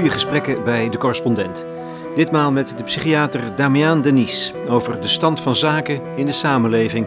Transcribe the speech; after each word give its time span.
goede 0.00 0.14
gesprekken 0.14 0.64
bij 0.64 0.88
de 0.88 0.98
correspondent. 0.98 1.66
Ditmaal 2.14 2.52
met 2.52 2.78
de 2.78 2.84
psychiater 2.84 3.56
Damian 3.56 4.02
Denis 4.02 4.52
over 4.68 5.00
de 5.00 5.06
stand 5.06 5.40
van 5.40 5.56
zaken 5.56 6.16
in 6.16 6.26
de 6.26 6.32
samenleving 6.32 7.06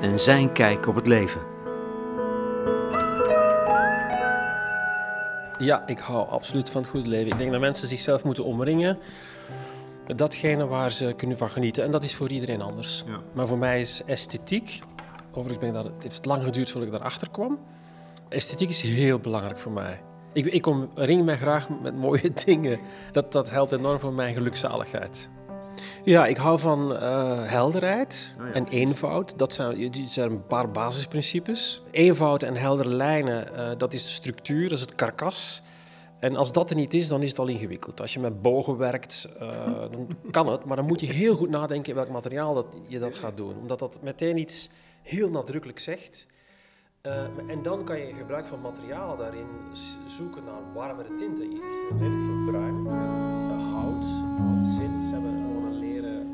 en 0.00 0.20
zijn 0.20 0.52
kijk 0.52 0.86
op 0.86 0.94
het 0.94 1.06
leven. 1.06 1.40
Ja, 5.58 5.86
ik 5.86 5.98
hou 5.98 6.28
absoluut 6.28 6.70
van 6.70 6.80
het 6.80 6.90
goede 6.90 7.08
leven. 7.08 7.32
Ik 7.32 7.38
denk 7.38 7.50
dat 7.50 7.60
mensen 7.60 7.88
zichzelf 7.88 8.24
moeten 8.24 8.44
omringen 8.44 8.98
met 10.06 10.18
datgene 10.18 10.66
waar 10.66 10.92
ze 10.92 11.14
kunnen 11.16 11.36
van 11.36 11.50
genieten. 11.50 11.84
En 11.84 11.90
dat 11.90 12.04
is 12.04 12.14
voor 12.14 12.30
iedereen 12.30 12.62
anders. 12.62 13.04
Ja. 13.06 13.20
Maar 13.32 13.46
voor 13.46 13.58
mij 13.58 13.80
is 13.80 14.02
esthetiek, 14.06 14.80
overigens 15.30 15.58
ben 15.58 15.68
ik 15.68 15.74
dat, 15.74 15.84
het 15.84 16.02
heeft 16.02 16.24
lang 16.24 16.44
geduurd 16.44 16.70
voordat 16.70 16.92
ik 16.92 16.98
daarachter 16.98 17.30
kwam. 17.30 17.58
Esthetiek 18.28 18.68
is 18.68 18.80
heel 18.80 19.18
belangrijk 19.18 19.58
voor 19.58 19.72
mij. 19.72 20.00
Ik, 20.36 20.46
ik 20.46 20.66
omring 20.66 21.24
mij 21.24 21.36
graag 21.36 21.68
met 21.82 21.96
mooie 21.96 22.32
dingen. 22.44 22.78
Dat, 23.12 23.32
dat 23.32 23.50
helpt 23.50 23.72
enorm 23.72 23.98
voor 23.98 24.12
mijn 24.12 24.34
gelukzaligheid. 24.34 25.28
Ja, 26.04 26.26
ik 26.26 26.36
hou 26.36 26.58
van 26.58 26.96
eh, 26.96 27.42
helderheid 27.44 28.36
Oh 28.40 28.46
ja. 28.46 28.52
en 28.52 28.66
eenvoud. 28.68 29.38
Dat 29.38 29.52
zijn, 29.52 29.90
die 29.90 30.08
zijn 30.08 30.30
een 30.30 30.46
paar 30.46 30.70
basisprincipes. 30.70 31.82
Eenvoud 31.90 32.42
en 32.42 32.56
heldere 32.56 32.88
lijnen, 32.88 33.54
eh, 33.54 33.70
dat 33.78 33.94
is 33.94 34.02
de 34.02 34.08
structuur, 34.08 34.68
dat 34.68 34.78
is 34.78 34.84
het 34.84 34.94
karkas. 34.94 35.62
En 36.18 36.36
als 36.36 36.52
dat 36.52 36.70
er 36.70 36.76
niet 36.76 36.94
is, 36.94 37.08
dan 37.08 37.22
is 37.22 37.30
het 37.30 37.38
al 37.38 37.46
ingewikkeld. 37.46 38.00
Als 38.00 38.12
je 38.12 38.20
met 38.20 38.42
bogen 38.42 38.76
werkt, 38.76 39.28
eh, 39.38 39.48
dan 39.90 40.08
kan 40.30 40.48
het. 40.48 40.64
Maar 40.64 40.76
dan 40.76 40.86
moet 40.86 41.00
je 41.00 41.06
heel 41.12 41.36
goed 41.36 41.50
nadenken 41.50 41.88
in 41.88 41.94
welk 41.94 42.10
materiaal 42.10 42.54
dat, 42.54 42.66
je 42.86 42.98
dat 42.98 43.14
gaat 43.14 43.36
doen. 43.36 43.54
Omdat 43.60 43.78
dat 43.78 43.98
meteen 44.02 44.36
iets 44.36 44.70
heel 45.02 45.30
nadrukkelijk 45.30 45.78
zegt. 45.78 46.26
Eh, 47.06 47.12
en 47.46 47.62
dan 47.62 47.84
kan 47.84 47.98
je 47.98 48.12
gebruik 48.18 48.46
van 48.46 48.60
materialen 48.60 49.18
daarin 49.18 49.46
zoeken 50.06 50.42
naar 50.44 50.60
warmere 50.74 51.14
tinten. 51.14 51.44
Ziet 51.44 51.98
heel 51.98 52.18
veel 52.26 52.44
bruin, 52.50 52.86
eh, 52.86 53.72
hout, 53.72 54.04
zit. 54.76 55.02
Ze 55.08 55.12
hebben 55.12 55.30
gewoon 55.30 55.64
een 55.64 55.78
leren 55.78 56.26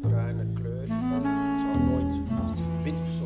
bruine 0.00 0.44
kleur. 0.54 0.88
Maar 0.88 1.20
het 1.22 1.60
zou 1.60 1.90
nooit 1.90 2.14
iets 2.52 2.60
wit 2.82 3.00
of 3.00 3.10
zo. 3.18 3.24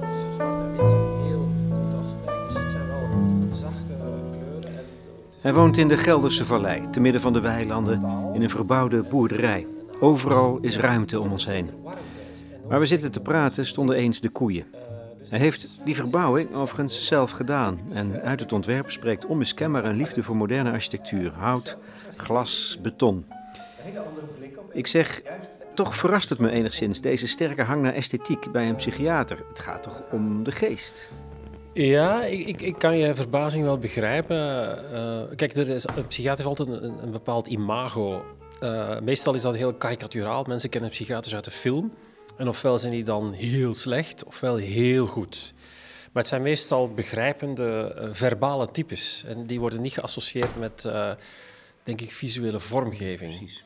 Of 0.00 0.34
zwart 0.34 0.60
en 0.60 0.76
wit 0.76 0.88
zijn 0.88 1.26
heel 1.26 1.48
contrastrijk. 1.68 2.48
Dus 2.48 2.62
het 2.62 2.70
zijn 2.70 2.86
wel 2.86 3.08
zachte 3.52 3.92
kleuren. 4.30 4.70
En, 4.70 4.84
is 5.30 5.36
Hij 5.40 5.54
woont 5.54 5.76
in 5.76 5.88
de 5.88 5.98
Gelderse 5.98 6.44
Vallei, 6.44 6.90
te 6.90 7.00
midden 7.00 7.20
van 7.20 7.32
de 7.32 7.40
weilanden, 7.40 8.02
in 8.32 8.42
een 8.42 8.50
verbouwde 8.50 9.02
boerderij. 9.02 9.66
Overal 10.00 10.58
is 10.60 10.76
ruimte 10.76 11.20
om 11.20 11.32
ons 11.32 11.46
heen. 11.46 11.70
Waar 12.68 12.78
we 12.80 12.86
zitten 12.86 13.12
te 13.12 13.20
praten 13.20 13.66
stonden 13.66 13.96
eens 13.96 14.20
de 14.20 14.28
koeien. 14.28 14.66
Hij 15.28 15.38
heeft 15.38 15.68
die 15.84 15.94
verbouwing 15.94 16.54
overigens 16.54 17.06
zelf 17.06 17.30
gedaan. 17.30 17.80
En 17.92 18.22
uit 18.22 18.40
het 18.40 18.52
ontwerp 18.52 18.90
spreekt 18.90 19.26
onmiskenbaar 19.26 19.84
een 19.84 19.96
liefde 19.96 20.22
voor 20.22 20.36
moderne 20.36 20.70
architectuur. 20.70 21.32
Hout, 21.32 21.76
glas, 22.16 22.78
beton. 22.82 23.26
Ik 24.72 24.86
zeg, 24.86 25.22
toch 25.74 25.96
verrast 25.96 26.28
het 26.28 26.38
me 26.38 26.50
enigszins, 26.50 27.00
deze 27.00 27.26
sterke 27.26 27.62
hang 27.62 27.82
naar 27.82 27.94
esthetiek 27.94 28.52
bij 28.52 28.68
een 28.68 28.74
psychiater. 28.74 29.44
Het 29.48 29.60
gaat 29.60 29.82
toch 29.82 30.02
om 30.10 30.44
de 30.44 30.52
geest? 30.52 31.12
Ja, 31.72 32.24
ik, 32.24 32.62
ik, 32.62 32.78
kan 32.78 32.96
je 32.96 33.14
verbazing 33.14 33.64
wel 33.64 33.78
begrijpen. 33.78 34.36
Eh, 34.92 35.36
kijk, 35.36 35.54
er 35.54 35.68
is, 35.68 35.86
een 35.94 36.06
psychiater 36.06 36.44
heeft 36.44 36.58
altijd 36.58 36.82
een, 36.82 37.02
een 37.02 37.10
bepaald 37.10 37.46
imago. 37.46 38.24
Eh, 38.60 39.00
meestal 39.00 39.34
is 39.34 39.42
dat 39.42 39.56
heel 39.56 39.74
karikaturaal. 39.74 40.44
Mensen 40.44 40.70
kennen 40.70 40.90
psychiaters 40.90 41.34
uit 41.34 41.44
de 41.44 41.50
film. 41.50 41.92
En 42.36 42.48
ofwel 42.48 42.78
zijn 42.78 42.92
die 42.92 43.04
dan 43.04 43.32
heel 43.32 43.74
slecht, 43.74 44.24
ofwel 44.24 44.56
heel 44.56 45.06
goed. 45.06 45.54
Maar 46.12 46.22
het 46.22 46.32
zijn 46.32 46.42
meestal 46.42 46.88
begrijpende, 46.88 47.94
eh, 47.96 48.08
verbale 48.12 48.70
types. 48.70 49.24
En 49.26 49.46
die 49.46 49.60
worden 49.60 49.80
niet 49.80 49.92
geassocieerd 49.92 50.56
met, 50.56 50.84
eh, 50.84 51.10
denk 51.82 52.00
ik, 52.00 52.12
visuele 52.12 52.60
vormgeving. 52.60 53.62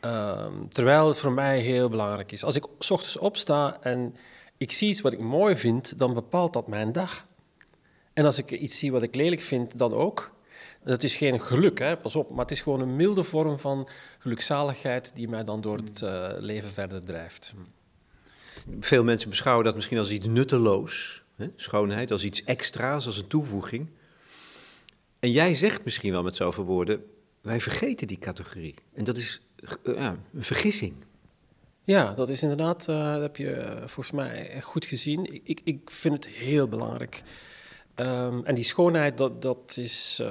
Ehm, 0.00 0.52
terwijl 0.68 1.06
het 1.08 1.18
voor 1.18 1.32
mij 1.32 1.60
heel 1.60 1.88
belangrijk 1.88 2.32
is. 2.32 2.44
Als 2.44 2.56
ik 2.56 2.66
's 2.78 2.90
ochtends 2.90 3.16
opsta 3.16 3.76
en 3.80 4.16
ik 4.56 4.72
zie 4.72 4.88
iets 4.88 5.00
wat 5.00 5.12
ik 5.12 5.20
mooi 5.20 5.56
vind, 5.56 5.98
dan 5.98 6.14
bepaalt 6.14 6.52
dat 6.52 6.68
mijn 6.68 6.92
dag. 6.92 7.24
En 8.12 8.24
als 8.24 8.38
ik 8.38 8.50
iets 8.50 8.78
zie 8.78 8.92
wat 8.92 9.02
ik 9.02 9.14
lelijk 9.14 9.40
vind, 9.40 9.78
dan 9.78 9.92
ook. 9.92 10.30
Dat 10.84 11.02
is 11.02 11.16
geen 11.16 11.40
geluk, 11.40 11.78
hè, 11.78 11.96
pas 11.96 12.16
op, 12.16 12.30
maar 12.30 12.38
het 12.38 12.50
is 12.50 12.60
gewoon 12.60 12.80
een 12.80 12.96
milde 12.96 13.22
vorm 13.22 13.58
van 13.58 13.88
gelukzaligheid 14.18 15.14
die 15.14 15.28
mij 15.28 15.44
dan 15.44 15.60
door 15.60 15.76
het 15.76 16.02
eh, 16.02 16.28
leven 16.38 16.70
verder 16.70 17.04
drijft. 17.04 17.54
Veel 18.80 19.04
mensen 19.04 19.30
beschouwen 19.30 19.64
dat 19.64 19.74
misschien 19.74 19.98
als 19.98 20.10
iets 20.10 20.26
nutteloos. 20.26 21.22
Hè? 21.36 21.48
Schoonheid 21.56 22.10
als 22.10 22.24
iets 22.24 22.44
extra's, 22.44 23.06
als 23.06 23.16
een 23.16 23.26
toevoeging. 23.26 23.88
En 25.18 25.30
jij 25.30 25.54
zegt 25.54 25.84
misschien 25.84 26.12
wel 26.12 26.22
met 26.22 26.36
zoveel 26.36 26.64
woorden, 26.64 27.04
wij 27.40 27.60
vergeten 27.60 28.06
die 28.06 28.18
categorie. 28.18 28.74
En 28.94 29.04
dat 29.04 29.16
is 29.16 29.40
eh, 29.84 30.12
een 30.34 30.42
vergissing. 30.42 30.94
Ja, 31.84 32.12
dat 32.12 32.28
is 32.28 32.42
inderdaad, 32.42 32.88
eh, 32.88 33.12
dat 33.12 33.20
heb 33.20 33.36
je 33.36 33.50
eh, 33.50 33.76
volgens 33.76 34.10
mij 34.10 34.60
goed 34.62 34.84
gezien. 34.84 35.42
Ik, 35.44 35.60
ik, 35.64 35.90
vind 35.90 36.14
het 36.14 36.26
heel 36.26 36.68
belangrijk. 36.68 37.22
Ehm, 37.94 38.40
en 38.44 38.54
die 38.54 38.64
schoonheid, 38.64 39.16
dat, 39.18 39.42
dat 39.42 39.76
is 39.76 40.22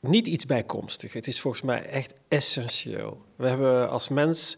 niet 0.00 0.26
iets 0.26 0.46
bijkomstig. 0.46 1.12
Het 1.12 1.26
is 1.26 1.40
volgens 1.40 1.62
mij 1.62 1.82
echt 1.82 2.14
essentieel. 2.28 3.24
We 3.36 3.48
hebben 3.48 3.90
als 3.90 4.08
mens, 4.08 4.56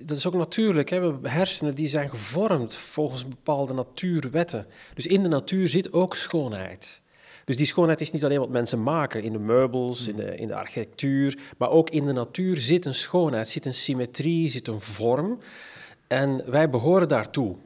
dat 0.00 0.16
is 0.16 0.26
ook 0.26 0.34
natuurlijk, 0.34 0.90
hè, 0.90 0.98
we 0.98 1.06
hebben 1.06 1.30
hersenen 1.30 1.74
die 1.74 1.88
zijn 1.88 2.10
gevormd 2.10 2.74
volgens 2.74 3.28
bepaalde 3.28 3.74
natuurwetten. 3.74 4.66
Dus 4.94 5.06
in 5.06 5.22
de 5.22 5.28
natuur 5.28 5.68
zit 5.68 5.92
ook 5.92 6.16
schoonheid. 6.16 7.00
Dus 7.44 7.56
die 7.56 7.66
schoonheid 7.66 8.00
is 8.00 8.12
niet 8.12 8.24
alleen 8.24 8.38
wat 8.38 8.48
mensen 8.48 8.82
maken 8.82 9.22
in 9.22 9.32
de 9.32 9.38
meubels, 9.38 10.08
in 10.08 10.16
de, 10.16 10.36
in 10.36 10.48
de 10.48 10.54
architectuur, 10.54 11.38
maar 11.58 11.70
ook 11.70 11.90
in 11.90 12.06
de 12.06 12.12
natuur 12.12 12.60
zit 12.60 12.84
een 12.84 12.94
schoonheid, 12.94 13.48
zit 13.48 13.66
een 13.66 13.74
symmetrie, 13.74 14.48
zit 14.48 14.68
een 14.68 14.80
vorm. 14.80 15.38
En 16.06 16.50
wij 16.50 16.70
behoren 16.70 17.08
daartoe. 17.08 17.56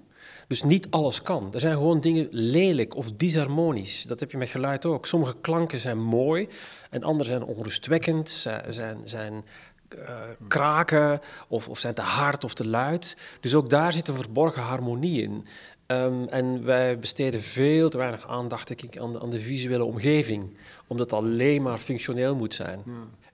Dus 0.49 0.63
niet 0.63 0.87
alles 0.91 1.23
kan. 1.23 1.49
Er 1.53 1.61
zijn 1.61 1.77
gewoon 1.77 2.01
dingen 2.01 2.29
lelijk 2.31 2.97
of 2.97 3.13
disharmonisch. 3.13 4.03
Dat 4.03 4.21
heb 4.21 4.31
je 4.31 4.37
met 4.37 4.49
geluid 4.49 4.85
ook. 4.85 5.07
Sommige 5.07 5.37
klanken 5.41 5.79
zijn 5.79 6.03
mooi 6.03 6.49
en 6.91 7.03
andere 7.03 7.29
zijn 7.29 7.45
onrustwekkend, 7.45 8.31
zijn, 8.31 8.73
zijn, 8.73 8.99
zijn 9.05 9.45
eh, 9.89 10.15
kraken 10.49 11.21
of, 11.49 11.69
of 11.69 11.79
zijn 11.79 11.95
te 11.95 12.03
hard 12.03 12.45
of 12.45 12.55
te 12.55 12.67
luid. 12.67 13.17
Dus 13.41 13.55
ook 13.55 13.71
daar 13.71 13.93
zit 13.93 14.09
een 14.09 14.17
verborgen 14.17 14.63
harmonie 14.63 15.23
in. 15.23 15.47
Ehm, 15.87 16.25
en 16.25 16.65
wij 16.65 16.99
besteden 16.99 17.41
veel 17.41 17.89
te 17.89 17.99
weinig 17.99 18.29
aandacht 18.29 18.69
denk 18.69 18.83
ik, 18.83 18.99
aan, 18.99 19.13
de, 19.13 19.21
aan 19.21 19.31
de 19.31 19.41
visuele 19.41 19.85
omgeving, 19.85 20.57
omdat 20.87 21.11
het 21.11 21.21
alleen 21.21 21.63
maar 21.63 21.79
functioneel 21.79 22.37
moet 22.37 22.55
zijn. 22.55 22.83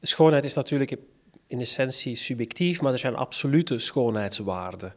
Schoonheid 0.01 0.45
is 0.45 0.55
natuurlijk 0.55 0.97
in 1.47 1.61
essentie 1.61 2.15
subjectief, 2.15 2.81
maar 2.81 2.93
er 2.93 2.99
zijn 2.99 3.17
absolute 3.17 3.79
schoonheidswaarden. 3.79 4.95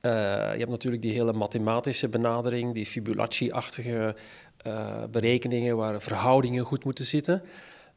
Eh, 0.00 0.12
je 0.52 0.58
hebt 0.58 0.70
natuurlijk 0.70 1.02
die 1.02 1.12
hele 1.12 1.32
mathematische 1.32 2.08
benadering, 2.08 2.74
die 2.74 2.86
Fibonacci-achtige 2.86 4.14
eh, 4.56 5.04
berekeningen 5.10 5.76
waar 5.76 6.00
verhoudingen 6.00 6.64
goed 6.64 6.84
moeten 6.84 7.04
zitten. 7.04 7.42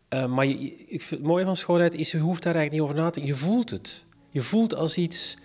Eh, 0.10 0.26
maar 0.26 0.46
ik 0.46 1.02
vind, 1.02 1.10
het 1.10 1.24
mooie 1.24 1.46
van 1.46 1.56
schoonheid 1.56 1.96
is, 1.96 2.12
je 2.12 2.18
hoeft 2.18 2.44
daar 2.44 2.56
eigenlijk 2.56 2.84
niet 2.84 2.92
over 2.92 3.04
na 3.04 3.10
te 3.10 3.20
denken. 3.20 3.38
Je 3.38 3.46
voelt 3.46 3.70
het. 3.70 4.06
Je 4.30 4.42
voelt 4.42 4.76
als 4.76 4.98
iets 4.98 5.38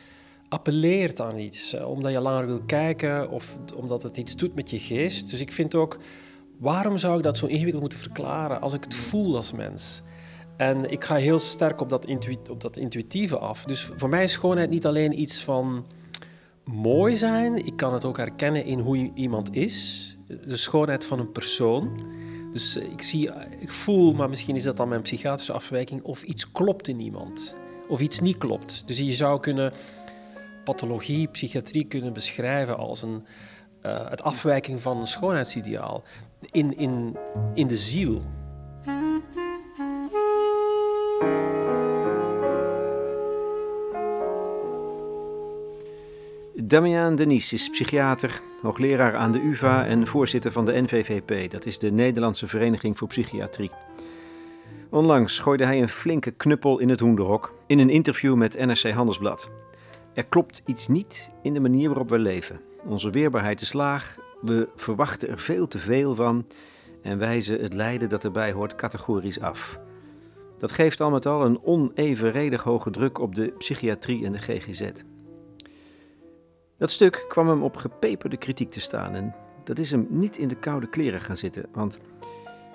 appelleert 0.48 1.20
aan 1.20 1.38
iets, 1.38 1.74
eh, 1.74 1.88
omdat 1.88 2.12
je 2.12 2.20
langer 2.20 2.46
wil 2.46 2.62
kijken 2.66 3.30
of 3.30 3.58
omdat 3.76 4.02
het 4.02 4.16
iets 4.16 4.36
doet 4.36 4.54
met 4.54 4.70
je 4.70 4.78
geest. 4.78 5.30
Dus 5.30 5.40
ik 5.40 5.52
vind 5.52 5.74
ook, 5.74 5.98
waarom 6.58 6.98
zou 6.98 7.16
ik 7.16 7.22
dat 7.22 7.38
zo 7.38 7.46
ingewikkeld 7.46 7.80
moeten 7.80 7.98
verklaren 7.98 8.60
als 8.60 8.72
ik 8.72 8.84
het 8.84 8.94
voel 8.94 9.36
als 9.36 9.52
mens? 9.52 10.02
En 10.56 10.90
ik 10.90 11.04
ga 11.04 11.14
heel 11.14 11.38
sterk 11.38 11.80
op 11.80 11.88
dat, 11.88 12.06
op 12.50 12.60
dat 12.60 12.76
intuïtieve 12.76 13.38
af. 13.38 13.64
Dus 13.64 13.90
voor 13.96 14.08
mij 14.08 14.24
is 14.24 14.32
schoonheid 14.32 14.70
niet 14.70 14.86
alleen 14.86 15.20
iets 15.20 15.42
van 15.42 15.86
mooi 16.64 17.16
zijn. 17.16 17.66
Ik 17.66 17.76
kan 17.76 17.92
het 17.92 18.04
ook 18.04 18.16
herkennen 18.16 18.64
in 18.64 18.78
hoe 18.78 19.10
iemand 19.14 19.54
is. 19.54 20.06
De 20.46 20.56
schoonheid 20.56 21.04
van 21.04 21.18
een 21.18 21.32
persoon. 21.32 22.04
Dus 22.52 22.76
eh, 22.76 22.92
ik, 22.92 23.02
zie, 23.02 23.30
ik 23.58 23.72
voel, 23.72 24.12
maar 24.12 24.28
misschien 24.28 24.56
is 24.56 24.62
dat 24.62 24.76
dan 24.76 24.88
mijn 24.88 25.02
psychiatrische 25.02 25.52
afwijking, 25.52 26.02
of 26.02 26.22
iets 26.22 26.52
klopt 26.52 26.88
in 26.88 27.00
iemand. 27.00 27.54
Of 27.88 28.00
iets 28.00 28.20
niet 28.20 28.38
klopt. 28.38 28.82
Dus 28.86 28.98
je 28.98 29.12
zou 29.12 29.40
kunnen 29.40 29.72
pathologie, 30.64 31.28
psychiatrie 31.28 31.84
kunnen 31.84 32.12
beschrijven 32.12 32.76
als 32.76 33.02
een, 33.02 33.24
eh, 33.80 34.10
het 34.10 34.22
afwijking 34.22 34.80
van 34.82 34.96
een 34.96 35.06
schoonheidsideaal 35.06 36.02
in, 36.50 36.76
in, 36.76 37.16
in 37.54 37.66
de 37.66 37.76
ziel. 37.76 38.22
Damian 46.70 47.16
Denis 47.16 47.52
is 47.52 47.70
psychiater, 47.70 48.40
hoogleraar 48.62 49.16
aan 49.16 49.32
de 49.32 49.40
UvA 49.40 49.86
en 49.86 50.06
voorzitter 50.06 50.52
van 50.52 50.64
de 50.64 50.80
NVVP. 50.80 51.50
Dat 51.50 51.66
is 51.66 51.78
de 51.78 51.90
Nederlandse 51.90 52.46
Vereniging 52.46 52.98
voor 52.98 53.08
Psychiatrie. 53.08 53.70
Onlangs 54.90 55.38
gooide 55.38 55.64
hij 55.64 55.80
een 55.80 55.88
flinke 55.88 56.30
knuppel 56.30 56.78
in 56.78 56.88
het 56.88 57.00
hoenderhok 57.00 57.54
in 57.66 57.78
een 57.78 57.90
interview 57.90 58.34
met 58.34 58.58
NRC 58.58 58.90
Handelsblad. 58.90 59.50
Er 60.14 60.26
klopt 60.26 60.62
iets 60.66 60.88
niet 60.88 61.28
in 61.42 61.54
de 61.54 61.60
manier 61.60 61.88
waarop 61.88 62.08
we 62.08 62.18
leven. 62.18 62.60
Onze 62.84 63.10
weerbaarheid 63.10 63.60
is 63.60 63.72
laag, 63.72 64.18
we 64.40 64.68
verwachten 64.76 65.28
er 65.28 65.38
veel 65.38 65.68
te 65.68 65.78
veel 65.78 66.14
van 66.14 66.46
en 67.02 67.18
wijzen 67.18 67.60
het 67.60 67.74
lijden 67.74 68.08
dat 68.08 68.24
erbij 68.24 68.52
hoort 68.52 68.74
categorisch 68.74 69.40
af. 69.40 69.78
Dat 70.58 70.72
geeft 70.72 71.00
al 71.00 71.10
met 71.10 71.26
al 71.26 71.44
een 71.44 71.62
onevenredig 71.62 72.62
hoge 72.62 72.90
druk 72.90 73.18
op 73.18 73.34
de 73.34 73.54
psychiatrie 73.58 74.24
en 74.24 74.32
de 74.32 74.38
GGZ. 74.38 74.90
Dat 76.80 76.90
stuk 76.90 77.24
kwam 77.28 77.48
hem 77.48 77.62
op 77.62 77.76
gepeperde 77.76 78.36
kritiek 78.36 78.70
te 78.70 78.80
staan 78.80 79.14
en 79.14 79.34
dat 79.64 79.78
is 79.78 79.90
hem 79.90 80.06
niet 80.10 80.36
in 80.36 80.48
de 80.48 80.54
koude 80.54 80.88
kleren 80.88 81.20
gaan 81.20 81.36
zitten, 81.36 81.66
want 81.72 81.98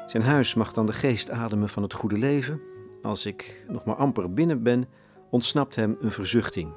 zijn 0.07 0.23
huis 0.23 0.53
mag 0.53 0.73
dan 0.73 0.85
de 0.85 0.93
geest 0.93 1.29
ademen 1.31 1.69
van 1.69 1.83
het 1.83 1.93
goede 1.93 2.17
leven. 2.17 2.61
Als 3.01 3.25
ik 3.25 3.65
nog 3.67 3.85
maar 3.85 3.95
amper 3.95 4.33
binnen 4.33 4.63
ben, 4.63 4.87
ontsnapt 5.29 5.75
hem 5.75 5.97
een 6.01 6.11
verzuchting. 6.11 6.69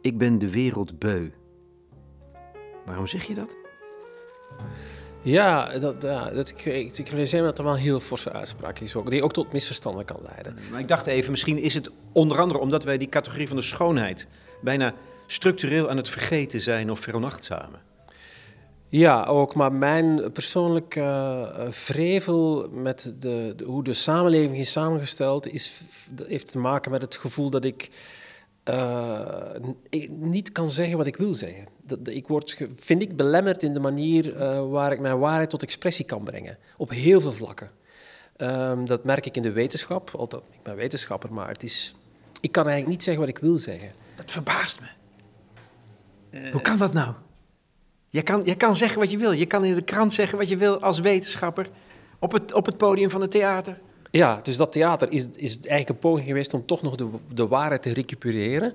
Ik 0.00 0.18
ben 0.18 0.38
de 0.38 0.50
wereld 0.50 0.98
beu. 0.98 1.30
Waarom 2.84 3.06
zeg 3.06 3.24
je 3.24 3.34
dat? 3.34 3.56
Ja, 5.22 5.78
dat, 5.78 6.02
ja 6.02 6.30
dat, 6.30 6.48
ik, 6.48 6.64
ik, 6.64 6.98
ik 6.98 7.08
realiseer 7.08 7.40
me 7.40 7.46
dat 7.46 7.58
er 7.58 7.64
wel 7.64 7.72
een 7.72 7.78
heel 7.78 8.00
forse 8.00 8.32
uitspraak 8.32 8.78
is, 8.78 8.96
ook, 8.96 9.10
die 9.10 9.22
ook 9.22 9.32
tot 9.32 9.52
misverstanden 9.52 10.04
kan 10.04 10.20
leiden. 10.22 10.56
Maar 10.70 10.80
ik 10.80 10.88
dacht 10.88 11.06
even, 11.06 11.30
misschien 11.30 11.58
is 11.58 11.74
het 11.74 11.90
onder 12.12 12.40
andere 12.40 12.60
omdat 12.60 12.84
wij 12.84 12.98
die 12.98 13.08
categorie 13.08 13.48
van 13.48 13.56
de 13.56 13.62
schoonheid 13.62 14.26
bijna 14.60 14.94
structureel 15.26 15.90
aan 15.90 15.96
het 15.96 16.08
vergeten 16.08 16.60
zijn 16.60 16.90
of 16.90 17.00
veronachtzamen. 17.00 17.80
Ja, 18.88 19.24
ook. 19.24 19.54
Maar 19.54 19.72
mijn 19.72 20.32
persoonlijke 20.32 21.00
uh, 21.00 21.70
vrevel 21.70 22.68
met 22.70 23.14
de, 23.18 23.52
de, 23.56 23.64
hoe 23.64 23.84
de 23.84 23.92
samenleving 23.92 24.58
is 24.58 24.72
samengesteld, 24.72 25.52
is, 25.52 25.80
heeft 26.26 26.50
te 26.50 26.58
maken 26.58 26.90
met 26.90 27.02
het 27.02 27.16
gevoel 27.16 27.50
dat 27.50 27.64
ik, 27.64 27.90
uh, 28.64 29.50
niet 30.08 30.52
kan 30.52 30.70
zeggen 30.70 30.96
wat 30.96 31.06
ik 31.06 31.16
wil 31.16 31.34
zeggen. 31.34 31.66
Dat, 31.82 31.98
ik 32.04 32.28
word, 32.28 32.66
vind 32.74 33.02
ik, 33.02 33.16
belemmerd 33.16 33.62
in 33.62 33.72
de 33.72 33.80
manier 33.80 34.36
uh, 34.36 34.68
waar 34.70 34.92
ik 34.92 35.00
mijn 35.00 35.18
waarheid 35.18 35.50
tot 35.50 35.62
expressie 35.62 36.04
kan 36.04 36.24
brengen. 36.24 36.58
Op 36.76 36.90
heel 36.90 37.20
veel 37.20 37.32
vlakken. 37.32 37.70
Um, 38.36 38.86
dat 38.86 39.04
merk 39.04 39.26
ik 39.26 39.36
in 39.36 39.42
de 39.42 39.52
wetenschap. 39.52 40.10
Altijd, 40.10 40.42
ik 40.50 40.62
ben 40.62 40.76
wetenschapper, 40.76 41.32
maar 41.32 41.48
het 41.48 41.62
is, 41.62 41.94
ik 42.40 42.52
kan 42.52 42.64
eigenlijk 42.64 42.96
niet 42.96 43.04
zeggen 43.04 43.22
wat 43.22 43.36
ik 43.36 43.38
wil 43.38 43.58
zeggen. 43.58 43.92
Dat 44.16 44.30
verbaast 44.30 44.80
me. 44.80 44.86
Hoe 46.52 46.60
kan 46.60 46.78
dat 46.78 46.92
nou? 46.92 47.14
Je 48.08 48.22
kan, 48.22 48.42
je 48.44 48.54
kan 48.54 48.76
zeggen 48.76 48.98
wat 48.98 49.10
je 49.10 49.18
wil. 49.18 49.32
Je 49.32 49.46
kan 49.46 49.64
in 49.64 49.74
de 49.74 49.82
krant 49.82 50.12
zeggen 50.12 50.38
wat 50.38 50.48
je 50.48 50.56
wil 50.56 50.80
als 50.82 51.00
wetenschapper. 51.00 51.68
Op 52.18 52.32
het, 52.32 52.52
op 52.52 52.66
het 52.66 52.76
podium 52.76 53.10
van 53.10 53.20
het 53.20 53.30
theater. 53.30 53.78
Ja, 54.10 54.40
dus 54.42 54.56
dat 54.56 54.72
theater 54.72 55.12
is, 55.12 55.28
is 55.34 55.56
eigenlijk 55.56 55.88
een 55.88 55.98
poging 55.98 56.26
geweest 56.26 56.54
om 56.54 56.66
toch 56.66 56.82
nog 56.82 56.94
de, 56.94 57.08
de 57.34 57.46
waarheid 57.46 57.82
te 57.82 57.92
recupereren. 57.92 58.74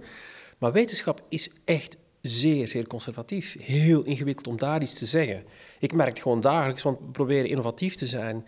Maar 0.57 0.71
wetenschap 0.71 1.21
is 1.29 1.49
echt 1.65 1.97
zeer, 2.21 2.67
zeer 2.67 2.87
conservatief. 2.87 3.57
Heel 3.59 4.03
ingewikkeld 4.03 4.47
om 4.47 4.57
daar 4.57 4.81
iets 4.81 4.97
te 4.97 5.05
zeggen. 5.05 5.43
Ik 5.79 5.93
merk 5.93 6.09
het 6.09 6.19
gewoon 6.19 6.41
dagelijks, 6.41 6.83
want 6.83 6.99
we 6.99 7.11
proberen 7.11 7.49
innovatief 7.49 7.95
te 7.95 8.05
zijn. 8.05 8.45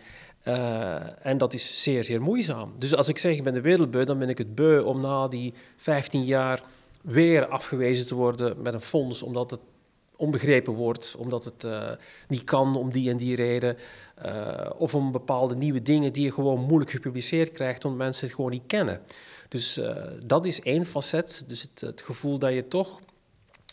Uh, 0.47 1.25
en 1.25 1.37
dat 1.37 1.53
is 1.53 1.83
zeer, 1.83 2.03
zeer 2.03 2.21
moeizaam. 2.21 2.73
Dus 2.77 2.95
als 2.95 3.07
ik 3.07 3.17
zeg 3.17 3.35
ik 3.35 3.43
ben 3.43 3.53
de 3.53 3.61
wereldbeu, 3.61 4.03
dan 4.03 4.19
ben 4.19 4.29
ik 4.29 4.37
het 4.37 4.55
beu 4.55 4.81
om 4.81 5.01
na 5.01 5.27
die 5.27 5.53
15 5.77 6.23
jaar 6.23 6.63
weer 7.03 7.47
afgewezen 7.47 8.07
te 8.07 8.15
worden 8.15 8.61
met 8.61 8.73
een 8.73 8.81
fonds, 8.81 9.23
omdat 9.23 9.51
het 9.51 9.59
onbegrepen 10.15 10.73
wordt, 10.73 11.15
omdat 11.17 11.45
het 11.45 11.63
uh, 11.63 11.91
niet 12.27 12.43
kan 12.43 12.75
om 12.75 12.91
die 12.91 13.09
en 13.09 13.17
die 13.17 13.35
reden. 13.35 13.77
Uh, 14.25 14.69
of 14.77 14.95
om 14.95 15.11
bepaalde 15.11 15.55
nieuwe 15.55 15.81
dingen 15.81 16.13
die 16.13 16.23
je 16.23 16.31
gewoon 16.31 16.59
moeilijk 16.59 16.91
gepubliceerd 16.91 17.51
krijgt, 17.51 17.85
omdat 17.85 17.99
mensen 17.99 18.25
het 18.25 18.35
gewoon 18.35 18.51
niet 18.51 18.67
kennen. 18.67 19.01
Dus 19.49 19.77
uh, 19.77 19.95
dat 20.25 20.45
is 20.45 20.61
één 20.61 20.85
facet. 20.85 21.43
Dus 21.47 21.61
het, 21.61 21.81
het, 21.81 22.01
gevoel 22.01 22.39
dat 22.39 22.53
je 22.53 22.67
toch 22.67 22.99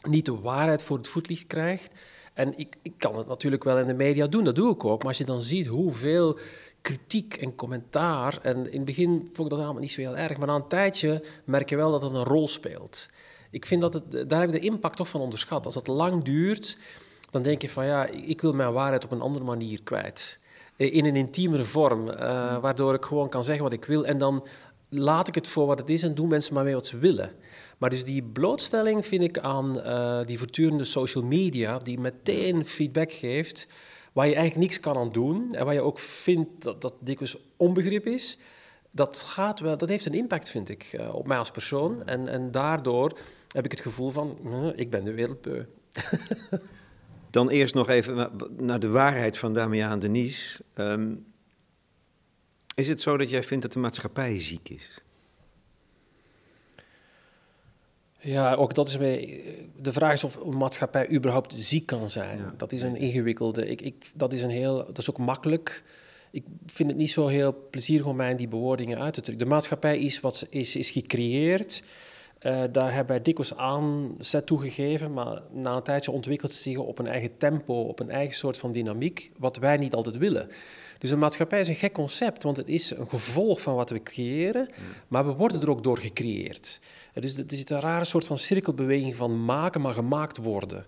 niet 0.09 0.25
de 0.25 0.41
waarheid 0.41 0.83
voor 0.83 0.97
het 0.97 1.09
voetlicht 1.09 1.47
krijgt. 1.47 1.94
En 2.35 2.59
ik, 2.59 2.76
ik 2.83 2.93
kan 2.99 3.17
het 3.17 3.26
natuurlijk 3.26 3.65
wel 3.65 3.79
in 3.79 3.87
de 3.87 3.94
media 3.94 4.26
doen, 4.26 4.44
dat 4.44 4.55
doe 4.55 4.73
ik 4.73 4.85
ook. 4.85 4.99
Maar 4.99 5.09
als 5.09 5.19
je 5.19 5.25
dan 5.25 5.41
ziet 5.41 5.67
hoeveel 5.67 6.38
kritiek 6.81 7.37
en 7.37 7.55
commentaar. 7.55 8.38
En 8.43 8.56
in 8.56 8.76
het 8.76 8.85
begin 8.85 9.31
vond 9.33 9.50
ik 9.50 9.56
dat 9.56 9.65
allemaal 9.65 9.83
niet 9.83 9.91
zo 9.91 10.00
heel 10.00 10.17
erg. 10.17 10.37
Maar 10.38 10.47
na 10.47 10.55
een 10.55 10.69
tijdje 10.69 11.25
merk 11.44 11.69
je 11.69 11.76
wel 11.76 11.91
dat 11.91 12.03
het 12.03 12.12
een 12.12 12.25
rol 12.25 12.49
speelt. 12.49 13.09
Ik 13.50 13.67
vind 13.67 13.81
dat 13.81 13.93
het, 13.93 14.29
daar 14.29 14.41
heb 14.41 14.55
ik 14.55 14.61
de 14.61 14.67
impact 14.67 14.97
toch 14.97 15.08
van 15.08 15.20
onderschat. 15.20 15.64
Als 15.64 15.75
het 15.75 15.87
lang 15.87 16.25
duurt, 16.25 16.79
dan 17.31 17.43
denk 17.43 17.62
je 17.62 17.69
van 17.69 17.87
ja, 17.87 18.06
ik 18.06 18.41
wil 18.41 18.52
mijn 18.52 18.73
waarheid 18.73 19.05
op 19.05 19.11
een 19.11 19.20
andere 19.20 19.44
manier 19.44 19.82
kwijt. 19.82 20.38
Eh, 20.76 20.94
in 20.94 21.05
een 21.05 21.17
intiemere 21.17 21.64
vorm, 21.64 22.08
uh, 22.08 22.14
waardoor 22.58 22.94
ik 22.94 23.05
gewoon 23.05 23.29
kan 23.29 23.44
zeggen 23.44 23.64
wat 23.64 23.73
ik 23.73 23.85
wil. 23.85 24.06
En 24.06 24.19
dan 24.19 24.47
laat 24.88 25.29
ik 25.29 25.35
het 25.35 25.49
voor 25.49 25.67
wat 25.67 25.79
het 25.79 25.91
is 25.91 26.02
en 26.02 26.14
doen 26.14 26.29
mensen 26.29 26.55
maar 26.55 26.64
mee 26.64 26.75
wat 26.75 26.87
ze 26.87 26.99
willen. 26.99 27.32
Maar 27.79 27.91
dus 27.91 28.05
die 28.05 28.23
blootstelling 28.23 29.06
vind 29.06 29.23
ik 29.23 29.38
aan 29.38 29.79
uh, 29.79 30.25
die 30.25 30.38
voortdurende 30.38 30.85
social 30.85 31.25
media, 31.25 31.79
die 31.79 32.00
meteen 32.00 32.64
feedback 32.64 33.12
geeft, 33.12 33.69
waar 34.12 34.26
je 34.26 34.35
eigenlijk 34.35 34.67
niks 34.67 34.81
kan 34.81 34.97
aan 34.97 35.12
doen 35.12 35.55
en 35.55 35.64
waar 35.64 35.75
je 35.75 35.81
ook 35.81 35.99
vindt 35.99 36.62
dat 36.62 36.82
dat 36.82 36.94
dikwijls 37.00 37.37
onbegrip 37.56 38.06
is 38.06 38.38
dat, 38.93 39.23
gaat 39.23 39.61
wel, 39.61 39.76
dat 39.76 39.88
heeft 39.88 40.06
een 40.06 40.14
impact, 40.14 40.50
vind 40.50 40.69
ik, 40.69 41.00
op 41.12 41.26
mij 41.26 41.38
als 41.38 41.50
persoon. 41.50 42.06
En, 42.06 42.29
en 42.29 42.50
daardoor 42.50 43.19
heb 43.52 43.64
ik 43.64 43.70
het 43.70 43.81
gevoel 43.81 44.11
van, 44.11 44.38
ik 44.76 44.91
ben 44.91 45.05
de 45.05 45.12
wereldbeu. 45.12 45.64
Dan 47.31 47.49
eerst 47.49 47.75
nog 47.75 47.88
even 47.88 48.31
naar 48.56 48.81
de 48.81 48.88
waarheid 48.88 49.38
van 49.38 49.55
Damian 49.55 49.99
Denise. 49.99 50.61
Um, 50.75 51.26
is 52.75 52.88
het 52.88 53.00
zo 53.00 53.17
dat 53.17 53.31
jij 53.31 53.43
vindt 53.43 53.62
dat 53.62 53.73
de 53.73 53.79
maatschappij 53.79 54.41
ziek 54.41 54.69
is? 54.69 55.02
Ja, 58.19 58.55
ook 58.55 58.75
dat 58.75 58.88
is 58.88 58.99
mee, 58.99 59.44
de 59.76 59.93
vraag 59.93 60.12
is 60.12 60.25
of 60.25 60.37
een 60.37 60.56
maatschappij 60.56 61.11
überhaupt 61.11 61.55
ziek 61.55 61.87
kan 61.87 62.11
zijn. 62.11 62.38
Ja. 62.38 62.55
Dat 62.56 62.73
is 62.73 62.82
een 62.82 62.97
ingewikkelde. 62.97 63.67
Ik, 63.67 63.81
ik, 63.82 64.11
dat 64.14 64.32
is 64.32 64.43
een 64.43 64.50
heel, 64.50 64.76
dat 64.87 64.99
is 64.99 65.11
ook 65.11 65.19
makkelijk 65.19 65.82
ik 66.31 66.44
vind 66.67 66.88
het 66.88 66.99
niet 66.99 67.11
zo 67.11 67.26
heel 67.26 67.69
plezierig 67.70 68.06
om 68.06 68.17
mij 68.17 68.31
in 68.31 68.37
die 68.37 68.49
bewoordingen 68.49 68.99
uit 68.99 69.14
te 69.14 69.20
drukken. 69.20 69.44
De 69.44 69.52
maatschappij 69.55 69.99
is, 69.99 70.20
wat 70.20 70.47
is, 70.50 70.76
is 70.76 70.91
gecreëerd. 70.91 71.82
Uh, 72.47 72.63
daar 72.73 72.93
hebben 72.93 73.15
wij 73.15 73.23
dikwijls 73.23 73.57
aanzet 73.57 74.47
toegegeven, 74.47 75.13
maar 75.13 75.43
na 75.51 75.77
een 75.77 75.83
tijdje 75.83 76.11
ontwikkelt 76.11 76.53
ze 76.53 76.63
zich 76.63 76.77
op 76.77 76.99
een 76.99 77.07
eigen 77.07 77.37
tempo, 77.37 77.83
op 77.83 78.01
een 78.01 78.11
eigen 78.11 78.35
soort 78.35 78.59
van 78.59 78.73
dynamiek, 78.73 79.31
wat 79.39 79.57
wij 79.57 79.77
niet 79.77 79.95
altijd 79.95 80.17
willen. 80.17 80.49
Dus 80.99 81.11
de 81.11 81.17
maatschappij 81.17 81.61
is 81.61 81.69
een 81.69 81.75
gek 81.75 81.93
concept, 81.93 82.43
want 82.43 82.57
het 82.57 82.69
is 82.69 82.91
een 82.91 83.09
gevolg 83.09 83.61
van 83.61 83.75
wat 83.75 83.91
we 83.91 84.03
creëren, 84.03 84.69
maar 85.09 85.27
we 85.27 85.33
worden 85.33 85.61
er 85.61 85.71
ook 85.71 85.83
door 85.83 85.99
gecreëerd. 85.99 86.81
Dus 87.14 87.37
het 87.37 87.53
is 87.53 87.69
een 87.69 87.81
rare 87.81 88.05
soort 88.05 88.26
van 88.26 88.38
cirkelbeweging 88.38 89.17
van 89.17 89.45
maken, 89.45 89.81
maar 89.81 89.95
gemaakt 89.95 90.37
worden. 90.37 90.87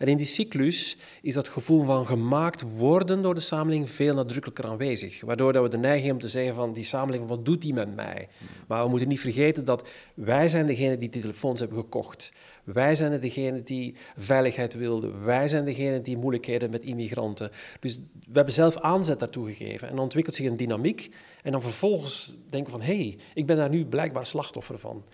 En 0.00 0.08
in 0.08 0.16
die 0.16 0.26
cyclus 0.26 0.96
is 1.22 1.34
dat 1.34 1.48
gevoel 1.48 1.84
van 1.84 2.06
gemaakt 2.06 2.64
worden 2.76 3.22
door 3.22 3.34
de 3.34 3.40
samenleving 3.40 3.90
veel 3.90 4.14
nadrukkelijker 4.14 4.66
aanwezig. 4.66 5.20
Waardoor 5.20 5.52
dat 5.52 5.62
we 5.62 5.68
de 5.68 5.78
neiging 5.78 6.04
hebben 6.04 6.22
te 6.22 6.28
zeggen 6.28 6.54
van 6.54 6.72
die 6.72 6.84
samenleving, 6.84 7.28
wat 7.28 7.44
doet 7.44 7.62
die 7.62 7.74
met 7.74 7.96
mij? 7.96 8.28
Maar 8.66 8.82
we 8.82 8.88
moeten 8.88 9.08
niet 9.08 9.20
vergeten 9.20 9.64
dat 9.64 9.88
wij 10.14 10.48
zijn 10.48 10.66
degene 10.66 10.98
die 10.98 11.08
die 11.10 11.20
telefoons 11.20 11.60
hebben 11.60 11.78
gekocht. 11.78 12.32
Wij 12.64 12.94
zijn 12.94 13.20
degene 13.20 13.62
die 13.62 13.94
veiligheid 14.16 14.74
wilden. 14.74 15.24
Wij 15.24 15.48
zijn 15.48 15.64
degene 15.64 16.00
die 16.00 16.16
moeilijkheden 16.16 16.70
met 16.70 16.82
immigranten. 16.82 17.50
Dus 17.80 17.96
we 18.12 18.32
hebben 18.32 18.54
zelf 18.54 18.78
aanzet 18.78 19.18
daartoe 19.18 19.46
gegeven. 19.54 19.88
En 19.88 19.94
dan 19.94 20.04
ontwikkelt 20.04 20.34
zich 20.34 20.46
een 20.46 20.56
dynamiek. 20.56 21.10
En 21.42 21.52
dan 21.52 21.62
vervolgens 21.62 22.36
denken 22.50 22.70
van, 22.70 22.80
hé, 22.80 22.96
hey, 22.96 23.18
ik 23.34 23.46
ben 23.46 23.56
daar 23.56 23.68
nu 23.68 23.84
blijkbaar 23.84 24.26
slachtoffer 24.26 24.78
van. 24.78 25.04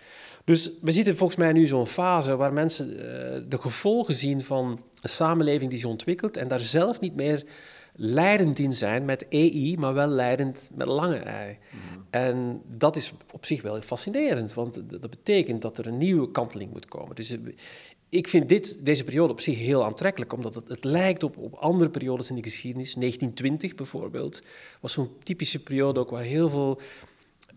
Dus 0.46 0.70
we 0.80 0.92
zitten 0.92 1.16
volgens 1.16 1.38
mij 1.38 1.52
nu 1.52 1.66
zo'n 1.66 1.86
fase 1.86 2.36
waar 2.36 2.52
mensen 2.52 2.92
uh, 2.92 3.00
de 3.48 3.58
gevolgen 3.58 4.14
zien 4.14 4.40
van 4.40 4.80
een 5.00 5.08
samenleving 5.08 5.70
die 5.70 5.78
zich 5.78 5.88
ontwikkelt 5.88 6.36
en 6.36 6.48
daar 6.48 6.60
zelf 6.60 7.00
niet 7.00 7.16
meer 7.16 7.44
leidend 7.94 8.58
in 8.58 8.72
zijn 8.72 9.04
met 9.04 9.28
EI, 9.28 9.76
maar 9.78 9.94
wel 9.94 10.08
leidend 10.08 10.70
met 10.74 10.86
lange 10.86 11.16
ei. 11.16 11.58
Mm. 11.70 12.06
En 12.10 12.62
dat 12.66 12.96
is 12.96 13.12
op 13.32 13.46
zich 13.46 13.62
wel 13.62 13.80
fascinerend, 13.80 14.54
want 14.54 14.82
dat 14.90 15.10
betekent 15.10 15.62
dat 15.62 15.78
er 15.78 15.86
een 15.86 15.98
nieuwe 15.98 16.30
kanteling 16.30 16.72
moet 16.72 16.86
komen. 16.86 17.14
Dus 17.14 17.30
eh, 17.30 17.38
ik 18.08 18.28
vind 18.28 18.48
dit, 18.48 18.84
deze 18.84 19.04
periode 19.04 19.32
op 19.32 19.40
zich 19.40 19.58
heel 19.58 19.84
aantrekkelijk, 19.84 20.32
omdat 20.32 20.54
het, 20.54 20.68
het 20.68 20.84
lijkt 20.84 21.22
op, 21.22 21.36
op 21.36 21.54
andere 21.54 21.90
periodes 21.90 22.28
in 22.28 22.36
de 22.36 22.42
geschiedenis. 22.42 22.94
1920 22.94 23.74
bijvoorbeeld 23.74 24.42
was 24.80 24.92
zo'n 24.92 25.10
typische 25.22 25.62
periode 25.62 26.00
ook 26.00 26.10
waar 26.10 26.22
heel 26.22 26.48
veel 26.48 26.80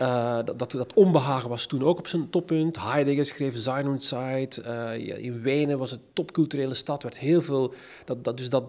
uh, 0.01 0.35
dat, 0.45 0.59
dat, 0.59 0.71
dat, 0.71 0.93
onbehagen 0.93 1.49
was 1.49 1.65
toen 1.65 1.83
ook 1.83 1.97
op 1.97 2.07
zijn 2.07 2.29
toppunt. 2.29 2.81
Heidegger 2.81 3.25
schreef 3.25 3.55
Sein 3.57 3.87
und 3.87 4.03
Zeit. 4.03 4.61
Uh, 4.65 5.23
in 5.23 5.41
Wenen 5.41 5.77
was 5.77 5.91
het 5.91 5.99
topculturele 6.13 6.73
stad. 6.73 7.03
werd 7.03 7.19
heel 7.19 7.41
veel... 7.41 7.73
Dat, 8.05 8.23
dat, 8.23 8.37
dus 8.37 8.49
dat 8.49 8.63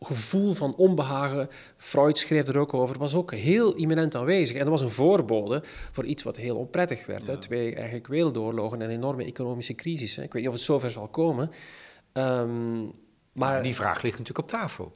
gevoel 0.00 0.52
van 0.52 0.74
onbehagen, 0.76 1.48
Freud 1.76 2.18
schreef 2.18 2.48
er 2.48 2.58
ook 2.58 2.74
over, 2.74 2.98
was 2.98 3.14
ook 3.14 3.34
heel 3.34 3.74
imminent 3.74 4.14
aanwezig. 4.14 4.56
En 4.56 4.62
dat 4.62 4.70
was 4.70 4.82
een 4.82 4.88
voorbode 4.88 5.62
voor 5.92 6.04
iets 6.04 6.22
wat 6.22 6.36
heel 6.36 6.56
onprettig 6.56 7.06
werd. 7.06 7.26
Ja. 7.26 7.32
Hè? 7.32 7.38
Twee 7.38 7.74
eigenlijk 7.74 8.06
wereldoorlogen 8.06 8.82
en 8.82 8.90
een 8.90 8.96
enorme 8.96 9.24
economische 9.24 9.74
crisis. 9.74 10.16
Hè? 10.16 10.22
Ik 10.22 10.32
weet 10.32 10.42
niet 10.42 10.50
of 10.50 10.56
het 10.56 10.64
zover 10.64 10.90
zal 10.90 11.08
komen. 11.08 11.50
Um, 12.12 12.92
maar... 13.32 13.62
Die 13.62 13.74
vraag 13.74 14.02
ligt 14.02 14.18
natuurlijk 14.18 14.52
op 14.52 14.60
tafel 14.60 14.92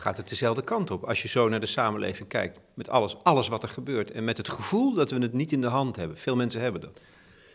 gaat 0.00 0.16
het 0.16 0.28
dezelfde 0.28 0.62
kant 0.62 0.90
op. 0.90 1.04
Als 1.04 1.22
je 1.22 1.28
zo 1.28 1.48
naar 1.48 1.60
de 1.60 1.66
samenleving 1.66 2.28
kijkt, 2.28 2.58
met 2.74 2.88
alles, 2.88 3.16
alles 3.22 3.48
wat 3.48 3.62
er 3.62 3.68
gebeurt. 3.68 4.10
En 4.10 4.24
met 4.24 4.36
het 4.36 4.48
gevoel 4.48 4.94
dat 4.94 5.10
we 5.10 5.18
het 5.18 5.32
niet 5.32 5.52
in 5.52 5.60
de 5.60 5.66
hand 5.66 5.96
hebben. 5.96 6.18
Veel 6.18 6.36
mensen 6.36 6.60
hebben 6.60 6.80
dat. 6.80 7.00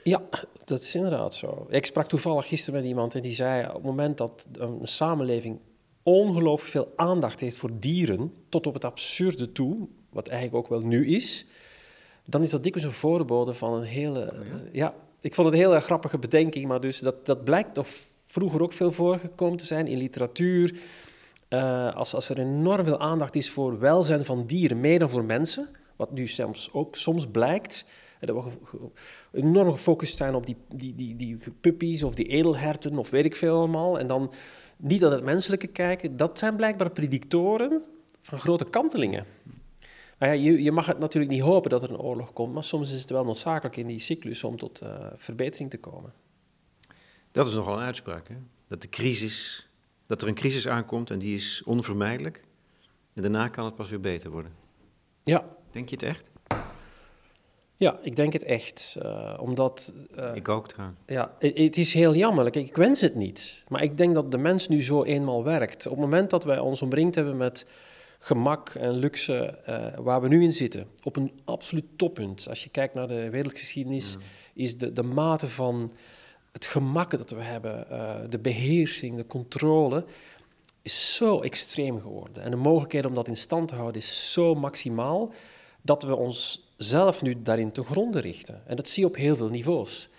Ja, 0.04 0.22
dat 0.66 0.82
is 0.82 0.96
inderdaad 0.96 1.36
zo. 1.36 1.66
Ik 1.70 1.86
sprak 1.86 2.08
toevallig 2.08 2.48
gisteren 2.48 2.80
met 2.80 2.90
iemand 2.90 3.16
en 3.16 3.22
die 3.22 3.32
zei... 3.32 3.68
op 3.68 3.74
het 3.74 3.84
moment 3.84 4.18
dat 4.18 4.48
een 4.52 4.80
samenleving 4.82 5.60
ongelooflijk 6.04 6.72
veel 6.72 6.94
aandacht 6.96 7.40
heeft 7.40 7.58
voor 7.58 7.72
dieren, 7.80 8.34
tot 8.50 8.68
op 8.68 8.74
het 8.74 8.86
absurde 8.86 9.52
toe, 9.52 9.88
wat 10.10 10.28
eigenlijk 10.28 10.66
ook 10.66 10.70
wel 10.70 10.88
nu 10.88 11.08
is, 11.08 11.46
dan 12.26 12.44
is 12.44 12.50
dat 12.50 12.64
dikwijls 12.64 12.88
een 12.88 12.96
voorbode 12.96 13.54
van 13.54 13.74
een 13.74 13.84
hele... 13.84 14.34
Oh 14.34 14.74
ja? 14.74 14.94
ik 15.24 15.34
vond 15.34 15.48
het 15.48 15.56
een 15.56 15.64
heel 15.64 15.74
erg 15.74 15.84
grappige 15.84 16.18
bedenking, 16.18 16.68
maar 16.68 16.80
dus 16.80 17.00
dat, 17.00 17.26
dat 17.26 17.44
blijkt 17.44 17.74
toch 17.74 17.88
vroeger 18.26 18.62
ook 18.62 18.74
veel 18.74 18.92
voorgekomen 18.92 19.58
te 19.58 19.66
zijn 19.66 19.88
in 19.88 19.98
literatuur. 19.98 20.76
Eh, 21.54 21.96
als, 21.96 22.14
als 22.14 22.30
er 22.30 22.40
enorm 22.40 22.86
veel 22.86 23.00
aandacht 23.00 23.36
is 23.36 23.50
voor 23.50 23.80
welzijn 23.80 24.26
van 24.26 24.46
dieren, 24.46 24.80
meer 24.80 25.00
dan 25.00 25.10
voor 25.10 25.24
mensen, 25.24 25.70
wat 25.96 26.12
nu 26.12 26.28
soms 26.28 26.70
ook 26.72 26.96
soms 26.96 27.28
blijkt, 27.28 27.86
dat 28.20 28.44
we 28.44 28.52
enorm 29.32 29.72
gefocust 29.72 30.18
zijn 30.18 30.36
op 30.36 30.46
die, 30.46 30.58
die, 30.76 30.96
die, 30.96 31.16
die 31.16 31.38
puppies 31.62 32.04
of 32.04 32.14
die 32.14 32.28
edelherten 32.28 32.98
of 32.98 33.10
weet 33.10 33.26
ik 33.26 33.36
veel 33.36 33.58
allemaal. 33.58 34.00
En 34.00 34.08
dan 34.08 34.34
niet 34.78 35.02
naar 35.02 35.12
het 35.12 35.24
menselijke 35.24 35.68
kijken. 35.68 36.18
Dat 36.18 36.40
zijn 36.40 36.56
blijkbaar 36.56 36.92
predictoren 36.92 37.82
van 38.22 38.40
grote 38.40 38.66
kantelingen. 38.66 39.26
Maar 40.18 40.36
ja, 40.36 40.44
je, 40.44 40.64
je 40.64 40.72
mag 40.72 40.86
het 40.86 41.00
natuurlijk 41.00 41.34
niet 41.34 41.42
hopen 41.42 41.70
dat 41.70 41.84
er 41.84 41.90
een 41.90 42.00
oorlog 42.00 42.34
komt, 42.34 42.54
maar 42.54 42.64
soms 42.64 42.94
is 42.94 43.02
het 43.02 43.10
wel 43.10 43.26
noodzakelijk 43.26 43.78
in 43.78 43.88
die 43.88 44.00
cyclus 44.00 44.44
om 44.44 44.58
tot 44.58 44.84
uh, 44.84 45.08
verbetering 45.16 45.70
te 45.70 45.78
komen. 45.78 46.14
Dat 47.32 47.48
is 47.48 47.54
nogal 47.54 47.74
een 47.74 47.86
uitspraak, 47.86 48.28
hè? 48.28 48.36
Dat 48.68 48.82
de 48.82 48.90
crisis, 48.90 49.68
dat 50.06 50.22
er 50.22 50.28
een 50.28 50.34
crisis 50.34 50.68
aankomt 50.68 51.10
en 51.10 51.20
die 51.20 51.36
is 51.36 51.62
onvermijdelijk. 51.66 52.44
En 53.14 53.22
daarna 53.22 53.48
kan 53.48 53.66
het 53.66 53.76
pas 53.76 53.90
weer 53.90 54.00
beter 54.00 54.32
worden. 54.32 54.52
Ja. 55.24 55.46
Denk 55.72 55.90
je 55.90 55.96
het 55.96 56.04
echt? 56.04 56.32
Ja, 57.76 58.00
ik 58.02 58.16
denk 58.16 58.34
het 58.34 58.44
echt. 58.44 58.98
Uh, 59.04 59.34
omdat... 59.40 59.94
Uh, 60.16 60.36
ik 60.36 60.50
ook 60.50 60.68
trouwens. 60.68 61.00
Ja, 61.06 61.36
het, 61.40 61.78
is 61.78 61.94
heel 61.94 62.16
jammerlijk. 62.16 62.56
Ik 62.56 62.76
wens 62.76 63.02
het 63.02 63.16
niet. 63.16 63.64
Maar 63.68 63.84
ik 63.84 63.98
denk 63.98 64.14
dat 64.14 64.32
de 64.32 64.38
mens 64.38 64.68
nu 64.68 64.82
zo 64.84 65.04
eenmaal 65.04 65.44
werkt. 65.44 65.86
Op 65.86 65.92
het 65.92 66.02
moment 66.02 66.30
dat 66.30 66.44
wij 66.44 66.60
ons 66.60 66.82
omringd 66.82 67.16
hebben 67.16 67.38
met 67.38 67.66
gemak 68.20 68.70
en 68.70 68.92
luxe 68.92 69.60
uh, 69.70 70.04
waar 70.04 70.22
we 70.22 70.28
nu 70.28 70.44
in 70.44 70.52
zitten, 70.52 70.88
op 71.04 71.16
een 71.16 71.32
absoluut 71.46 71.86
toppunt. 71.96 72.50
Als 72.50 72.64
je 72.64 72.70
kijkt 72.70 72.94
naar 72.94 73.08
de 73.08 73.30
wereldgeschiedenis, 73.30 74.18
is 74.54 74.78
de, 74.78 74.94
de 74.94 75.04
mate 75.04 75.48
van 75.48 75.92
het 76.54 76.66
gemak 76.66 77.18
dat 77.18 77.30
we 77.30 77.42
hebben, 77.42 77.88
de 78.30 78.40
beheersing, 78.40 79.16
de 79.16 79.28
controle, 79.28 80.06
is 80.82 81.16
zo 81.16 81.42
extreem 81.42 82.02
geworden. 82.02 82.44
En 82.44 82.52
de 82.52 82.58
mogelijkheid 82.58 83.06
om 83.06 83.14
dat 83.14 83.28
in 83.28 83.38
stand 83.38 83.68
te 83.68 83.76
houden 83.76 84.02
is 84.02 84.32
zo 84.34 84.56
maximaal 84.56 85.34
dat 85.82 86.04
we 86.04 86.16
ons 86.16 86.68
zelf 86.78 87.22
nu 87.22 87.42
daarin 87.42 87.72
te 87.72 87.84
gronden 87.84 88.22
richten. 88.22 88.62
En 88.66 88.76
dat 88.76 88.88
zie 88.88 89.04
je 89.04 89.10
op 89.10 89.16
heel 89.16 89.36
veel 89.36 89.50
niveaus. 89.50 90.10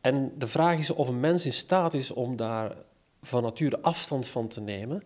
En 0.00 0.32
de 0.38 0.46
vraag 0.46 0.78
is 0.78 0.90
of 0.90 1.08
een 1.08 1.20
mens 1.20 1.44
in 1.44 1.52
staat 1.52 1.94
is 1.94 2.10
om 2.10 2.36
daar 2.36 2.76
van 3.22 3.42
nature 3.42 3.80
afstand 3.80 4.26
van 4.26 4.48
te 4.48 4.60
nemen 4.60 5.02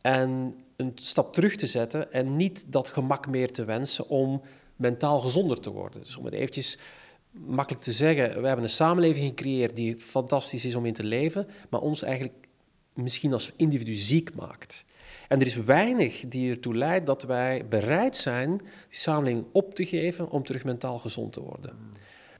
en 0.00 0.60
een 0.76 0.92
stap 0.94 1.32
terug 1.32 1.56
te 1.56 1.66
zetten 1.66 2.12
en 2.12 2.36
niet 2.36 2.64
dat 2.66 2.88
gemak 2.88 3.28
meer 3.28 3.52
te 3.52 3.64
wensen 3.64 4.08
om 4.08 4.42
mentaal 4.76 5.20
gezonder 5.20 5.60
te 5.60 5.70
worden. 5.70 6.00
Dus 6.00 6.16
om 6.16 6.24
het 6.24 6.34
eventjes 6.34 6.78
makkelijk 7.46 7.82
te 7.82 7.92
zeggen, 7.92 8.40
we 8.40 8.46
hebben 8.46 8.64
een 8.64 8.70
samenleving 8.70 9.26
gecreëerd 9.26 9.76
die 9.76 9.98
fantastisch 9.98 10.64
is 10.64 10.74
om 10.74 10.86
in 10.86 10.92
te 10.92 11.04
leven, 11.04 11.48
maar 11.70 11.80
ons 11.80 12.02
eigenlijk 12.02 12.34
misschien 12.94 13.32
als 13.32 13.52
individu 13.56 13.92
ziek 13.92 14.34
maakt. 14.34 14.84
En 15.28 15.40
er 15.40 15.46
is 15.46 15.56
weinig 15.56 16.24
die 16.28 16.50
ertoe 16.50 16.76
leidt 16.76 17.06
dat 17.06 17.22
wij 17.22 17.66
bereid 17.68 18.16
zijn 18.16 18.56
die 18.56 18.66
samenleving 18.88 19.44
op 19.52 19.74
te 19.74 19.86
geven 19.86 20.30
om 20.30 20.44
terug 20.44 20.64
mentaal 20.64 20.98
gezond 20.98 21.32
te 21.32 21.40
worden. 21.40 21.76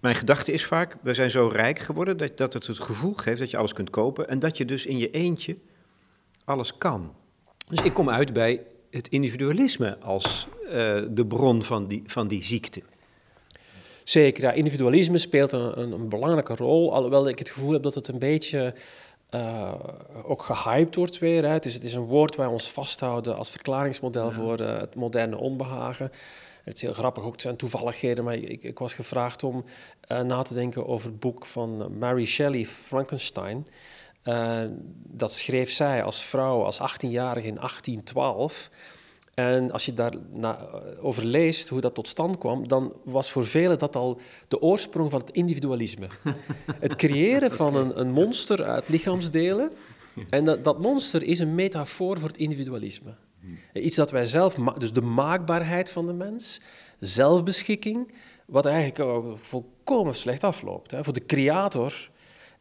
Mijn 0.00 0.14
gedachte 0.14 0.52
is 0.52 0.64
vaak, 0.64 0.96
we 1.02 1.14
zijn 1.14 1.30
zo 1.30 1.48
rijk 1.48 1.78
geworden 1.78 2.16
dat, 2.16 2.36
dat 2.36 2.52
het 2.52 2.66
het 2.66 2.80
gevoel 2.80 3.14
geeft 3.14 3.38
dat 3.38 3.50
je 3.50 3.56
alles 3.56 3.72
kunt 3.72 3.90
kopen 3.90 4.28
en 4.28 4.38
dat 4.38 4.56
je 4.56 4.64
dus 4.64 4.86
in 4.86 4.98
je 4.98 5.10
eentje 5.10 5.56
alles 6.44 6.78
kan. 6.78 7.14
Dus 7.66 7.82
ik 7.82 7.94
kom 7.94 8.10
uit 8.10 8.32
bij 8.32 8.62
het 8.90 9.08
individualisme 9.08 9.98
als 9.98 10.48
uh, 10.64 10.70
de 11.10 11.26
bron 11.28 11.62
van 11.62 11.88
die, 11.88 12.02
van 12.06 12.28
die 12.28 12.42
ziekte. 12.42 12.82
Zeker, 14.06 14.42
ja, 14.42 14.52
individualisme 14.52 15.18
speelt 15.18 15.52
een, 15.52 15.80
een, 15.80 15.92
een, 15.92 16.08
belangrijke 16.08 16.54
rol, 16.54 16.94
alhoewel 16.94 17.28
ik 17.28 17.38
het 17.38 17.50
gevoel 17.50 17.72
heb 17.72 17.82
dat 17.82 17.94
het 17.94 18.08
een 18.08 18.18
beetje 18.18 18.74
uh, 19.30 19.72
ook 20.22 20.42
gehyped 20.42 20.94
wordt 20.94 21.18
weer. 21.18 21.48
Hè. 21.48 21.58
Dus 21.58 21.74
het 21.74 21.84
is 21.84 21.94
een 21.94 22.04
woord 22.04 22.36
waar 22.36 22.46
we 22.46 22.52
ons 22.52 22.70
vasthouden 22.70 23.36
als 23.36 23.50
verklaringsmodel 23.50 24.30
voor 24.32 24.60
uh, 24.60 24.78
het 24.78 24.94
moderne 24.94 25.36
onbehagen. 25.36 26.12
Het 26.64 26.74
is 26.74 26.82
heel 26.82 26.92
grappig, 26.92 27.24
ook 27.24 27.32
het 27.32 27.40
zijn 27.40 27.56
toevalligheden, 27.56 28.24
maar 28.24 28.34
ik, 28.34 28.62
ik 28.62 28.78
was 28.78 28.94
gevraagd 28.94 29.42
om 29.42 29.64
uh, 30.12 30.20
na 30.20 30.42
te 30.42 30.54
denken 30.54 30.86
over 30.86 31.08
het 31.08 31.20
boek 31.20 31.46
van 31.46 31.98
Mary 31.98 32.24
Shelley, 32.24 32.66
Frankenstein. 32.66 33.66
dat 34.92 35.32
schreef 35.32 35.70
zij 35.70 36.02
als 36.02 36.22
vrouw, 36.22 36.62
als 36.62 36.78
18-jarige 36.78 37.46
in 37.46 37.54
1812. 37.54 38.70
En 39.36 39.70
als 39.70 39.86
je 39.86 39.94
daarover 39.94 41.24
leest 41.24 41.68
hoe 41.68 41.80
dat 41.80 41.94
tot 41.94 42.08
stand 42.08 42.38
kwam, 42.38 42.68
dan 42.68 42.92
was 43.04 43.30
voor 43.30 43.46
velen 43.46 43.78
dat 43.78 43.96
al 43.96 44.20
de 44.48 44.60
oorsprong 44.60 45.10
van 45.10 45.20
het 45.20 45.30
individualisme. 45.30 46.06
het 46.80 46.96
creëren 46.96 47.52
van 47.52 47.76
een, 47.76 48.00
een, 48.00 48.10
monster 48.10 48.64
uit 48.64 48.88
lichaamsdelen. 48.88 49.72
En 50.30 50.44
dat, 50.44 50.64
dat, 50.64 50.80
monster 50.80 51.22
is 51.22 51.38
een 51.38 51.54
metafoor 51.54 52.18
voor 52.18 52.28
het 52.28 52.38
individualisme. 52.38 53.14
Iets 53.72 53.96
dat 53.96 54.10
wij 54.10 54.26
zelf, 54.26 54.54
dus 54.54 54.92
de 54.92 55.00
maakbaarheid 55.00 55.90
van 55.90 56.06
de 56.06 56.12
mens, 56.12 56.60
zelfbeschikking, 57.00 58.12
wat 58.46 58.66
eigenlijk 58.66 59.38
volkomen 59.38 60.14
slecht 60.14 60.44
afloopt. 60.44 60.90
Hè. 60.90 61.04
Voor 61.04 61.12
de 61.12 61.26
creator 61.26 62.10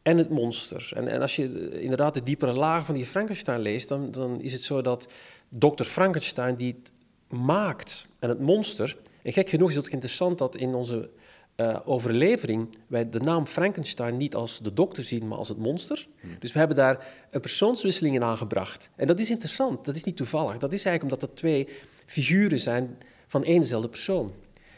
en 0.02 0.18
het 0.18 0.30
monster. 0.30 0.92
En, 0.96 1.08
en 1.08 1.22
als 1.22 1.36
je 1.36 1.80
inderdaad 1.82 2.14
de 2.14 2.24
diepere 2.24 2.54
laag 2.54 2.86
van 2.86 2.96
die 2.96 3.06
Frankenstein 3.06 3.60
leest, 3.60 3.88
dan, 3.88 4.12
dan 4.12 4.42
is 4.42 4.54
het 4.54 4.64
zo 4.64 4.82
dat 4.82 5.08
dokter 5.50 5.86
Frankenstein 5.86 6.56
die 6.56 6.76
het 6.80 6.92
maakt 7.40 8.08
en 8.20 8.30
het 8.30 8.40
monster. 8.40 8.98
En 9.24 9.34
gek 9.34 9.50
genoeg 9.50 9.70
is 9.70 9.76
het 9.76 9.88
interessant 9.88 10.38
dat 10.38 10.56
in 10.56 10.76
onze 10.76 11.10
uh, 11.56 11.80
overlevering 11.86 12.78
wij 12.88 13.10
de 13.10 13.20
naam 13.20 13.48
Frankenstein 13.48 14.18
niet 14.18 14.36
als 14.36 14.60
de 14.60 14.74
dokter 14.74 15.04
zien, 15.04 15.28
maar 15.28 15.38
als 15.38 15.50
het 15.50 15.58
monster. 15.58 16.08
Hmm. 16.20 16.36
Dus 16.40 16.52
we 16.52 16.60
hebben 16.60 16.78
daar 16.78 17.08
een 17.32 17.42
persoonswisseling 17.42 18.16
in 18.16 18.24
aangebracht. 18.24 18.90
En 18.96 19.08
dat 19.08 19.20
is 19.20 19.30
interessant, 19.30 19.86
dat 19.86 19.96
is 19.96 20.04
niet 20.04 20.18
toevallig. 20.18 20.58
Dat 20.58 20.74
is 20.74 20.86
eigenlijk 20.86 21.04
omdat 21.04 21.30
dat 21.30 21.38
twee 21.38 21.68
figuren 22.06 22.60
zijn 22.60 22.98
van 23.28 23.44
éénzelfde 23.44 23.90
persoon. 23.90 24.34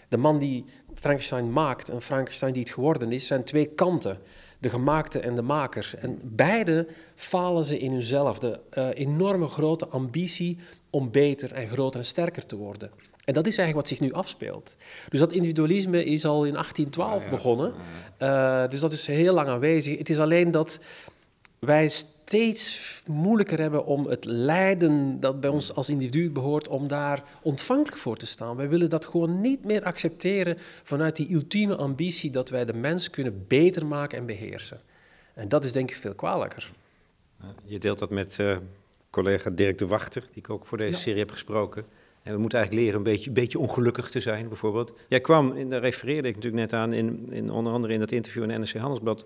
De 0.09 0.17
man 0.17 0.39
die 0.39 0.65
Frankenstein 0.93 1.51
maakt 1.51 1.89
en 1.89 2.01
Frankenstein 2.01 2.53
die 2.53 2.61
het 2.61 2.71
geworden 2.71 3.11
is, 3.11 3.27
zijn 3.27 3.43
twee 3.43 3.65
kanten 3.65 4.19
de 4.59 4.69
gemaakte 4.69 5.19
en 5.19 5.35
de 5.35 5.41
maker. 5.41 5.93
En 5.99 6.19
beide 6.23 6.87
falen 7.15 7.65
ze 7.65 7.79
in 7.79 7.91
hunzelf. 7.91 8.39
De 8.39 8.59
uh, 8.73 8.87
enorme 8.93 9.47
grote 9.47 9.87
ambitie 9.87 10.57
om 10.89 11.11
beter 11.11 11.53
en 11.53 11.67
groter 11.67 11.99
en 11.99 12.05
sterker 12.05 12.45
te 12.45 12.55
worden. 12.55 12.91
En 13.23 13.33
dat 13.33 13.47
is 13.47 13.57
eigenlijk 13.57 13.89
wat 13.89 13.97
zich 13.97 14.07
nu 14.07 14.13
afspeelt. 14.13 14.75
Dus 15.09 15.19
dat 15.19 15.31
individualisme 15.31 16.03
is 16.03 16.25
al 16.25 16.45
in 16.45 16.51
1812 16.51 17.23
ah, 17.23 17.29
begonnen. 17.29 17.73
Uh, 18.21 18.67
dus 18.67 18.79
dat 18.79 18.91
is 18.91 19.07
heel 19.07 19.33
lang 19.33 19.47
aanwezig. 19.47 19.97
Het 19.97 20.09
is 20.09 20.19
alleen 20.19 20.51
dat 20.51 20.79
wij 21.59 21.91
steeds 22.27 23.03
moeilijker 23.05 23.59
hebben 23.59 23.85
om 23.85 24.05
het 24.05 24.25
lijden 24.25 25.19
dat 25.19 25.39
bij 25.39 25.49
ons 25.49 25.75
als 25.75 25.89
individu 25.89 26.31
behoort, 26.31 26.67
om 26.67 26.87
daar 26.87 27.23
ontvankelijk 27.41 27.97
voor 27.97 28.17
te 28.17 28.25
staan. 28.25 28.55
Wij 28.55 28.69
willen 28.69 28.89
dat 28.89 29.05
gewoon 29.05 29.41
niet 29.41 29.65
meer 29.65 29.83
accepteren 29.83 30.57
vanuit 30.83 31.15
die 31.15 31.33
ultieme 31.33 31.75
ambitie 31.75 32.31
dat 32.31 32.49
wij 32.49 32.65
de 32.65 32.73
mens 32.73 33.09
kunnen 33.09 33.45
beter 33.47 33.85
maken 33.85 34.17
en 34.17 34.25
beheersen. 34.25 34.81
En 35.33 35.49
dat 35.49 35.65
is 35.65 35.71
denk 35.71 35.89
ik 35.89 35.95
veel 35.95 36.15
kwalijker. 36.15 36.71
Je 37.63 37.79
deelt 37.79 37.99
dat 37.99 38.09
met 38.09 38.37
uh, 38.41 38.57
collega 39.09 39.49
Dirk 39.49 39.77
de 39.77 39.87
Wachter, 39.87 40.21
die 40.21 40.43
ik 40.43 40.49
ook 40.49 40.65
voor 40.65 40.77
deze 40.77 40.99
serie 40.99 41.19
heb 41.19 41.31
gesproken. 41.31 41.85
En 42.23 42.33
we 42.33 42.39
moeten 42.39 42.57
eigenlijk 42.57 42.87
leren 42.87 43.05
een 43.05 43.13
beetje, 43.13 43.31
beetje 43.31 43.59
ongelukkig 43.59 44.09
te 44.09 44.19
zijn, 44.19 44.47
bijvoorbeeld. 44.47 44.93
Jij 45.07 45.21
kwam, 45.21 45.51
en 45.51 45.69
daar 45.69 45.81
refereerde 45.81 46.27
ik 46.27 46.35
natuurlijk 46.35 46.71
net 46.71 46.79
aan, 46.79 46.93
in, 46.93 47.27
in, 47.31 47.51
onder 47.51 47.73
andere 47.73 47.93
in 47.93 47.99
dat 47.99 48.11
interview 48.11 48.43
in 48.43 48.59
NRC 48.59 48.73
Handelsblad, 48.73 49.25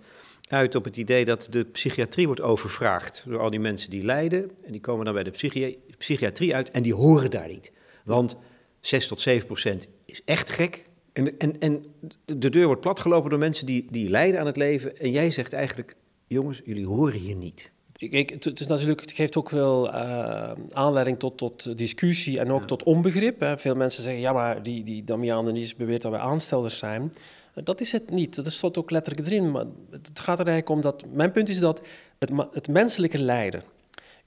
uit 0.51 0.75
op 0.75 0.83
het 0.83 0.97
idee 0.97 1.25
dat 1.25 1.47
de 1.49 1.63
psychiatrie 1.63 2.25
wordt 2.25 2.41
overvraagd 2.41 3.23
door 3.27 3.39
al 3.39 3.49
die 3.49 3.59
mensen 3.59 3.89
die 3.89 4.03
lijden. 4.03 4.51
En 4.63 4.71
die 4.71 4.81
komen 4.81 5.05
dan 5.05 5.13
bij 5.13 5.23
de 5.23 5.61
psychiatrie 5.97 6.55
uit 6.55 6.71
en 6.71 6.83
die 6.83 6.93
horen 6.93 7.31
daar 7.31 7.47
niet. 7.47 7.71
Want 8.05 8.35
6 8.79 9.07
tot 9.07 9.19
7 9.19 9.45
procent 9.45 9.87
is 10.05 10.21
echt 10.25 10.49
gek. 10.49 10.83
En, 11.13 11.37
en, 11.37 11.59
en 11.59 11.85
de 12.25 12.49
deur 12.49 12.65
wordt 12.65 12.81
platgelopen 12.81 13.29
door 13.29 13.39
mensen 13.39 13.65
die, 13.65 13.87
die 13.89 14.09
lijden 14.09 14.39
aan 14.39 14.45
het 14.45 14.57
leven. 14.57 14.97
En 14.97 15.11
jij 15.11 15.29
zegt 15.29 15.53
eigenlijk, 15.53 15.95
jongens, 16.27 16.61
jullie 16.65 16.87
horen 16.87 17.19
hier 17.19 17.35
niet. 17.35 17.71
Kijk, 18.09 18.29
het, 18.29 18.59
is 18.59 18.67
natuurlijk, 18.67 19.01
het 19.01 19.11
geeft 19.11 19.37
ook 19.37 19.49
wel 19.49 19.87
uh, 19.87 20.51
aanleiding 20.69 21.19
tot, 21.19 21.37
tot 21.37 21.77
discussie 21.77 22.39
en 22.39 22.51
ook 22.51 22.67
tot 22.67 22.83
onbegrip. 22.83 23.39
Hè. 23.39 23.57
Veel 23.57 23.75
mensen 23.75 24.03
zeggen, 24.03 24.21
ja, 24.21 24.33
maar 24.33 24.63
die, 24.63 24.83
die 24.83 25.03
Damian 25.03 25.45
Denise 25.45 25.75
beweert 25.77 26.01
dat 26.01 26.11
wij 26.11 26.19
aanstellers 26.19 26.77
zijn. 26.77 27.13
Dat 27.53 27.81
is 27.81 27.91
het 27.91 28.09
niet. 28.09 28.35
Dat 28.35 28.51
stond 28.51 28.77
ook 28.77 28.91
letterlijk 28.91 29.27
erin. 29.27 29.51
Maar 29.51 29.65
het 29.89 30.19
gaat 30.19 30.39
er 30.39 30.47
eigenlijk 30.47 30.69
om 30.69 30.81
dat... 30.81 31.05
Mijn 31.13 31.31
punt 31.31 31.49
is 31.49 31.59
dat 31.59 31.81
het, 32.19 32.31
het 32.51 32.67
menselijke 32.67 33.17
lijden, 33.17 33.63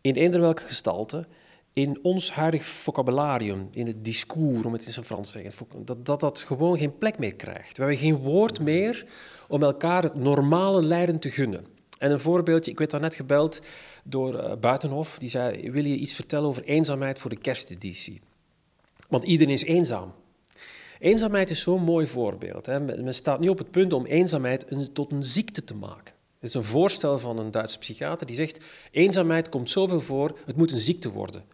in 0.00 0.14
eender 0.14 0.40
welke 0.40 0.62
gestalte, 0.62 1.26
in 1.73 1.99
ons 2.02 2.33
huidig 2.33 2.64
vocabularium, 2.64 3.69
in 3.73 3.87
het 3.87 4.04
discours, 4.04 4.64
om 4.64 4.73
het 4.73 4.87
in 4.87 4.93
zijn 4.93 5.04
Frans 5.04 5.31
te 5.31 5.40
zeggen, 5.40 5.66
dat, 5.85 6.07
dat 6.07 6.21
dat 6.21 6.38
gewoon 6.38 6.78
geen 6.78 6.99
plek 6.99 7.19
meer 7.19 7.35
krijgt. 7.35 7.76
We 7.76 7.83
hebben 7.83 8.00
geen 8.00 8.16
woord 8.16 8.61
meer 8.61 9.07
om 9.49 9.62
elkaar 9.62 10.02
het 10.02 10.14
normale 10.14 10.83
lijden 10.83 11.19
te 11.19 11.31
gunnen. 11.31 11.66
En 11.99 12.11
een 12.11 12.21
voorbeeldje, 12.21 12.71
ik 12.71 12.78
werd 12.78 12.90
daarnet 12.90 13.14
gebeld 13.14 13.61
door 14.04 14.35
uh, 14.35 14.52
Buitenhof. 14.61 15.19
Die 15.19 15.28
zei, 15.28 15.71
wil 15.71 15.85
je 15.85 15.97
iets 15.97 16.12
vertellen 16.12 16.49
over 16.49 16.64
eenzaamheid 16.64 17.19
voor 17.19 17.31
de 17.31 17.38
kersteditie? 17.38 18.21
Want 19.09 19.25
iedereen 19.25 19.52
is 19.52 19.64
eenzaam. 19.64 20.12
Eenzaamheid 21.04 21.50
is 21.50 21.61
zo'n 21.61 21.82
mooi 21.82 22.06
voorbeeld. 22.06 22.66
Hè. 22.66 22.80
Men 22.80 23.14
staat 23.14 23.40
nu 23.40 23.49
op 23.49 23.58
het 23.58 23.70
punt 23.70 23.92
om 23.92 24.06
eenzaamheid 24.06 24.70
een, 24.70 24.92
tot 24.92 25.12
een 25.12 25.25
ziekte 25.25 25.64
te 25.64 25.76
maken. 25.76 26.14
Het 26.38 26.49
is 26.49 26.54
een 26.54 26.64
voorstel 26.64 27.18
van 27.18 27.38
een 27.38 27.50
Duitse 27.50 27.78
psychiater 27.78 28.26
die 28.26 28.37
zegt: 28.37 28.61
eenzaamheid 28.90 29.49
komt 29.49 29.70
zoveel 29.70 30.00
voor, 30.00 30.38
het 30.46 30.56
moet 30.56 30.73
een 30.73 30.78
ziekte 30.78 31.11
worden. 31.11 31.44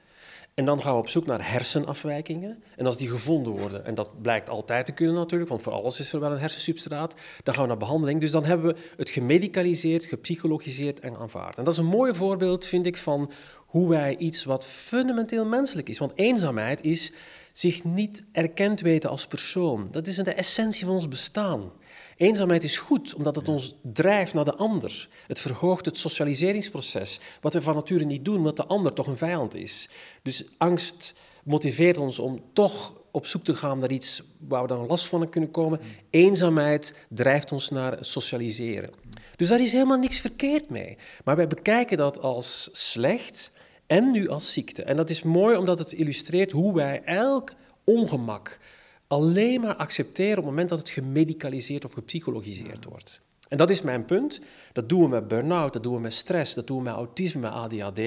En 0.54 0.64
dan 0.64 0.82
gaan 0.82 0.92
we 0.92 0.98
op 0.98 1.08
zoek 1.08 1.26
naar 1.26 1.50
hersenafwijkingen. 1.50 2.62
En 2.76 2.86
als 2.86 2.96
die 2.96 3.08
gevonden 3.08 3.52
worden, 3.52 3.84
en 3.84 3.94
dat 3.94 4.22
blijkt 4.22 4.48
altijd 4.48 4.86
te 4.86 4.92
kunnen 4.92 5.14
natuurlijk, 5.14 5.50
want 5.50 5.62
voor 5.62 5.72
alles 5.72 6.00
is 6.00 6.12
er 6.12 6.20
wel 6.20 6.32
een 6.32 6.38
hersensubstraat, 6.38 7.14
dan 7.42 7.54
gaan 7.54 7.62
we 7.62 7.68
naar 7.68 7.78
behandeling. 7.78 8.20
Dus 8.20 8.30
dan 8.30 8.44
hebben 8.44 8.66
we 8.74 8.80
het 8.96 9.10
gemedicaliseerd, 9.10 10.04
gepsychologiseerd 10.04 11.00
en 11.00 11.16
aanvaard. 11.16 11.56
En 11.56 11.64
dat 11.64 11.72
is 11.72 11.78
een 11.78 11.86
mooi 11.86 12.14
voorbeeld, 12.14 12.64
vind 12.66 12.86
ik, 12.86 12.96
van 12.96 13.30
hoe 13.66 13.88
wij 13.88 14.16
iets 14.16 14.44
wat 14.44 14.66
fundamenteel 14.66 15.44
menselijk 15.44 15.88
is. 15.88 15.98
Want 15.98 16.12
eenzaamheid 16.14 16.82
is 16.82 17.12
zich 17.52 17.84
niet 17.84 18.24
erkend 18.32 18.80
weten 18.80 19.10
als 19.10 19.26
persoon. 19.26 19.88
Dat 19.90 20.06
is 20.06 20.16
de 20.16 20.34
essentie 20.34 20.84
van 20.84 20.94
ons 20.94 21.08
bestaan. 21.08 21.72
Eenzaamheid 22.16 22.64
is 22.64 22.78
goed, 22.78 23.14
omdat 23.14 23.36
het 23.36 23.48
ons 23.48 23.74
drijft 23.82 24.34
naar 24.34 24.44
de 24.44 24.54
ander. 24.54 25.08
Het 25.26 25.40
verhoogt 25.40 25.84
het 25.84 25.98
socialiseringsproces, 25.98 27.20
wat 27.40 27.52
we 27.52 27.62
van 27.62 27.74
nature 27.74 28.04
niet 28.04 28.24
doen, 28.24 28.36
omdat 28.36 28.56
de 28.56 28.66
ander 28.66 28.92
toch 28.92 29.06
een 29.06 29.16
vijand 29.16 29.54
is. 29.54 29.88
Dus 30.22 30.44
angst 30.58 31.14
motiveert 31.44 31.98
ons 31.98 32.18
om 32.18 32.40
toch 32.52 32.94
op 33.10 33.26
zoek 33.26 33.44
te 33.44 33.54
gaan 33.54 33.78
naar 33.78 33.90
iets 33.90 34.22
waar 34.38 34.62
we 34.62 34.68
dan 34.68 34.86
last 34.86 35.06
van 35.06 35.28
kunnen 35.28 35.50
komen. 35.50 35.80
Eenzaamheid 36.10 36.94
drijft 37.08 37.52
ons 37.52 37.70
naar 37.70 37.96
socialiseren. 38.00 38.90
Dus 39.36 39.48
daar 39.48 39.60
is 39.60 39.72
helemaal 39.72 39.98
niks 39.98 40.20
verkeerd 40.20 40.70
mee. 40.70 40.96
Maar 41.24 41.36
wij 41.36 41.46
bekijken 41.46 41.96
dat 41.96 42.20
als 42.20 42.68
slecht 42.72 43.52
en 43.90 44.10
nu 44.10 44.28
als 44.28 44.52
ziekte. 44.52 44.82
En 44.82 44.96
dat 44.96 45.10
is 45.10 45.22
mooi 45.22 45.56
omdat 45.56 45.78
het 45.78 45.92
illustreert 45.92 46.50
hoe 46.50 46.74
wij 46.74 47.02
elk 47.04 47.52
ongemak 47.84 48.58
alleen 49.06 49.60
maar 49.60 49.76
accepteren 49.76 50.30
op 50.30 50.36
het 50.36 50.44
moment 50.44 50.68
dat 50.68 50.78
het 50.78 50.88
gemedicaliseerd 50.88 51.84
of 51.84 51.92
gepsychologiseerd 51.92 52.84
wordt. 52.84 53.20
En 53.48 53.56
dat 53.56 53.70
is 53.70 53.82
mijn 53.82 54.04
punt. 54.04 54.40
Dat 54.72 54.88
doen 54.88 55.02
we 55.02 55.08
met 55.08 55.28
burn-out, 55.28 55.72
dat 55.72 55.82
doen 55.82 55.94
we 55.94 56.00
met 56.00 56.12
stress, 56.12 56.54
dat 56.54 56.66
doen 56.66 56.76
we 56.76 56.82
met 56.82 56.92
autisme, 56.92 57.40
met 57.40 57.50
ADHD. 57.50 58.00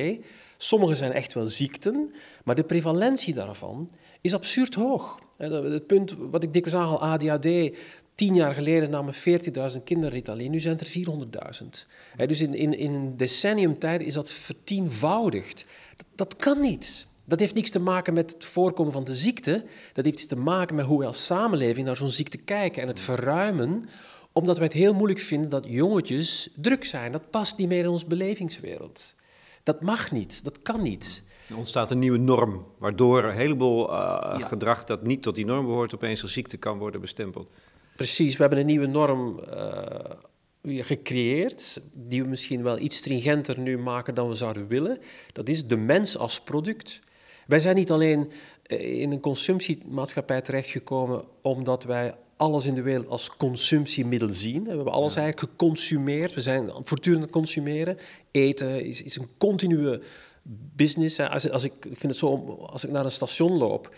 Sommige 0.58 0.96
zijn 0.96 1.12
echt 1.12 1.34
wel 1.34 1.48
ziekten, 1.48 2.14
maar 2.44 2.56
de 2.56 2.64
prevalentie 2.64 3.34
daarvan 3.34 3.90
is 4.22 4.34
absurd 4.34 4.76
hoog. 4.76 5.20
Het 5.38 5.88
punt 5.88 6.16
wat 6.18 6.44
ik 6.44 6.54
dikwijls 6.54 6.90
al 6.90 7.02
ADHD, 7.02 7.78
tien 8.16 8.36
jaar 8.36 8.54
geleden 8.54 8.90
namen 8.90 9.14
40.000 9.14 9.84
kinderen 9.84 10.12
Ritalin, 10.12 10.52
nu 10.52 10.60
zijn 10.60 10.78
het 10.78 10.96
er 10.96 11.62
400.000. 11.62 12.28
Dus 12.28 12.42
in, 12.42 12.54
in, 12.54 12.78
in 12.78 12.94
een 12.94 13.18
decennium 13.18 13.80
tijd 13.80 14.02
is 14.02 14.14
dat 14.14 14.32
vertienvoudigd. 14.32 15.66
Dat, 15.96 16.06
dat 16.16 16.36
kan 16.36 16.60
niet. 16.60 17.08
Dat 17.26 17.40
heeft 17.40 17.56
niks 17.56 17.70
te 17.70 17.80
maken 17.80 18.14
met 18.14 18.32
het 18.32 18.46
voorkomen 18.46 18.94
van 18.94 19.04
de 19.04 19.16
ziekte. 19.16 19.66
Dat 19.94 20.06
heeft 20.06 20.18
iets 20.18 20.28
te 20.28 20.36
maken 20.36 20.76
met 20.76 20.86
hoe 20.86 20.98
wij 20.98 21.08
als 21.08 21.26
samenleving 21.26 21.86
naar 21.86 21.96
zo'n 21.96 22.10
ziekte 22.10 22.38
kijken 22.38 22.82
en 22.82 22.88
het 22.88 23.02
verruimen, 23.02 23.86
omdat 24.32 24.58
wij 24.58 24.66
het 24.66 24.76
heel 24.76 24.94
moeilijk 24.94 25.20
vinden 25.20 25.50
dat 25.50 25.66
jongetjes 25.68 26.50
druk 26.56 26.86
zijn. 26.86 27.12
Dat 27.12 27.30
past 27.30 27.58
niet 27.58 27.68
meer 27.68 27.84
in 27.84 27.90
onze 27.90 28.06
belevingswereld. 28.06 29.16
Dat 29.64 29.82
mag 29.82 30.12
niet, 30.12 30.44
dat 30.44 30.62
kan 30.62 30.82
niet. 30.82 31.24
Er 31.50 31.58
ontstaat 31.58 31.92
een 31.92 32.00
nieuwe 32.00 32.18
norm, 32.18 32.66
waardoor 32.78 33.24
een 33.24 33.36
heleboel 33.36 33.90
uh, 33.90 34.48
gedrag 34.48 34.84
dat 34.84 35.04
niet 35.04 35.22
tot 35.22 35.36
die 35.36 35.46
norm 35.46 35.66
behoort, 35.66 35.96
opeens 35.96 36.22
als 36.22 36.34
ziekte 36.34 36.58
kan 36.58 36.78
worden 36.78 37.02
bestempeld. 37.02 37.50
Precies, 37.96 38.36
we 38.36 38.42
hebben 38.42 38.60
een 38.60 38.66
nieuwe 38.66 38.86
norm 38.86 39.40
uh, 40.64 40.84
gecreëerd, 40.84 41.82
die 41.94 42.22
we 42.22 42.30
misschien 42.30 42.64
wel 42.64 42.80
iets 42.80 42.98
stringenter 42.98 43.60
nu 43.60 43.78
maken 43.78 44.16
dan 44.16 44.28
we 44.28 44.36
zouden 44.36 44.68
willen. 44.68 45.00
Dat 45.32 45.50
is 45.50 45.68
de 45.68 45.78
mens 45.78 46.18
als 46.18 46.42
product. 46.42 47.02
Wij 47.48 47.60
zijn 47.60 47.76
niet 47.76 47.92
alleen 47.92 48.32
eh, 48.64 49.02
in 49.02 49.12
een 49.12 49.20
consumptiemaatschappij 49.20 50.42
terechtgekomen 50.42 51.24
omdat 51.42 51.84
wij 51.84 52.16
alles 52.38 52.66
in 52.66 52.76
de 52.76 52.82
wereld 52.82 53.08
als 53.08 53.38
consumptiemiddel 53.38 54.30
zien. 54.30 54.64
We 54.64 54.70
hebben 54.70 54.94
alles 54.94 55.16
eigenlijk 55.16 55.52
geconsumeerd. 55.52 56.34
We 56.34 56.42
zijn 56.42 56.72
voortdurend 56.84 57.30
consumeren. 57.30 57.98
Eten 58.32 58.86
is, 58.86 59.04
is 59.04 59.16
een 59.16 59.28
continue 59.38 60.02
business. 60.76 61.20
Als, 61.20 61.50
als 61.50 61.64
ik, 61.64 61.74
ik 61.74 61.98
vind 61.98 62.04
het 62.04 62.18
zo, 62.18 62.58
als 62.70 62.84
ik 62.84 62.92
naar 62.92 63.06
een 63.06 63.12
station 63.12 63.58
loop, 63.58 63.96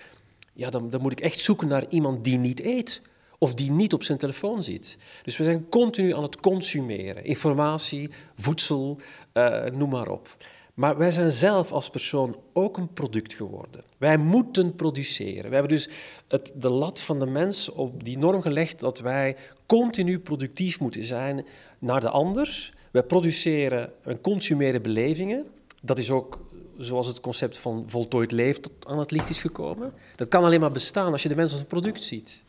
ja, 0.54 0.70
dan, 0.70 0.90
dan 0.90 1.02
moet 1.02 1.12
ik 1.12 1.20
echt 1.20 1.40
zoeken 1.40 1.68
naar 1.68 1.86
iemand 1.90 2.24
die 2.24 2.38
niet 2.38 2.62
eet 2.62 3.02
of 3.46 3.54
die 3.54 3.72
niet 3.72 3.94
op 3.94 4.04
zijn 4.04 4.18
telefoon 4.18 4.64
zit. 4.64 4.98
Dus 5.24 5.38
we 5.38 5.44
zijn 5.44 5.70
continu 5.70 6.14
aan 6.14 6.24
het 6.24 6.40
consumeren. 6.40 7.26
Informatie, 7.26 8.10
voedsel, 8.36 8.98
uh, 9.34 9.66
noem 9.66 9.90
maar 9.90 10.08
op. 10.08 10.38
Maar 10.74 10.98
wij 10.98 11.12
zijn 11.12 11.32
zelf 11.32 11.72
als 11.72 11.90
persoon 11.90 12.38
ook 12.54 12.78
een 12.78 12.94
product 12.94 13.34
geworden. 13.34 13.84
Wij 13.98 14.18
moeten 14.18 14.76
produceren. 14.76 15.50
We 15.50 15.54
hebben 15.56 15.72
dus 15.72 15.90
het, 16.28 16.52
de 16.56 16.70
lat 16.70 17.02
van 17.02 17.20
de 17.20 17.26
mens 17.26 17.72
op 17.72 18.04
die 18.04 18.18
norm 18.18 18.42
gelegd 18.42 18.80
dat 18.80 19.00
wij 19.00 19.36
continu 19.66 20.20
productief 20.20 20.80
moeten 20.80 21.06
zijn 21.06 21.46
naar 21.80 22.02
de 22.02 22.10
ander. 22.10 22.74
Wij 22.92 23.04
produceren 23.04 23.92
en 24.04 24.22
consumeren 24.22 24.82
belevingen. 24.82 25.46
Dat 25.82 25.98
is 25.98 26.12
ook 26.12 26.46
zoals 26.78 27.08
het 27.08 27.20
concept 27.20 27.58
van 27.58 27.84
voltooid 27.88 28.32
leven 28.32 28.62
tot 28.62 28.72
aan 28.88 29.00
het 29.00 29.12
licht 29.12 29.30
is 29.30 29.42
gekomen. 29.42 29.94
Dat 30.16 30.28
kan 30.28 30.44
alleen 30.44 30.60
maar 30.60 30.72
bestaan 30.72 31.12
als 31.12 31.24
je 31.24 31.30
de 31.30 31.36
mens 31.36 31.52
als 31.52 31.62
een 31.62 31.68
product 31.68 32.04
ziet. 32.04 32.44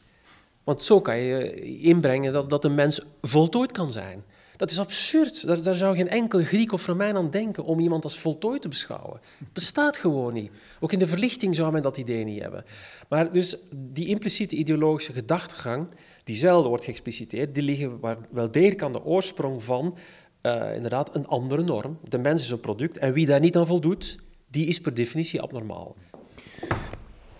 Want 0.66 0.82
zo 0.82 1.00
kan 1.00 1.18
je 1.18 1.54
inbrengen 1.80 2.32
dat, 2.32 2.50
dat 2.50 2.64
een 2.64 2.74
mens 2.74 3.00
voltooid 3.20 3.72
kan 3.72 3.90
zijn. 3.90 4.24
Dat 4.56 4.70
is 4.70 4.78
absurd. 4.78 5.46
Daar, 5.46 5.62
daar, 5.62 5.74
zou 5.74 5.96
geen 5.96 6.08
enkel 6.08 6.42
Griek 6.42 6.72
of 6.72 6.86
Romein 6.86 7.16
aan 7.16 7.30
denken 7.30 7.64
om 7.64 7.78
iemand 7.78 8.04
als 8.04 8.18
voltooid 8.18 8.62
te 8.62 8.68
beschouwen. 8.68 9.20
Het 9.38 9.52
bestaat 9.52 9.96
gewoon 9.96 10.32
niet. 10.32 10.50
Ook 10.80 10.92
in 10.92 10.98
de 10.98 11.06
verlichting 11.06 11.56
zou 11.56 11.72
men 11.72 11.82
dat 11.82 11.96
idee 11.96 12.24
niet 12.24 12.40
hebben. 12.40 12.64
Maar 13.08 13.32
dus 13.32 13.56
die 13.74 14.06
impliciete 14.06 14.56
ideologische 14.56 15.12
gedachtegang, 15.12 15.88
die 16.24 16.36
zelden 16.36 16.68
wordt 16.68 16.84
geëxpliciteerd, 16.84 17.54
die 17.54 17.62
liggen 17.62 18.00
wel 18.30 18.50
degelijk 18.50 18.82
aan 18.82 18.92
de 18.92 19.04
oorsprong 19.04 19.62
van 19.62 19.96
uh, 20.42 20.74
inderdaad 20.74 21.14
een 21.14 21.26
andere 21.26 21.62
norm. 21.62 21.98
De 22.08 22.18
mens 22.18 22.42
is 22.42 22.50
een 22.50 22.60
product 22.60 22.98
en 22.98 23.12
wie 23.12 23.26
daar 23.26 23.40
niet 23.40 23.56
aan 23.56 23.66
voldoet, 23.66 24.18
die 24.50 24.66
is 24.66 24.80
per 24.80 24.94
definitie 24.94 25.40
abnormaal. 25.40 25.96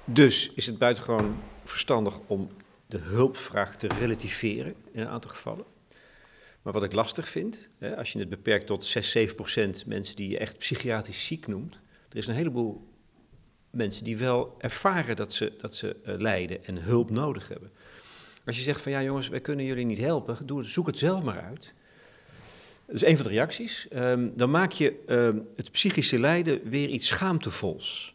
Dus 0.05 0.53
is 0.55 0.67
het 0.67 0.79
buitengewoon 0.79 1.37
verstandig 1.65 2.21
om 2.27 2.49
de 2.87 2.99
hulpvraag 2.99 3.77
te 3.77 3.89
relativeren 3.89 4.75
in 4.93 5.01
een 5.01 5.09
aantal 5.09 5.31
gevallen. 5.31 5.65
Maar 6.63 6.73
wat 6.73 6.83
ik 6.83 6.93
lastig 6.93 7.29
vind, 7.29 7.69
hè, 7.79 7.97
als 7.97 8.13
je 8.13 8.19
het 8.19 8.29
beperkt 8.29 8.67
tot 8.67 8.85
6, 8.85 9.11
7 9.11 9.37
procent 9.37 9.87
mensen 9.87 10.17
die 10.17 10.29
je 10.29 10.39
echt 10.39 10.59
psychiatrisch 10.59 11.27
ziek 11.27 11.47
noemt, 11.47 11.79
er 12.09 12.17
is 12.17 12.27
een 12.27 12.35
heleboel 12.35 12.89
mensen 13.71 14.05
die 14.05 14.17
wel 14.17 14.55
ervaren 14.59 15.17
dat 15.17 15.33
ze, 15.33 15.53
dat 15.59 15.75
ze 15.75 15.97
uh, 16.07 16.15
lijden 16.19 16.65
en 16.65 16.83
hulp 16.83 17.11
nodig 17.11 17.49
hebben. 17.49 17.71
Als 18.45 18.57
je 18.57 18.63
zegt 18.63 18.81
van 18.81 18.93
ja 18.93 19.03
jongens, 19.03 19.29
wij 19.29 19.41
kunnen 19.41 19.65
jullie 19.65 19.85
niet 19.85 19.99
helpen, 19.99 20.47
doe, 20.47 20.65
zoek 20.65 20.87
het 20.87 20.99
zelf 20.99 21.23
maar 21.23 21.41
uit. 21.41 21.75
Dat 22.87 22.95
is 22.95 23.05
een 23.05 23.17
van 23.17 23.25
de 23.25 23.31
reacties. 23.31 23.87
Um, 23.95 24.33
dan 24.37 24.51
maak 24.51 24.73
je 24.73 25.03
um, 25.09 25.49
het 25.57 25.71
psychische 25.71 26.19
lijden 26.19 26.69
weer 26.69 26.89
iets 26.89 27.07
schaamtevols. 27.07 28.15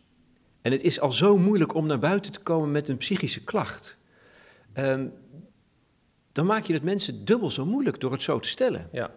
En 0.61 0.71
het 0.71 0.81
is 0.81 0.99
al 0.99 1.11
zo 1.11 1.37
moeilijk 1.37 1.73
om 1.73 1.87
naar 1.87 1.99
buiten 1.99 2.31
te 2.31 2.39
komen 2.39 2.71
met 2.71 2.87
een 2.87 2.97
psychische 2.97 3.43
klacht. 3.43 3.97
Um, 4.77 5.13
dan 6.31 6.45
maak 6.45 6.63
je 6.63 6.73
het 6.73 6.83
mensen 6.83 7.25
dubbel 7.25 7.51
zo 7.51 7.65
moeilijk 7.65 7.99
door 7.99 8.11
het 8.11 8.21
zo 8.21 8.39
te 8.39 8.47
stellen. 8.47 8.89
Ja. 8.91 9.11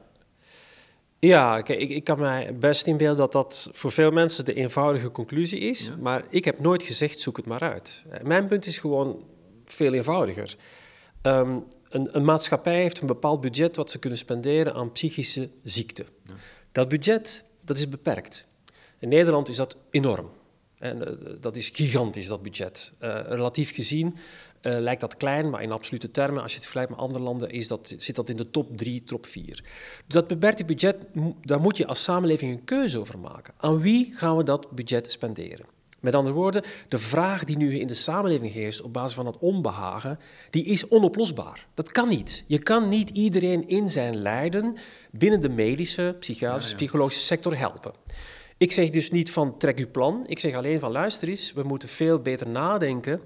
Ja, 1.18 1.56
ik, 1.56 1.68
ik 1.68 2.04
kan 2.04 2.18
mij 2.18 2.58
best 2.58 2.86
inbeelden 2.86 3.16
dat 3.16 3.32
dat 3.32 3.68
voor 3.72 3.92
veel 3.92 4.10
mensen 4.10 4.44
de 4.44 4.54
eenvoudige 4.54 5.10
conclusie 5.10 5.60
is. 5.60 5.90
Maar 6.00 6.24
ik 6.28 6.44
heb 6.44 6.60
nooit 6.60 6.82
gezegd, 6.82 7.20
zoek 7.20 7.36
het 7.36 7.46
maar 7.46 7.60
uit. 7.60 8.04
Mijn 8.22 8.46
punt 8.46 8.66
is 8.66 8.78
gewoon 8.78 9.24
veel 9.64 9.92
eenvoudiger. 9.92 10.56
Um, 11.22 11.64
een, 11.88 12.16
een, 12.16 12.24
maatschappij 12.24 12.80
heeft 12.80 13.00
een 13.00 13.06
bepaald 13.06 13.40
budget 13.40 13.76
wat 13.76 13.90
ze 13.90 13.98
kunnen 13.98 14.18
spenderen 14.18 14.74
aan 14.74 14.92
psychische 14.92 15.50
ziekte. 15.62 16.04
Dat 16.72 16.88
budget, 16.88 17.44
dat 17.64 17.76
is 17.76 17.88
beperkt. 17.88 18.46
In 18.98 19.08
Nederland 19.08 19.48
is 19.48 19.56
dat 19.56 19.76
enorm. 19.90 20.30
En 20.78 20.98
uh, 20.98 21.32
dat 21.40 21.56
is 21.56 21.68
gigantisch, 21.68 22.26
dat 22.26 22.42
budget. 22.42 22.92
Uh, 23.00 23.20
relatief 23.26 23.74
gezien 23.74 24.16
uh, 24.66 24.78
lijkt 24.78 25.00
dat 25.00 25.16
klein, 25.16 25.50
maar 25.50 25.62
in 25.62 25.72
absolute 25.72 26.10
termen, 26.10 26.42
als 26.42 26.50
je 26.50 26.56
het 26.56 26.66
vergelijkt 26.66 26.92
met 26.92 27.00
andere 27.00 27.24
landen, 27.24 27.50
is 27.50 27.68
dat, 27.68 27.94
zit 27.96 28.16
dat 28.16 28.28
in 28.28 28.36
de 28.36 28.50
top 28.50 28.76
3, 28.76 29.02
top 29.02 29.26
4. 29.26 29.46
Dus 29.46 29.62
dat 30.06 30.26
beperkte 30.26 30.64
budget, 30.64 30.96
daar 31.42 31.60
moet 31.60 31.76
je 31.76 31.86
als 31.86 32.02
samenleving 32.02 32.52
een 32.52 32.64
keuze 32.64 32.98
over 32.98 33.18
maken. 33.18 33.54
Aan 33.56 33.80
wie 33.80 34.12
gaan 34.14 34.36
we 34.36 34.42
dat 34.42 34.70
budget 34.70 35.12
spenderen? 35.12 35.66
Met 36.00 36.14
andere 36.14 36.34
woorden, 36.34 36.62
de 36.88 36.98
vraag 36.98 37.44
die 37.44 37.56
nu 37.56 37.78
in 37.78 37.86
de 37.86 37.94
samenleving 37.94 38.52
heerst 38.52 38.82
op 38.82 38.92
basis 38.92 39.14
van 39.14 39.26
het 39.26 39.38
onbehagen, 39.38 40.18
die 40.50 40.64
is 40.64 40.88
onoplosbaar. 40.88 41.66
Dat 41.74 41.92
kan 41.92 42.08
niet. 42.08 42.44
Je 42.46 42.58
kan 42.58 42.88
niet 42.88 43.10
iedereen 43.10 43.68
in 43.68 43.90
zijn 43.90 44.16
lijden 44.16 44.76
binnen 45.10 45.40
de 45.40 45.48
medische, 45.48 46.16
psychiatrische, 46.18 46.74
psychologische 46.74 47.22
sector 47.22 47.58
helpen. 47.58 47.92
Ik 48.56 48.72
zeg 48.72 48.90
dus 48.90 49.10
niet 49.10 49.30
van 49.30 49.58
trek 49.58 49.78
uw 49.78 49.90
plan. 49.90 50.24
Ik 50.26 50.38
zeg 50.38 50.54
alleen 50.54 50.80
van 50.80 50.92
luister 50.92 51.28
eens, 51.28 51.52
we 51.52 51.62
moeten 51.62 51.88
veel 51.88 52.18
beter 52.18 52.48
nadenken 52.48 53.20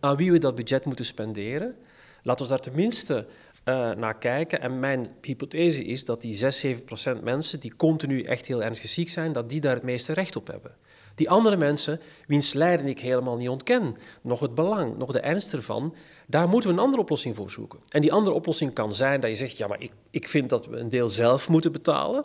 aan 0.00 0.16
wie 0.16 0.32
we 0.32 0.38
dat 0.38 0.54
budget 0.54 0.84
moeten 0.84 1.04
spenderen. 1.04 1.76
Laten 2.22 2.44
we 2.44 2.50
daar 2.50 2.60
tenminste 2.60 3.26
uh, 3.64 3.90
naar 3.90 4.18
kijken. 4.18 4.60
En 4.60 4.80
mijn 4.80 5.08
hypothese 5.22 5.84
is 5.84 6.04
dat 6.04 6.20
die 6.20 6.34
6, 6.34 6.58
7 6.58 6.84
procent 6.84 7.22
mensen 7.22 7.60
die 7.60 7.76
continu 7.76 8.22
echt 8.22 8.46
heel 8.46 8.62
ernstig 8.62 8.90
ziek 8.90 9.08
zijn, 9.08 9.32
dat 9.32 9.50
die 9.50 9.60
daar 9.60 9.74
het 9.74 9.82
meeste 9.82 10.12
recht 10.12 10.36
op 10.36 10.46
hebben. 10.46 10.74
Die 11.14 11.30
andere 11.30 11.56
mensen, 11.56 12.00
wiens 12.26 12.52
lijden 12.52 12.86
ik 12.86 13.00
helemaal 13.00 13.36
niet 13.36 13.48
ontken, 13.48 13.96
nog 14.22 14.40
het 14.40 14.54
belang, 14.54 14.96
nog 14.96 15.12
de 15.12 15.20
ernst 15.20 15.52
ervan, 15.52 15.94
daar 16.26 16.48
moeten 16.48 16.70
we 16.70 16.76
een 16.76 16.82
andere 16.82 17.02
oplossing 17.02 17.36
voor 17.36 17.50
zoeken. 17.50 17.78
En 17.88 18.00
die 18.00 18.12
andere 18.12 18.36
oplossing 18.36 18.72
kan 18.72 18.94
zijn 18.94 19.20
dat 19.20 19.30
je 19.30 19.36
zegt, 19.36 19.56
ja, 19.56 19.66
maar 19.66 19.80
ik, 19.80 19.92
ik 20.10 20.28
vind 20.28 20.48
dat 20.48 20.66
we 20.66 20.76
een 20.76 20.88
deel 20.88 21.08
zelf 21.08 21.48
moeten 21.48 21.72
betalen. 21.72 22.24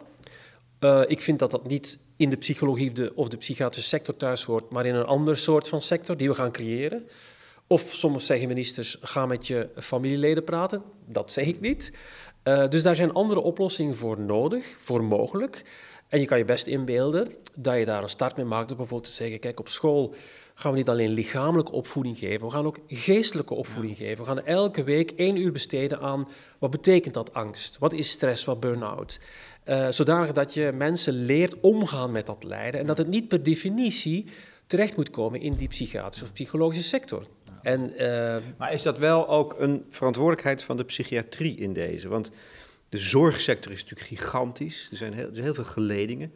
Uh, 0.80 1.02
ik 1.08 1.22
vind 1.22 1.40
dat 1.40 1.52
dat 1.52 1.68
niet 1.68 2.00
in 2.16 2.30
de 2.30 2.36
psychologie 2.36 2.90
of 2.90 2.94
de, 2.94 3.12
of 3.16 3.28
de 3.30 3.38
psychiatrische 3.38 3.90
sector 3.90 4.18
thuis 4.18 4.44
hoort, 4.44 4.70
maar 4.70 4.86
in 4.86 4.96
een 4.96 5.06
ander 5.06 5.38
soort 5.38 5.68
van 5.68 5.82
sector 5.82 6.18
die 6.18 6.28
we 6.28 6.36
gaan 6.36 6.52
creëren. 6.52 7.08
Of 7.74 7.82
soms 7.82 8.26
zeggen 8.26 8.48
ministers, 8.48 8.98
ga 9.02 9.26
met 9.26 9.48
je 9.48 9.70
familieleden 9.76 10.44
praten. 10.44 10.84
Dat 11.06 11.32
zeg 11.32 11.46
ik 11.46 11.60
niet. 11.60 11.94
Uh, 12.44 12.68
dus 12.70 12.84
daar 12.84 12.96
zijn 12.96 13.14
andere 13.14 13.40
oplossingen 13.42 13.96
voor 13.96 14.20
nodig, 14.20 14.76
voor 14.80 15.04
mogelijk. 15.04 15.64
En 16.08 16.20
je 16.20 16.26
kan 16.26 16.38
je 16.38 16.46
best 16.46 16.68
inbeelden 16.68 17.28
dat 17.56 17.78
je 17.78 17.86
daar 17.86 18.04
een 18.04 18.10
start 18.10 18.36
mee 18.36 18.46
maakt 18.46 18.68
door 18.68 18.78
bijvoorbeeld 18.78 19.10
te 19.10 19.16
zeggen, 19.16 19.40
kijk, 19.40 19.60
op 19.60 19.68
school 19.68 20.16
gaan 20.54 20.72
we 20.72 20.78
niet 20.78 20.90
alleen 20.90 21.10
lichamelijke 21.10 21.72
opvoeding 21.72 22.18
geven, 22.18 22.48
we 22.48 22.54
gaan 22.54 22.66
ook 22.66 22.78
geestelijke 22.88 23.54
opvoeding 23.54 23.98
geven. 23.98 24.24
We 24.24 24.30
gaan 24.30 24.46
elke 24.46 24.84
week 24.84 25.12
één 25.12 25.38
uur 25.38 25.52
besteden 25.52 26.00
aan 26.00 26.28
wat 26.60 26.72
betekent 26.72 27.14
dat 27.14 27.34
angst? 27.34 27.78
Wat 27.78 27.94
is 27.94 28.10
stress, 28.10 28.46
wat 28.46 28.60
burn-out? 28.60 29.20
Uh, 29.66 29.88
zodanig 29.90 30.32
dat 30.32 30.54
je 30.54 30.72
mensen 30.74 31.14
leert 31.14 31.60
omgaan 31.60 32.12
met 32.12 32.26
dat 32.26 32.44
lijden 32.44 32.80
en 32.80 32.88
dat 32.88 32.98
het 32.98 33.08
niet 33.08 33.28
per 33.28 33.44
definitie 33.44 34.26
terecht 34.68 34.96
moet 34.96 35.10
komen 35.10 35.42
in 35.42 35.54
die 35.54 35.68
psychiatrische 35.68 36.24
of 36.24 36.34
psychologische 36.34 36.84
sector. 36.84 37.28
En, 37.64 37.94
uh, 37.98 38.36
maar 38.58 38.74
is 38.74 38.82
dat 38.82 38.98
wel 38.98 39.28
ook 39.28 39.56
een 39.58 39.86
verantwoordelijkheid 39.90 40.64
van 40.64 40.78
de 40.78 40.84
psychiatrie 40.84 41.56
in 41.56 41.74
deze? 41.74 42.08
Want 42.08 42.32
de 42.90 42.98
zorgsector 42.98 43.72
is 43.72 43.82
natuurlijk 43.82 44.10
gigantisch. 44.10 44.88
Er 44.92 44.98
zijn 44.98 45.14
heel, 45.14 45.28
er 45.28 45.34
zijn 45.34 45.46
heel 45.46 45.54
veel 45.54 45.64
geledingen. 45.64 46.34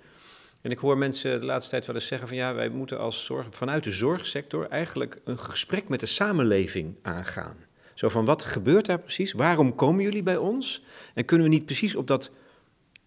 En 0.62 0.72
ik 0.72 0.78
hoor 0.78 0.98
mensen 0.98 1.40
de 1.40 1.46
laatste 1.46 1.72
tijd 1.72 1.86
wel 1.86 1.96
eens 1.96 2.08
zeggen 2.08 2.28
van 2.28 2.38
ja, 2.38 2.54
wij 2.54 2.70
moeten 2.70 3.00
als 3.00 3.26
zorg, 3.26 3.48
vanuit 3.50 3.84
de 3.84 3.92
zorgsector 3.92 4.68
eigenlijk 4.70 5.22
een 5.24 5.40
gesprek 5.40 5.90
met 5.90 6.00
de 6.00 6.06
samenleving 6.06 6.96
aangaan. 7.02 7.56
Zo 7.94 8.10
van 8.10 8.26
wat 8.26 8.46
gebeurt 8.46 8.86
daar 8.86 9.00
precies? 9.00 9.34
Waarom 9.34 9.76
komen 9.76 10.04
jullie 10.04 10.24
bij 10.24 10.38
ons? 10.38 10.84
En 11.14 11.26
kunnen 11.26 11.48
we 11.48 11.54
niet 11.54 11.66
precies 11.66 11.96
op 11.96 12.08
dat, 12.08 12.32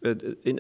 eh, 0.01 0.13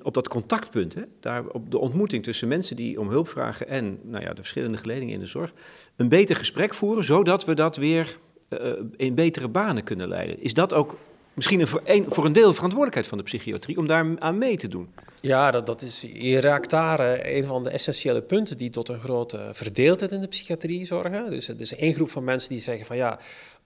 op 0.03 0.15
dat 0.15 0.29
contactpunt, 0.29 0.95
hè, 0.95 1.03
daar 1.21 1.47
op 1.47 1.71
de 1.71 1.79
ontmoeting 1.79 2.25
tussen 2.25 2.49
mensen 2.49 2.77
die 2.77 3.01
om 3.01 3.09
hulp 3.09 3.29
vragen 3.29 3.69
en 3.69 4.01
nou 4.03 4.25
ja, 4.25 4.31
de 4.31 4.41
verschillende 4.41 4.79
geledingen 4.79 5.15
in 5.15 5.21
de 5.21 5.27
zorg, 5.27 5.53
een 6.01 6.09
beter 6.09 6.37
gesprek 6.37 6.75
voeren, 6.75 7.05
zodat 7.05 7.45
we 7.45 7.55
dat 7.55 7.77
weer 7.77 8.19
uh, 8.49 8.73
in 8.97 9.15
betere 9.15 9.49
banen 9.49 9.85
kunnen 9.85 10.09
leiden? 10.09 10.43
Is 10.43 10.55
dat 10.55 10.75
ook 10.75 10.97
misschien 11.35 11.61
een 11.61 11.67
voor, 11.67 11.81
een, 11.85 12.05
voor 12.09 12.25
een 12.25 12.33
deel 12.33 12.53
verantwoordelijkheid 12.53 13.07
van 13.07 13.19
de 13.19 13.25
psychiatrie 13.25 13.79
om 13.79 13.87
daar 13.87 14.07
aan 14.19 14.39
mee 14.39 14.57
te 14.57 14.69
doen. 14.69 14.89
Ja, 15.21 15.51
dat, 15.51 15.67
dat 15.67 15.83
is, 15.83 16.07
je 16.13 16.41
raakt 16.41 16.71
daar 16.71 17.01
uh, 17.01 17.37
een 17.37 17.45
van 17.45 17.63
de 17.63 17.71
essentiële 17.71 18.23
punten 18.23 18.57
die 18.57 18.71
tot 18.71 18.89
een 18.89 19.01
grote 19.01 19.49
verdeeldheid 19.53 20.13
in 20.13 20.21
de 20.21 20.27
psychiatrie 20.27 20.85
zorgen. 20.85 21.31
Dus 21.31 21.49
er 21.49 21.61
is 21.61 21.77
één 21.77 21.95
groep 21.95 22.11
van 22.11 22.25
mensen 22.25 22.49
die 22.49 22.59
zeggen 22.59 22.87
van 22.87 22.97
ja, 22.97 23.19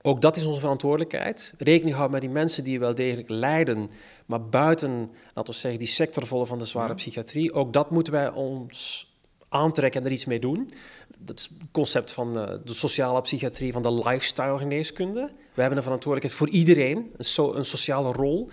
ook 0.02 0.20
dat 0.20 0.36
is 0.36 0.46
onze 0.46 0.60
verantwoordelijkheid. 0.60 1.54
Rekening 1.58 1.94
houden 1.94 2.12
met 2.12 2.20
die 2.20 2.30
mensen 2.30 2.64
die 2.64 2.78
wel 2.78 2.94
degelijk 2.94 3.28
lijden, 3.28 3.88
maar 4.26 4.44
buiten, 4.48 5.10
laten 5.34 5.52
we 5.52 5.58
zeggen, 5.58 5.80
die 5.80 5.88
sector 5.88 6.26
volgen 6.26 6.48
van 6.48 6.58
de 6.58 6.64
zware 6.64 6.94
psychiatrie. 6.94 7.52
Ook 7.52 7.72
dat 7.72 7.90
moeten 7.90 8.12
wij 8.12 8.30
ons 8.30 9.12
aantrekken 9.54 10.00
en 10.00 10.06
er 10.06 10.12
iets 10.12 10.24
mee 10.24 10.38
doen. 10.38 10.70
Dat 11.18 11.38
is 11.38 11.50
het 11.58 11.70
concept 11.72 12.12
van 12.12 12.38
uh, 12.38 12.48
de 12.64 12.74
sociale 12.74 13.20
psychiatrie, 13.20 13.72
van 13.72 13.82
de 13.82 13.92
lifestyle 13.92 14.58
geneeskunde. 14.58 15.30
We 15.54 15.60
hebben 15.60 15.78
een 15.78 15.84
verantwoordelijkheid 15.84 16.40
voor 16.42 16.58
iedereen, 16.58 17.12
een, 17.16 17.56
een 17.56 17.64
sociale 17.64 18.12
rol. 18.12 18.48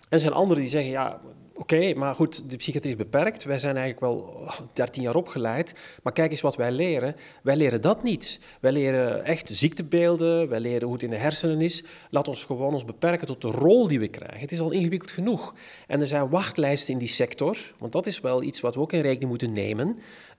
En 0.00 0.08
er 0.08 0.18
zijn 0.18 0.32
anderen 0.32 0.62
die 0.62 0.70
zeggen, 0.70 0.90
ja, 0.90 1.20
oké, 1.56 1.94
maar 1.94 2.14
goed, 2.14 2.50
de 2.50 2.56
psychiatrie 2.56 2.92
is 2.92 2.98
beperkt. 2.98 3.44
Wij 3.44 3.58
zijn 3.58 3.76
eigenlijk 3.76 4.06
wel 4.12 4.48
13 4.72 5.02
jaar 5.02 5.14
opgeleid. 5.14 5.74
Maar 6.02 6.12
kijk 6.12 6.30
eens 6.30 6.40
wat 6.40 6.56
wij 6.56 6.72
leren. 6.72 7.16
Wij 7.42 7.56
leren 7.56 7.82
dat 7.82 8.02
niet. 8.02 8.40
Wij 8.60 8.72
leren 8.72 9.24
echt 9.24 9.50
ziektebeelden, 9.52 10.48
wij 10.48 10.60
leren 10.60 10.82
hoe 10.82 10.92
het 10.92 11.02
in 11.02 11.10
de 11.10 11.16
hersenen 11.16 11.60
is. 11.60 11.84
Laat 12.10 12.28
ons 12.28 12.44
gewoon 12.44 12.72
ons 12.72 12.84
beperken 12.84 13.26
tot 13.26 13.40
de 13.40 13.50
rol 13.50 13.88
die 13.88 14.00
we 14.00 14.08
krijgen. 14.08 14.40
Het 14.40 14.52
is 14.52 14.60
al 14.60 14.70
ingewikkeld 14.70 15.10
genoeg. 15.10 15.54
En 15.86 16.00
er 16.00 16.06
zijn 16.06 16.28
wachtlijsten 16.28 16.92
in 16.92 16.98
die 16.98 17.08
sector, 17.08 17.56
want 17.78 17.92
dat 17.92 18.06
is 18.06 18.20
wel 18.20 18.42
iets 18.42 18.60
wat 18.60 18.74
we 18.74 18.80
ook 18.80 18.92
in 18.92 19.00
rekening 19.00 19.30
moeten 19.30 19.52
nemen. 19.52 19.96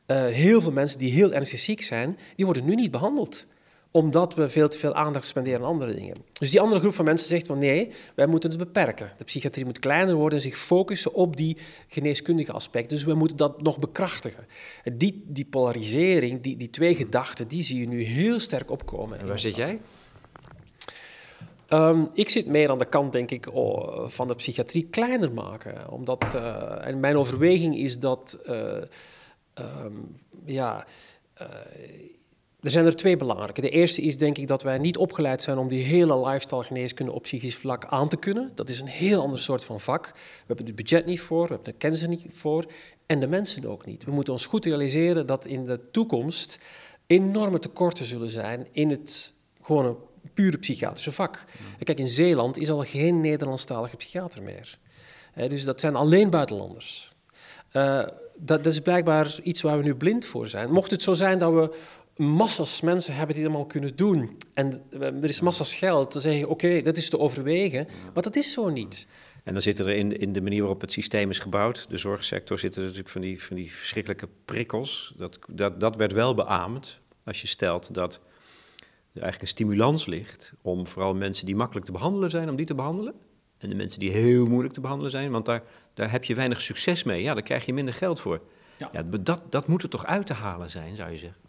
Uh, 0.07 0.25
heel 0.25 0.61
veel 0.61 0.71
mensen 0.71 0.99
die 0.99 1.11
heel 1.11 1.33
ernstig 1.33 1.59
ziek 1.59 1.81
zijn, 1.81 2.17
die 2.35 2.45
worden 2.45 2.65
nu 2.65 2.75
niet 2.75 2.91
behandeld 2.91 3.47
omdat 3.91 4.35
we 4.35 4.49
veel 4.49 4.67
te 4.67 4.77
veel 4.77 4.93
aandacht 4.93 5.25
spenderen 5.25 5.59
aan 5.59 5.65
andere 5.65 5.93
dingen. 5.93 6.15
Dus 6.33 6.51
die 6.51 6.61
andere 6.61 6.79
groep 6.79 6.93
van 6.93 7.05
mensen 7.05 7.27
zegt 7.27 7.47
van 7.47 7.59
nee, 7.59 7.91
wij 8.15 8.27
moeten 8.27 8.49
het 8.49 8.59
beperken. 8.59 9.11
De 9.17 9.23
psychiatrie 9.23 9.65
moet 9.65 9.79
kleiner 9.79 10.15
worden 10.15 10.37
en 10.37 10.43
zich 10.43 10.57
focussen 10.57 11.13
op 11.13 11.37
die 11.37 11.57
geneeskundige 11.87 12.51
aspecten. 12.51 12.95
Dus 12.95 13.05
we 13.05 13.13
moeten 13.13 13.37
dat 13.37 13.61
nog 13.61 13.79
bekrachtigen. 13.79 14.45
Die, 14.93 15.23
die 15.27 15.45
polarisering, 15.45 16.41
die, 16.41 16.57
die 16.57 16.69
twee 16.69 16.95
gedachten, 16.95 17.47
die 17.47 17.63
zie 17.63 17.79
je 17.79 17.87
nu 17.87 18.01
heel 18.01 18.39
sterk 18.39 18.71
opkomen. 18.71 19.19
En 19.19 19.27
waar 19.27 19.39
zit 19.39 19.55
jij? 19.55 19.79
Um, 21.69 22.09
ik 22.13 22.29
zit 22.29 22.47
meer 22.47 22.69
aan 22.69 22.77
de 22.77 22.85
kant, 22.85 23.11
denk 23.11 23.31
ik, 23.31 23.53
oh, 23.53 24.07
van 24.07 24.27
de 24.27 24.35
psychiatrie 24.35 24.87
kleiner 24.89 25.31
maken. 25.31 25.89
Omdat, 25.89 26.35
uh, 26.35 26.87
en 26.87 26.99
mijn 26.99 27.17
overweging 27.17 27.77
is 27.77 27.99
dat, 27.99 28.37
uh, 28.49 28.71
um, 29.59 30.15
ja, 30.45 30.85
uh, 31.41 31.47
er 32.59 32.71
zijn 32.71 32.85
er 32.85 32.95
twee 32.95 33.17
belangrijke. 33.17 33.61
De 33.61 33.69
eerste 33.69 34.01
is 34.01 34.17
denk 34.17 34.37
ik 34.37 34.47
dat 34.47 34.63
wij 34.63 34.77
niet 34.77 34.97
opgeleid 34.97 35.41
zijn 35.41 35.57
om 35.57 35.67
die 35.67 35.83
hele 35.83 36.27
lifestyle 36.27 36.63
geneeskunde 36.63 37.11
op 37.11 37.21
psychisch 37.21 37.55
vlak 37.55 37.85
aan 37.85 38.09
te 38.09 38.17
kunnen. 38.17 38.51
Dat 38.55 38.69
is 38.69 38.79
een 38.79 38.87
heel 38.87 39.21
ander 39.21 39.39
soort 39.39 39.63
van 39.63 39.79
vak. 39.79 40.05
We 40.13 40.43
hebben 40.47 40.65
het 40.65 40.75
budget 40.75 41.05
niet 41.05 41.21
voor, 41.21 41.47
we 41.47 41.53
hebben 41.53 41.71
de 41.71 41.77
kennis 41.79 42.01
er 42.01 42.07
niet 42.07 42.25
voor 42.29 42.65
en 43.05 43.19
de 43.19 43.27
mensen 43.27 43.65
ook 43.65 43.85
niet. 43.85 44.03
We 44.03 44.11
moeten 44.11 44.33
ons 44.33 44.45
goed 44.45 44.65
realiseren 44.65 45.25
dat 45.25 45.45
in 45.45 45.65
de 45.65 45.79
toekomst 45.91 46.59
enorme 47.07 47.59
tekorten 47.59 48.05
zullen 48.05 48.29
zijn 48.29 48.67
in 48.71 48.89
het 48.89 49.33
gewone 49.61 49.95
pure 50.33 50.57
psychiatrische 50.57 51.11
vak. 51.11 51.45
Kijk, 51.83 51.99
in 51.99 52.07
Zeeland 52.07 52.57
is 52.57 52.69
al 52.69 52.83
geen 52.83 53.21
Nederlandstalige 53.21 53.95
psychiater 53.95 54.43
meer. 54.43 54.77
dus 55.47 55.63
dat 55.63 55.79
zijn 55.79 55.95
alleen 55.95 56.29
buitenlanders. 56.29 57.15
Uh, 57.73 58.03
dat, 58.37 58.63
dat, 58.63 58.73
is 58.73 58.79
blijkbaar 58.79 59.39
iets 59.43 59.61
waar 59.61 59.77
we 59.77 59.83
nu 59.83 59.95
blind 59.95 60.25
voor 60.25 60.47
zijn. 60.47 60.71
Mocht 60.71 60.91
het 60.91 61.01
zo 61.01 61.13
zijn 61.13 61.39
dat 61.39 61.53
we 61.53 61.75
massas 62.23 62.81
mensen 62.81 63.15
hebben 63.15 63.35
die 63.35 63.43
dat 63.43 63.53
allemaal 63.53 63.71
kunnen 63.71 63.95
doen. 63.95 64.37
En 64.53 64.81
er 64.99 65.23
is 65.23 65.41
massas 65.41 65.75
geld. 65.75 66.13
Dan 66.13 66.21
zeg 66.21 66.37
je, 66.37 66.47
oké, 66.47 66.81
dat 66.81 66.97
is 66.97 67.09
te 67.09 67.19
overwegen. 67.19 67.87
Maar 68.13 68.23
dat 68.23 68.35
is 68.35 68.51
zo 68.51 68.69
niet. 68.69 69.07
En 69.43 69.53
dan 69.53 69.61
zitten 69.61 69.85
er 69.85 69.95
in, 69.95 70.19
in 70.19 70.33
de 70.33 70.41
manier 70.41 70.59
waarop 70.59 70.81
het 70.81 70.91
systeem 70.91 71.29
is 71.29 71.39
gebouwd, 71.39 71.85
de 71.89 71.97
zorgsector, 71.97 72.59
zitten 72.59 72.81
er 72.81 72.87
natuurlijk 72.87 73.13
van 73.13 73.21
die, 73.21 73.43
van 73.43 73.55
die 73.55 73.71
verschrikkelijke 73.71 74.27
prikkels. 74.45 75.13
Dat, 75.17 75.39
dat, 75.47 75.79
dat 75.79 75.95
werd 75.95 76.11
wel 76.11 76.35
beaamd 76.35 76.99
als 77.23 77.41
je 77.41 77.47
stelt 77.47 77.93
dat 77.93 78.13
er 79.13 79.21
eigenlijk 79.21 79.41
een 79.41 79.47
stimulans 79.47 80.05
ligt 80.05 80.53
om 80.61 80.87
vooral 80.87 81.13
mensen 81.15 81.45
die 81.45 81.55
makkelijk 81.55 81.85
te 81.85 81.91
behandelen 81.91 82.29
zijn, 82.29 82.49
om 82.49 82.55
die 82.55 82.65
te 82.65 82.75
behandelen. 82.75 83.13
En 83.57 83.69
de 83.69 83.75
mensen 83.75 83.99
die 83.99 84.11
heel 84.11 84.45
moeilijk 84.45 84.73
te 84.73 84.81
behandelen 84.81 85.11
zijn, 85.11 85.31
want 85.31 85.45
daar, 85.45 85.63
daar 85.97 86.11
heb 86.11 86.23
je 86.23 86.35
weinig 86.35 86.61
succes 86.61 87.03
mee. 87.03 87.21
Ja, 87.21 87.33
daar 87.33 87.43
krijg 87.43 87.65
je 87.65 87.73
minder 87.73 87.93
geld 87.93 88.19
voor. 88.19 88.41
Ja. 88.77 88.89
ja 88.91 89.03
dat, 89.19 89.41
dat 89.49 89.67
moet 89.67 89.83
er 89.83 89.89
toch 89.89 90.05
uit 90.05 90.25
te 90.25 90.33
halen 90.33 90.69
zijn, 90.69 90.95
zou 90.95 91.11
je 91.11 91.17
zeggen. 91.17 91.39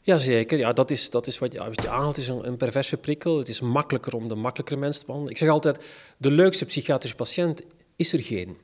Jazeker, 0.00 0.58
ja, 0.58 0.72
dat 0.72 0.90
is, 0.90 1.10
dat 1.10 1.26
is 1.26 1.38
wat 1.38 1.52
je, 1.52 1.58
wat 1.58 1.82
je 1.82 1.88
aanhaalt, 1.88 2.16
is 2.16 2.28
een, 2.28 2.46
een, 2.46 2.56
perverse 2.56 2.96
prikkel. 2.96 3.38
Het 3.38 3.48
is 3.48 3.60
makkelijker 3.60 4.14
om 4.14 4.28
de 4.28 4.34
makkelijkere 4.34 4.80
mensen 4.80 5.00
te 5.00 5.06
behandelen. 5.06 5.34
Ik 5.34 5.40
zeg 5.40 5.52
altijd, 5.52 5.84
de 6.16 6.30
leukste 6.30 6.64
psychiatrische 6.64 7.16
patiënt 7.16 7.62
is 7.96 8.12
er 8.12 8.22
geen. 8.22 8.56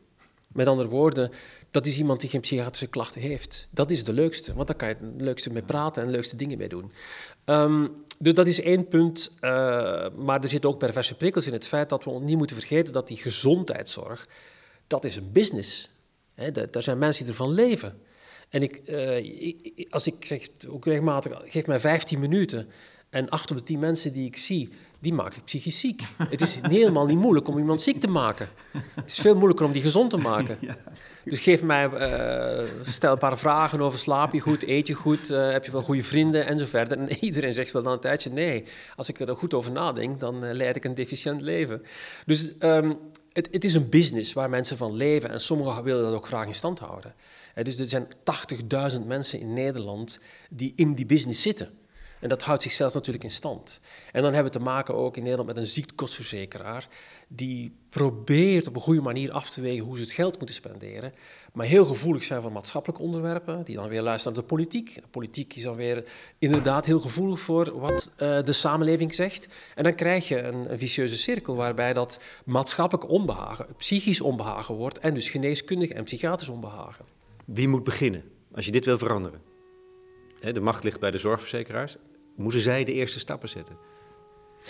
Met 0.47 0.67
andere 0.67 0.89
woorden, 0.89 1.31
dat 1.71 1.87
is 1.87 1.99
iemand 1.99 2.21
die 2.21 2.31
geen 2.31 2.41
psychiatrische 2.41 2.87
klachten 2.87 3.21
heeft. 3.21 3.69
Dat 3.71 3.91
is 3.91 4.05
de 4.05 4.13
leukste, 4.13 4.55
want 4.55 4.67
daar 4.67 4.77
kan 4.77 4.89
je 4.89 4.95
het 4.95 5.21
leukste 5.21 5.51
mee 5.51 5.63
praten 5.63 6.03
en 6.03 6.09
de 6.09 6.15
leukste 6.15 6.37
dingen 6.37 6.59
mee 6.59 6.69
doen. 6.69 6.93
Um, 7.45 8.05
dus 8.19 8.35
dat 8.35 8.47
is 8.47 8.61
één 8.61 8.89
punt, 8.89 9.31
uh, 9.41 9.41
maar 10.17 10.43
er 10.43 10.49
zitten 10.49 10.71
ook 10.71 10.79
perverse 10.79 11.15
prikkels 11.15 11.47
in 11.47 11.53
het 11.53 11.67
feit 11.67 11.89
dat 11.89 12.05
we 12.05 12.11
niet 12.21 12.37
moeten 12.37 12.57
vergeten 12.57 12.93
dat 12.93 13.09
die 13.09 13.17
gezondheidszorg, 13.17 14.29
dat 14.93 15.05
is 15.05 15.17
een 15.17 15.33
business. 15.33 15.89
Hè, 16.35 16.51
daar 16.51 16.83
zijn 16.83 16.99
mensen 16.99 17.25
die 17.25 17.33
ervan 17.33 17.53
leven. 17.53 17.99
En 18.49 18.63
ik, 18.63 18.81
uh, 18.85 19.91
als 19.91 20.07
ik 20.07 20.25
zeg 20.25 20.47
ook 20.69 20.85
regelmatig, 20.85 21.41
geef 21.45 21.67
mij 21.67 21.81
15 21.81 22.21
minuten 22.21 22.69
en 23.11 23.29
acht 23.29 23.51
op 23.51 23.57
de 23.57 23.63
10 23.63 23.79
mensen 23.79 24.13
die 24.13 24.27
ik 24.27 24.37
zie, 24.37 24.69
die 25.01 25.13
maak 25.13 25.35
ik 25.35 25.45
psychisch 25.45 25.81
ziek. 25.81 26.03
Het 26.29 26.41
is 26.41 26.59
helemaal 26.63 27.07
niet 27.07 27.19
moeilijk 27.19 27.49
om 27.49 27.59
iemand 27.59 27.83
ziek 27.83 28.01
te 28.01 28.09
maken. 28.09 28.49
Het 28.95 29.11
is 29.11 29.19
veel 29.19 29.35
moeilijker 29.35 29.67
om 29.67 29.73
die 29.73 29.83
gezond 29.83 30.11
te 30.11 30.17
maken. 30.17 30.59
Dus 31.25 31.41
geef 31.41 31.63
mij, 31.63 31.91
uh, 31.91 32.71
stel 32.83 33.13
een 33.13 33.19
paar 33.19 33.39
vragen 33.39 33.81
over 33.81 33.99
slaap 33.99 34.33
je 34.33 34.41
goed, 34.41 34.67
eet 34.67 34.87
je 34.87 34.95
goed, 34.95 35.31
uh, 35.31 35.51
heb 35.51 35.65
je 35.65 35.73
wel 35.73 35.83
goede 35.83 36.03
vrienden 36.03 36.47
en 36.47 36.59
zo 36.59 36.65
verder. 36.65 36.99
En 36.99 37.11
iedereen 37.25 37.55
zegt 37.55 37.73
wel 37.73 37.83
dan 37.83 37.93
een 37.93 38.01
tijdje 38.01 38.31
nee. 38.31 38.65
Als 38.97 39.09
ik 39.09 39.21
er 39.21 39.37
goed 39.37 39.55
over 39.55 39.73
nadenk, 39.73 40.21
dan 40.21 40.45
uh, 40.45 40.53
leid 40.53 40.77
ik 40.77 40.85
een 40.85 40.95
deficiënt 40.95 41.41
leven. 41.41 41.83
Dus 42.27 42.53
um, 42.59 42.99
het, 43.33 43.49
het, 43.51 43.65
is 43.65 43.75
een 43.75 43.89
business 43.89 44.33
waar 44.33 44.51
mensen 44.51 44.77
van 44.77 44.95
leven 44.95 45.31
en 45.31 45.41
sommigen 45.41 45.83
willen 45.83 46.03
dat 46.03 46.15
ook 46.15 46.27
graag 46.27 46.47
in 46.47 46.55
stand 46.55 46.79
houden. 46.79 47.15
dus 47.63 47.79
er 47.79 47.87
zijn 47.87 48.07
80.000 48.93 49.07
mensen 49.07 49.41
in 49.41 49.53
Nederland 49.53 50.21
die 50.51 50.73
in 50.77 50.95
die 50.95 51.07
business 51.07 51.43
zitten. 51.43 51.81
En 52.23 52.29
dat 52.29 52.43
houdt 52.43 52.63
zichzelf 52.63 52.95
natuurlijk 52.95 53.25
in 53.25 53.31
stand. 53.31 53.81
En 54.13 54.23
dan 54.23 54.33
hebben 54.35 54.53
we 54.53 54.59
te 54.59 54.65
maken 54.65 54.95
ook 54.95 55.17
in 55.17 55.23
Nederland 55.23 55.49
met 55.49 55.57
een 55.57 55.67
ziektekostverzekeraar 55.67 56.89
die 57.29 57.77
probeert 57.89 58.69
op 58.69 58.77
een 58.77 58.83
goede 58.83 59.01
manier 59.01 59.33
af 59.33 59.51
te 59.51 59.61
wegen 59.61 59.85
hoe 59.85 59.97
ze 59.97 60.03
het 60.03 60.13
geld 60.13 60.37
moeten 60.37 60.55
spenderen, 60.55 61.13
maar 61.53 61.67
heel 61.67 61.85
gevoelig 61.85 62.25
zijn 62.25 62.43
voor 62.43 62.53
maatschappelijke 62.53 63.03
onderwerpen, 63.03 63.65
die 63.65 63.77
dan 63.77 63.89
weer 63.89 64.03
luisteren 64.03 64.33
naar 64.33 64.43
de 64.43 64.49
politiek. 64.49 64.95
De 64.95 65.09
politiek 65.11 65.55
is 65.55 65.63
dan 65.63 65.77
weer 65.77 66.05
inderdaad 66.39 66.85
heel 66.85 67.01
gevoelig 67.01 67.41
voor 67.41 67.79
wat 67.79 68.11
uh, 68.13 68.43
de 68.43 68.53
samenleving 68.53 69.15
zegt. 69.15 69.49
En 69.75 69.85
dan 69.85 69.95
krijg 69.95 70.29
je 70.29 70.43
een, 70.43 70.73
een 70.73 70.79
vicieuze 70.79 71.17
cirkel 71.17 71.57
waarbij 71.57 71.93
dat 71.93 72.21
maatschappelijk 72.45 73.09
onbehagen, 73.09 73.67
psychisch 73.77 74.21
onbehagen 74.21 74.75
wordt 74.75 74.99
en 74.99 75.15
dus 75.15 75.31
geneeskundig 75.31 75.91
en 75.91 76.05
psychiatrisch 76.05 76.49
onbehagen. 76.49 77.05
Wie 77.45 77.69
moet 77.69 77.85
beginnen 77.85 78.25
als 78.55 78.65
je 78.65 78.73
dit 78.73 78.85
wil 78.85 78.99
veranderen? 78.99 79.41
De 80.53 80.61
macht 80.61 80.85
ligt 80.85 81.01
bij 81.01 81.11
de 81.11 81.19
zorgverzekeraars. 81.19 81.97
Moeten 82.37 82.61
zij 82.61 82.85
de 82.85 82.93
eerste 82.93 83.19
stappen 83.19 83.49
zetten? 83.49 83.92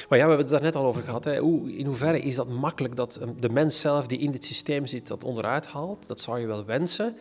Maar 0.08 0.18
ja, 0.18 0.24
we 0.24 0.30
hebben 0.30 0.38
het 0.38 0.48
daar 0.48 0.62
net 0.62 0.76
al 0.76 0.84
over 0.84 1.02
gehad. 1.02 1.24
Hè. 1.24 1.38
Hoe, 1.38 1.76
in 1.76 1.86
hoeverre 1.86 2.20
is 2.20 2.34
dat 2.34 2.48
makkelijk 2.48 2.96
dat 2.96 3.16
ehm, 3.16 3.30
de 3.38 3.48
mens 3.48 3.80
zelf 3.80 4.06
die 4.06 4.18
in 4.18 4.30
dit 4.30 4.44
systeem 4.44 4.86
zit 4.86 5.08
dat 5.08 5.24
onderuit 5.24 5.66
haalt? 5.66 6.06
Dat 6.06 6.20
zou 6.20 6.40
je 6.40 6.46
wel 6.46 6.64
wensen. 6.64 7.16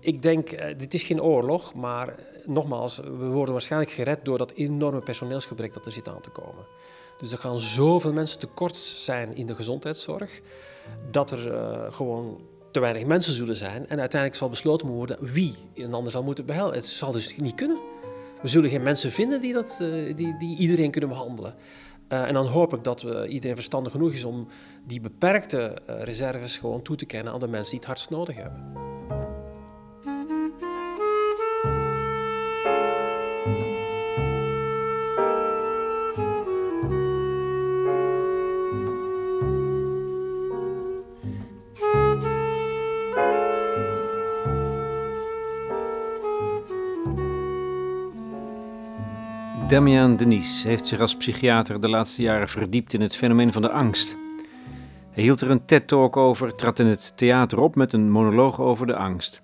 Ik 0.00 0.22
denk, 0.22 0.52
uh, 0.52 0.64
dit 0.76 0.94
is 0.94 1.02
geen 1.02 1.22
oorlog, 1.22 1.74
maar 1.74 2.08
eh, 2.08 2.14
nogmaals, 2.46 2.96
we 2.96 3.26
worden 3.26 3.52
waarschijnlijk 3.52 3.92
gered 3.92 4.24
door 4.24 4.38
dat 4.38 4.52
enorme 4.52 5.00
personeelsgebrek 5.00 5.74
dat 5.74 5.86
er 5.86 5.92
zit 5.92 6.08
aan 6.08 6.20
te 6.20 6.30
komen. 6.30 6.64
Dus 7.18 7.32
er 7.32 7.38
gaan 7.38 7.58
zoveel 7.58 8.12
mensen 8.12 8.38
tekort 8.38 8.76
zijn 8.76 9.36
in 9.36 9.46
de 9.46 9.54
gezondheidszorg, 9.54 10.40
dat 11.10 11.30
er 11.30 11.52
uh, 11.52 11.92
gewoon 11.92 12.40
te 12.70 12.80
weinig 12.80 13.04
mensen 13.04 13.32
zullen 13.32 13.56
zijn. 13.56 13.88
En 13.88 14.00
uiteindelijk 14.00 14.34
zal 14.34 14.48
besloten 14.48 14.88
worden 14.88 15.18
wie 15.20 15.54
een 15.74 15.94
ander 15.94 16.12
zal 16.12 16.22
moeten 16.22 16.46
behelpen. 16.46 16.76
Het 16.76 16.86
zal 16.86 17.12
dus 17.12 17.36
niet 17.36 17.54
kunnen. 17.54 17.78
We 18.42 18.48
zullen 18.48 18.70
geen 18.70 18.82
mensen 18.82 19.10
vinden 19.10 19.40
die, 19.40 19.52
dat, 19.52 19.76
die, 20.16 20.36
die 20.36 20.56
iedereen 20.56 20.90
kunnen 20.90 21.10
behandelen. 21.10 21.54
Uh, 22.12 22.26
en 22.26 22.34
dan 22.34 22.46
hoop 22.46 22.74
ik 22.74 22.84
dat 22.84 23.02
we, 23.02 23.28
iedereen 23.28 23.56
verstandig 23.56 23.92
genoeg 23.92 24.12
is 24.12 24.24
om 24.24 24.46
die 24.86 25.00
beperkte 25.00 25.78
uh, 25.90 26.02
reserves 26.02 26.58
gewoon 26.58 26.82
toe 26.82 26.96
te 26.96 27.06
kennen 27.06 27.32
aan 27.32 27.40
de 27.40 27.48
mensen 27.48 27.70
die 27.70 27.78
het 27.78 27.88
hardst 27.88 28.10
nodig 28.10 28.36
hebben. 28.36 28.72
Damian 49.70 50.16
Denis 50.16 50.62
heeft 50.62 50.86
zich 50.86 51.00
als 51.00 51.16
psychiater 51.16 51.80
de 51.80 51.88
laatste 51.88 52.22
jaren 52.22 52.48
verdiept 52.48 52.92
in 52.92 53.00
het 53.00 53.16
fenomeen 53.16 53.52
van 53.52 53.62
de 53.62 53.70
angst. 53.70 54.16
Hij 55.10 55.22
hield 55.22 55.40
er 55.40 55.50
een 55.50 55.64
TED-talk 55.64 56.16
over, 56.16 56.54
trad 56.54 56.78
in 56.78 56.86
het 56.86 57.16
theater 57.16 57.60
op 57.60 57.74
met 57.74 57.92
een 57.92 58.10
monoloog 58.10 58.60
over 58.60 58.86
de 58.86 58.96
angst. 58.96 59.42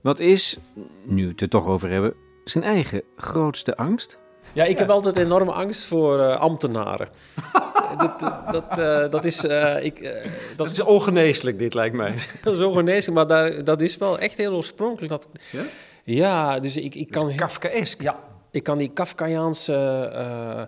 Wat 0.00 0.20
is, 0.20 0.58
nu 1.04 1.22
we 1.22 1.30
het 1.30 1.40
er 1.40 1.48
toch 1.48 1.66
over 1.66 1.90
hebben, 1.90 2.14
zijn 2.44 2.64
eigen 2.64 3.02
grootste 3.16 3.76
angst? 3.76 4.18
Ja, 4.52 4.64
ik 4.64 4.78
heb 4.78 4.90
altijd 4.90 5.16
enorme 5.16 5.52
angst 5.52 5.86
voor 5.86 6.18
uh, 6.18 6.36
ambtenaren. 6.36 7.08
dat, 7.98 8.20
dat, 8.52 8.78
uh, 8.78 9.10
dat, 9.10 9.24
is... 9.24 9.44
Uh, 9.44 9.84
ik, 9.84 10.02
dat, 10.02 10.22
dat, 10.56 10.66
is 10.66 10.80
ongeneeslijk, 10.80 11.58
dit 11.58 11.74
lijkt 11.74 11.96
mij. 11.96 12.14
dat 12.42 12.54
is 12.54 12.60
ongeneeslijk, 12.60 13.16
maar 13.16 13.26
daar, 13.26 13.64
dat 13.64 13.80
is 13.80 13.96
wel 13.96 14.18
echt 14.18 14.36
heel 14.36 14.54
oorspronkelijk. 14.54 15.10
Dat, 15.10 15.28
ja? 15.50 15.62
ja, 16.04 16.58
dus 16.58 16.76
ik, 16.76 16.94
ik 16.94 17.10
kan... 17.10 17.34
Kafkaesk. 17.34 18.02
Ja, 18.02 18.18
ik 18.56 18.62
kan 18.62 18.78
die 18.78 18.90
Kafkaiaanse 18.92 20.10
uh, 20.12 20.62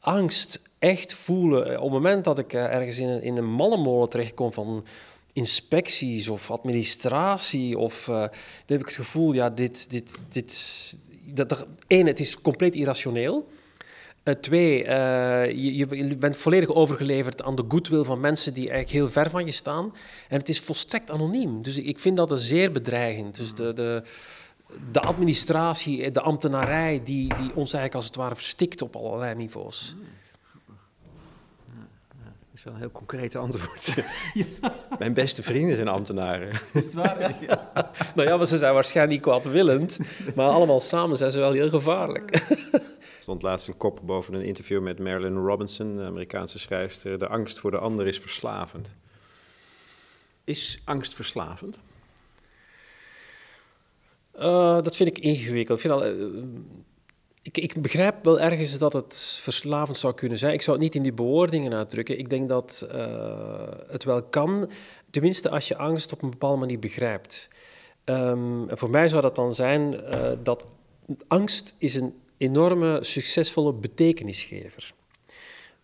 angst 0.00 0.60
echt 0.78 1.14
voelen. 1.14 1.76
Op 1.76 1.82
het 1.82 1.92
moment 1.92 2.24
dat 2.24 2.38
ik 2.38 2.52
uh, 2.52 2.74
ergens 2.74 2.98
in 2.98 3.08
een, 3.08 3.22
in 3.22 3.36
een 3.36 3.50
mannenmolen 3.50 4.08
terechtkom 4.08 4.52
van 4.52 4.84
inspecties 5.32 6.28
of 6.28 6.50
administratie, 6.50 7.78
of, 7.78 8.08
uh, 8.08 8.14
dan 8.16 8.30
heb 8.66 8.80
ik 8.80 8.86
het 8.86 8.94
gevoel, 8.94 9.32
ja, 9.32 9.50
dit, 9.50 9.90
dit, 9.90 10.14
dit, 10.28 10.96
dat, 11.24 11.66
één, 11.86 12.06
het 12.06 12.20
is 12.20 12.40
compleet 12.40 12.74
irrationeel. 12.74 13.48
Uh, 14.24 14.34
twee, 14.34 14.84
uh, 14.84 14.88
je, 15.50 15.76
je, 15.76 16.16
bent 16.16 16.36
volledig 16.36 16.68
overgeleverd 16.68 17.42
aan 17.42 17.56
de 17.56 17.64
goodwill 17.68 18.02
van 18.02 18.20
mensen 18.20 18.54
die 18.54 18.70
eigenlijk 18.70 18.98
heel 18.98 19.08
ver 19.08 19.30
van 19.30 19.44
je 19.44 19.50
staan. 19.50 19.94
En 20.28 20.38
het 20.38 20.48
is 20.48 20.60
volstrekt 20.60 21.10
anoniem. 21.10 21.62
Dus 21.62 21.78
ik 21.78 21.98
vind 21.98 22.16
dat 22.16 22.30
een 22.30 22.36
zeer 22.36 22.70
bedreigend. 22.70 23.36
Dus 23.36 23.54
de, 23.54 23.72
de, 23.72 24.02
de 24.90 25.00
administratie, 25.00 26.10
de 26.10 26.20
ambtenarij, 26.20 27.00
die, 27.04 27.34
die 27.34 27.54
ons 27.54 27.72
eigenlijk 27.72 27.94
als 27.94 28.04
het 28.04 28.16
ware 28.16 28.34
verstikt 28.34 28.82
op 28.82 28.96
allerlei 28.96 29.34
niveaus. 29.34 29.96
Dat 32.54 32.62
is 32.62 32.64
wel 32.64 32.74
een 32.74 32.80
heel 32.80 32.90
concreet 32.90 33.36
antwoord. 33.36 33.94
Mijn 34.98 35.12
beste 35.12 35.42
vrienden 35.42 35.76
zijn 35.76 35.88
ambtenaren. 35.88 36.50
Is 36.72 36.84
het 36.84 36.92
waar? 36.92 37.34
Ja. 37.46 37.70
nou 38.14 38.28
ja, 38.28 38.36
maar 38.36 38.46
ze 38.46 38.58
zijn 38.58 38.74
waarschijnlijk 38.74 39.16
niet 39.16 39.26
kwaadwillend, 39.26 39.98
maar 40.34 40.48
allemaal 40.48 40.80
samen 40.80 41.16
zijn 41.16 41.30
ze 41.30 41.38
wel 41.38 41.52
heel 41.52 41.68
gevaarlijk. 41.68 42.30
Er 42.32 42.82
stond 43.20 43.42
laatst 43.42 43.68
een 43.68 43.76
kop 43.76 44.00
boven 44.02 44.34
een 44.34 44.44
interview 44.44 44.82
met 44.82 44.98
Marilyn 44.98 45.36
Robinson, 45.36 45.96
de 45.96 46.02
Amerikaanse 46.02 46.58
schrijfster. 46.58 47.18
De 47.18 47.28
angst 47.28 47.58
voor 47.58 47.70
de 47.70 47.78
ander 47.78 48.06
is 48.06 48.18
verslavend. 48.18 48.92
Is 50.44 50.80
angst 50.84 51.14
verslavend? 51.14 51.78
Uh, 54.38 54.82
dat 54.82 54.96
vind 54.96 55.08
ik 55.08 55.18
ingewikkeld. 55.18 55.78
Ik, 55.78 55.90
vind 55.90 56.00
al, 56.00 56.06
uh, 56.06 56.44
ik, 57.42 57.56
ik, 57.56 57.82
begrijp 57.82 58.24
wel 58.24 58.40
ergens 58.40 58.78
dat 58.78 58.92
het 58.92 59.38
verslavend 59.40 59.98
zou 59.98 60.14
kunnen 60.14 60.38
zijn. 60.38 60.52
Ik 60.52 60.62
zou 60.62 60.76
het 60.76 60.84
niet 60.84 60.94
in 60.94 61.02
die 61.02 61.12
bewoordingen 61.12 61.74
uitdrukken. 61.74 62.18
Ik 62.18 62.30
denk 62.30 62.48
dat 62.48 62.88
uh, 62.94 63.68
het 63.88 64.04
wel 64.04 64.22
kan, 64.22 64.70
tenminste 65.10 65.50
als 65.50 65.68
je 65.68 65.76
angst 65.76 66.12
op 66.12 66.22
een 66.22 66.30
bepaalde 66.30 66.58
manier 66.58 66.78
begrijpt. 66.78 67.48
En 68.04 68.66
voor 68.70 68.90
mij 68.90 69.08
zou 69.08 69.22
dat 69.22 69.34
dan 69.34 69.54
zijn 69.54 70.00
dat 70.42 70.66
angst 71.26 71.74
is 71.78 71.94
een 71.94 72.14
enorme 72.36 72.98
succesvolle 73.00 73.72
betekenisgever. 73.72 74.94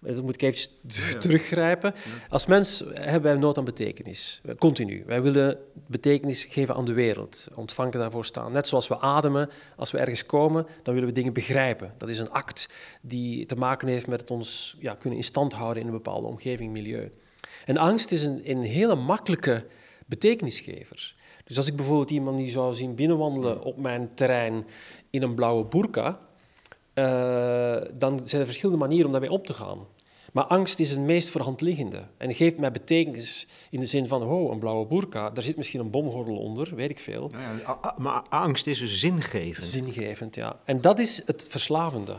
Dat 0.01 0.23
moet 0.23 0.35
ik 0.35 0.43
even 0.43 0.71
teruggrijpen. 1.21 1.95
Als 2.29 2.47
mens 2.47 2.85
hebben 2.93 3.33
wij 3.33 3.41
nood 3.41 3.59
aan 3.59 3.65
betekenis. 3.65 4.41
Continu. 4.59 5.03
Wij 5.07 5.23
willen 5.23 5.59
betekenis 5.87 6.45
geven 6.45 6.75
aan 6.75 6.85
de 6.85 6.93
wereld. 6.93 7.49
Ontvangen 7.55 7.93
daarvoor 7.93 8.25
staan. 8.25 8.53
Net 8.53 8.69
zoals 8.69 8.89
we 8.89 9.01
ademen. 9.01 9.51
Als 9.77 9.91
we 9.91 9.99
ergens 9.99 10.27
komen, 10.27 10.67
dan 10.83 10.95
willen 10.95 11.09
we 11.09 11.15
dingen 11.15 11.33
begrijpen. 11.33 11.95
Dat 11.99 12.09
is 12.09 12.19
een 12.19 12.31
act 12.31 12.69
die 13.01 13.47
te 13.47 13.57
maken 13.57 13.89
heeft 13.89 14.07
met 14.07 14.21
het 14.21 14.31
ons 14.31 14.77
ja, 14.79 14.95
kunnen 14.95 15.19
in 15.19 15.25
stand 15.25 15.53
houden 15.53 15.83
in 15.83 15.89
een 15.89 15.95
bepaalde 15.95 16.27
omgeving, 16.27 16.73
milieu. 16.73 17.13
En 17.65 17.77
angst 17.77 18.13
is 18.13 18.23
een, 18.23 18.41
een 18.51 18.63
hele 18.63 18.95
makkelijke 18.95 19.67
betekenisgever. 20.07 21.15
Dus 21.45 21.57
als 21.57 21.67
ik 21.67 21.77
bijvoorbeeld 21.77 22.11
iemand 22.11 22.37
die 22.37 22.51
zou 22.51 22.75
zien 22.75 22.95
binnenwandelen 22.95 23.63
op 23.63 23.77
mijn 23.77 24.11
terrein 24.15 24.67
in 25.11 25.23
een 25.23 25.35
blauwe 25.35 25.65
burka, 25.65 26.21
uh, 26.95 27.77
dan 27.93 28.21
zijn 28.25 28.41
er 28.41 28.47
verschillende 28.47 28.81
manieren 28.81 29.07
om 29.07 29.13
daarmee 29.13 29.31
om 29.31 29.43
te 29.43 29.55
gaan. 29.55 29.79
Maar 30.33 30.45
angst 30.45 30.79
is 30.79 30.91
het 30.91 31.01
meest 31.01 31.29
voor 31.29 31.41
hand 31.41 31.61
liggende. 31.61 32.03
En 32.17 32.35
geeft 32.35 32.59
mij 32.59 32.71
betekenis 32.71 33.47
in 33.71 33.81
de 33.81 33.87
zin 33.87 34.07
van, 34.07 34.23
oh, 34.23 34.53
een 34.53 34.59
blauwe 34.59 34.87
burka, 34.87 35.31
daar 35.31 35.45
zit 35.45 35.57
misschien 35.57 35.81
een 35.81 35.91
bomgordel 35.91 36.37
onder, 36.37 36.75
weet 36.75 36.91
ik 36.91 37.01
veel. 37.01 37.31
Ja, 37.33 37.95
maar 37.99 38.23
angst 38.29 38.67
is 38.67 38.79
dus 38.79 39.01
zingevend. 39.01 39.67
Zingevend, 39.67 40.35
ja. 40.35 40.61
En 40.65 40.81
dat 40.81 40.99
is 40.99 41.23
het 41.27 41.47
verslavende. 41.51 42.17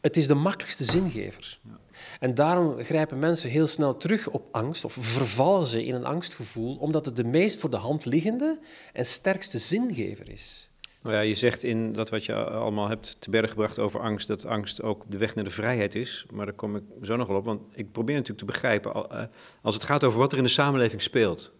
Het 0.00 0.16
is 0.16 0.26
de 0.26 0.34
makkelijkste 0.34 0.84
zingever. 0.84 1.58
Ja. 1.62 1.78
En 2.20 2.34
daarom 2.34 2.78
grijpen 2.78 3.18
mensen 3.18 3.50
heel 3.50 3.66
snel 3.66 3.96
terug 3.96 4.30
op 4.30 4.44
angst, 4.50 4.84
of 4.84 4.92
vervallen 4.92 5.66
ze 5.66 5.84
in 5.84 5.94
een 5.94 6.04
angstgevoel, 6.04 6.76
omdat 6.76 7.06
het 7.06 7.16
de 7.16 7.24
meest 7.24 7.60
voor 7.60 7.70
de 7.70 7.76
hand 7.76 8.04
liggende 8.04 8.58
en 8.92 9.06
sterkste 9.06 9.58
zingever 9.58 10.30
is. 10.30 10.70
Nou 11.04 11.16
ja, 11.16 11.22
je 11.22 11.34
zegt 11.34 11.62
in 11.62 11.92
dat 11.92 12.10
wat 12.10 12.24
je 12.24 12.34
allemaal 12.34 12.88
hebt 12.88 13.16
te 13.18 13.30
berg 13.30 13.50
gebracht 13.50 13.78
over 13.78 14.00
angst, 14.00 14.28
dat 14.28 14.46
angst 14.46 14.82
ook 14.82 15.04
de 15.08 15.18
weg 15.18 15.34
naar 15.34 15.44
de 15.44 15.50
vrijheid 15.50 15.94
is. 15.94 16.26
Maar 16.32 16.46
daar 16.46 16.54
kom 16.54 16.76
ik 16.76 16.82
zo 17.02 17.16
nog 17.16 17.28
wel 17.28 17.36
op, 17.36 17.44
want 17.44 17.62
ik 17.74 17.92
probeer 17.92 18.14
natuurlijk 18.14 18.46
te 18.46 18.52
begrijpen, 18.52 18.94
eh, 18.94 19.22
als 19.62 19.74
het 19.74 19.84
gaat 19.84 20.04
over 20.04 20.18
wat 20.18 20.32
er 20.32 20.38
in 20.38 20.44
de 20.44 20.50
samenleving 20.50 21.02
speelt, 21.02 21.52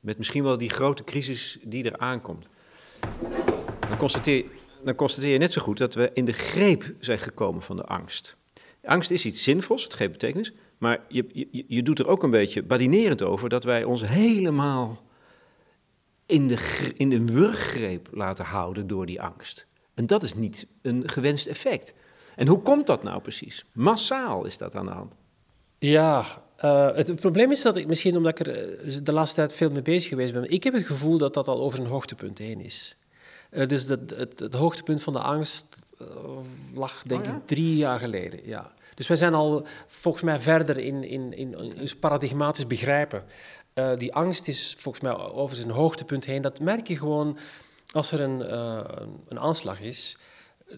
met 0.00 0.18
misschien 0.18 0.42
wel 0.42 0.58
die 0.58 0.70
grote 0.70 1.04
crisis 1.04 1.58
die 1.64 1.84
er 1.84 1.98
aankomt, 1.98 2.48
dan 3.88 3.96
constateer, 3.98 4.44
dan 4.84 4.94
constateer 4.94 5.32
je 5.32 5.38
net 5.38 5.52
zo 5.52 5.62
goed 5.62 5.78
dat 5.78 5.94
we 5.94 6.10
in 6.14 6.24
de 6.24 6.32
greep 6.32 6.94
zijn 7.00 7.18
gekomen 7.18 7.62
van 7.62 7.76
de 7.76 7.84
angst. 7.84 8.36
Angst 8.84 9.10
is 9.10 9.24
iets 9.24 9.42
zinvols, 9.42 9.84
het 9.84 9.94
geeft 9.94 10.12
betekenis, 10.12 10.52
maar 10.78 11.00
je, 11.08 11.48
je 11.66 11.82
doet 11.82 11.98
er 11.98 12.08
ook 12.08 12.22
een 12.22 12.30
beetje 12.30 12.62
badinerend 12.62 13.22
over 13.22 13.48
dat 13.48 13.64
wij 13.64 13.84
ons 13.84 14.06
helemaal 14.06 15.02
in 16.32 16.48
de, 16.48 16.92
in 16.96 17.10
de 17.10 17.24
wurggreep 17.24 18.08
laten 18.12 18.44
houden 18.44 18.86
door 18.86 19.06
die 19.06 19.22
angst. 19.22 19.66
En 19.94 20.06
dat 20.06 20.22
is 20.22 20.34
niet 20.34 20.66
een 20.82 21.08
gewenst 21.08 21.46
effect. 21.46 21.92
En 22.36 22.46
hoe 22.46 22.62
komt 22.62 22.86
dat 22.86 23.02
nou 23.02 23.20
precies? 23.20 23.64
Massaal 23.72 24.44
is 24.44 24.58
dat 24.58 24.74
aan 24.74 24.86
de 24.86 24.92
hand. 24.92 25.12
Ja, 25.78 26.24
uh, 26.64 26.94
het, 26.94 27.14
probleem 27.14 27.50
is 27.50 27.62
dat 27.62 27.76
ik 27.76 27.86
misschien 27.86 28.16
omdat 28.16 28.38
ik 28.38 28.46
er 28.46 28.78
eh, 28.78 28.96
de 29.02 29.12
laatste 29.12 29.36
tijd 29.36 29.54
veel 29.54 29.70
mee 29.70 29.82
bezig 29.82 30.08
geweest 30.08 30.32
ben, 30.32 30.50
ik 30.50 30.64
heb 30.64 30.74
het 30.74 30.86
gevoel 30.86 31.18
dat 31.18 31.34
dat 31.34 31.48
al 31.48 31.60
over 31.60 31.80
een 31.80 31.86
hoogtepunt 31.86 32.38
heen 32.38 32.60
is. 32.60 32.96
Uh, 33.50 33.68
dus 33.68 33.86
dat, 33.86 34.00
het, 34.16 34.40
het, 34.40 34.54
hoogtepunt 34.54 35.02
van 35.02 35.12
de 35.12 35.18
angst 35.18 35.66
lag 36.74 37.02
denk 37.02 37.20
Oh 37.20 37.26
ja? 37.26 37.36
ik 37.36 37.46
drie 37.46 37.76
jaar 37.76 37.98
geleden. 37.98 38.40
Ja. 38.44 38.72
Dus 38.94 39.06
wij 39.06 39.16
zijn 39.16 39.34
al 39.34 39.66
volgens 39.86 40.22
mij 40.22 40.38
verder 40.38 40.78
in, 40.78 41.04
in, 41.04 41.36
in, 41.36 41.58
in 41.58 41.80
ons 41.80 41.96
paradigmatisch 41.96 42.66
begrijpen. 42.66 43.24
Eh, 43.74 43.96
die 43.96 44.14
angst 44.14 44.48
is 44.48 44.74
volgens 44.78 45.04
mij 45.04 45.16
over 45.16 45.56
zijn 45.56 45.70
hoogtepunt 45.70 46.24
heen. 46.24 46.42
Dat 46.42 46.60
merk 46.60 46.88
je 46.88 46.96
gewoon 46.98 47.38
als 47.92 48.12
er 48.12 48.20
een, 48.20 48.42
eh, 48.42 48.80
een- 48.84 49.20
een 49.28 49.38
aanslag 49.38 49.80
is, 49.80 50.16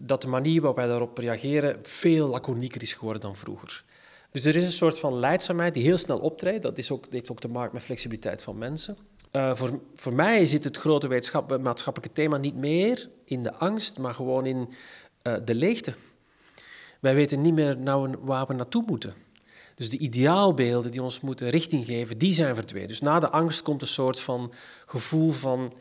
dat 0.00 0.22
de 0.22 0.28
manier 0.28 0.61
waarop 0.61 0.76
wij 0.78 0.87
daarop 0.87 1.18
reageren 1.18 1.78
veel 1.83 2.28
laconieker 2.28 2.83
is 2.83 2.92
geworden 2.94 3.22
dan 3.22 3.37
vroeger. 3.37 3.85
Dus 4.30 4.44
er 4.44 4.57
is 4.57 4.64
een 4.64 4.70
soort 4.72 4.98
van 4.98 5.14
leidzaamheid 5.18 5.74
die 5.74 5.83
heel 5.83 5.98
snel 5.98 6.18
optreedt. 6.18 6.62
Dat, 6.62 6.78
is 6.78 6.90
ook, 6.90 7.02
dat 7.04 7.12
heeft 7.12 7.30
ook 7.30 7.40
te 7.40 7.48
maken 7.48 7.74
met 7.74 7.83
flexibiliteit 7.83 8.42
van 8.42 8.59
mensen. 8.59 8.96
Eh, 9.30 9.54
voor, 9.54 9.80
voor 9.94 10.12
mij 10.12 10.46
zit 10.46 10.64
het 10.64 10.76
grote 10.76 11.20
maatschappelijke 11.61 12.14
thema 12.14 12.37
niet 12.37 12.57
meer 12.57 13.09
in 13.24 13.42
de 13.42 13.54
angst, 13.54 13.98
maar 13.98 14.14
gewoon 14.14 14.46
in 14.46 14.68
de 15.44 15.54
leegte. 15.54 15.94
Wij 17.00 17.14
weten 17.14 17.40
niet 17.40 17.54
meer 17.54 17.78
nou 17.78 18.14
waar 18.20 18.46
we 18.46 18.54
naartoe 18.54 18.85
moeten. 18.87 19.14
Dus 19.75 19.91
de 19.91 19.99
ideaalbeelden 19.99 20.91
die 20.91 21.03
ons 21.03 21.21
moeten 21.21 21.51
richting 21.51 21.85
geven, 21.85 22.19
die 22.19 22.33
zijn 22.33 22.55
verdwenen. 22.55 22.89
Dus 22.89 23.01
na 23.01 23.21
de 23.21 23.29
angst 23.29 23.63
komt 23.63 23.81
een 23.83 23.87
soort 23.87 24.21
van 24.21 24.53
gevoel 24.87 25.31
van... 25.31 25.73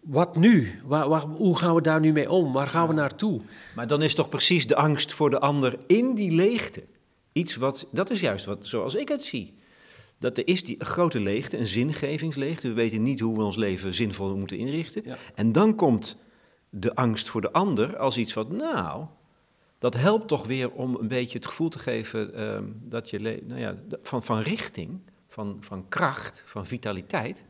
Wat 0.00 0.36
nu? 0.36 0.80
Waar, 0.84 1.08
waar, 1.08 1.22
hoe 1.22 1.58
gaan 1.58 1.74
we 1.74 1.80
daar 1.80 2.00
nu 2.00 2.12
mee 2.12 2.30
om? 2.30 2.52
Waar 2.52 2.66
gaan 2.66 2.88
we 2.88 2.94
naartoe? 2.94 3.40
Maar 3.74 3.86
dan 3.86 4.02
is 4.02 4.14
toch 4.14 4.28
precies 4.28 4.66
de 4.66 4.76
angst 4.76 5.12
voor 5.12 5.30
de 5.30 5.40
ander 5.40 5.78
in 5.86 6.14
die 6.14 6.30
leegte 6.30 6.84
iets 7.32 7.56
wat, 7.56 7.86
dat 7.92 8.10
is 8.10 8.20
juist 8.20 8.44
wat, 8.44 8.66
zoals 8.66 8.94
ik 8.94 9.08
het 9.08 9.22
zie. 9.22 9.54
Dat 10.18 10.38
er 10.38 10.46
is 10.46 10.64
die 10.64 10.84
grote 10.84 11.20
leegte, 11.20 11.58
een 11.58 11.66
zingevingsleegte. 11.66 12.68
We 12.68 12.74
weten 12.74 13.02
niet 13.02 13.20
hoe 13.20 13.36
we 13.36 13.42
ons 13.42 13.56
leven 13.56 13.94
zinvol 13.94 14.36
moeten 14.36 14.58
inrichten. 14.58 15.02
Ja. 15.04 15.16
En 15.34 15.52
dan 15.52 15.74
komt 15.74 16.16
de 16.70 16.94
angst 16.94 17.28
voor 17.28 17.40
de 17.40 17.52
ander 17.52 17.96
als 17.96 18.18
iets 18.18 18.34
wat, 18.34 18.50
nou, 18.50 19.06
dat 19.80 19.94
helpt 19.94 20.28
toch 20.28 20.46
weer 20.46 20.70
om 20.70 20.94
een 20.94 21.08
beetje 21.08 21.38
het 21.38 21.46
gevoel 21.46 21.68
te 21.68 21.78
geven 21.78 22.34
ehm, 22.34 22.64
dat 22.82 23.10
je, 23.10 23.40
nou 23.46 23.60
ja, 23.60 23.74
van, 24.02 24.22
van 24.22 24.40
richting, 24.40 25.00
van, 25.28 25.56
van 25.60 25.88
kracht, 25.88 26.42
van 26.46 26.66
vitaliteit. 26.66 27.44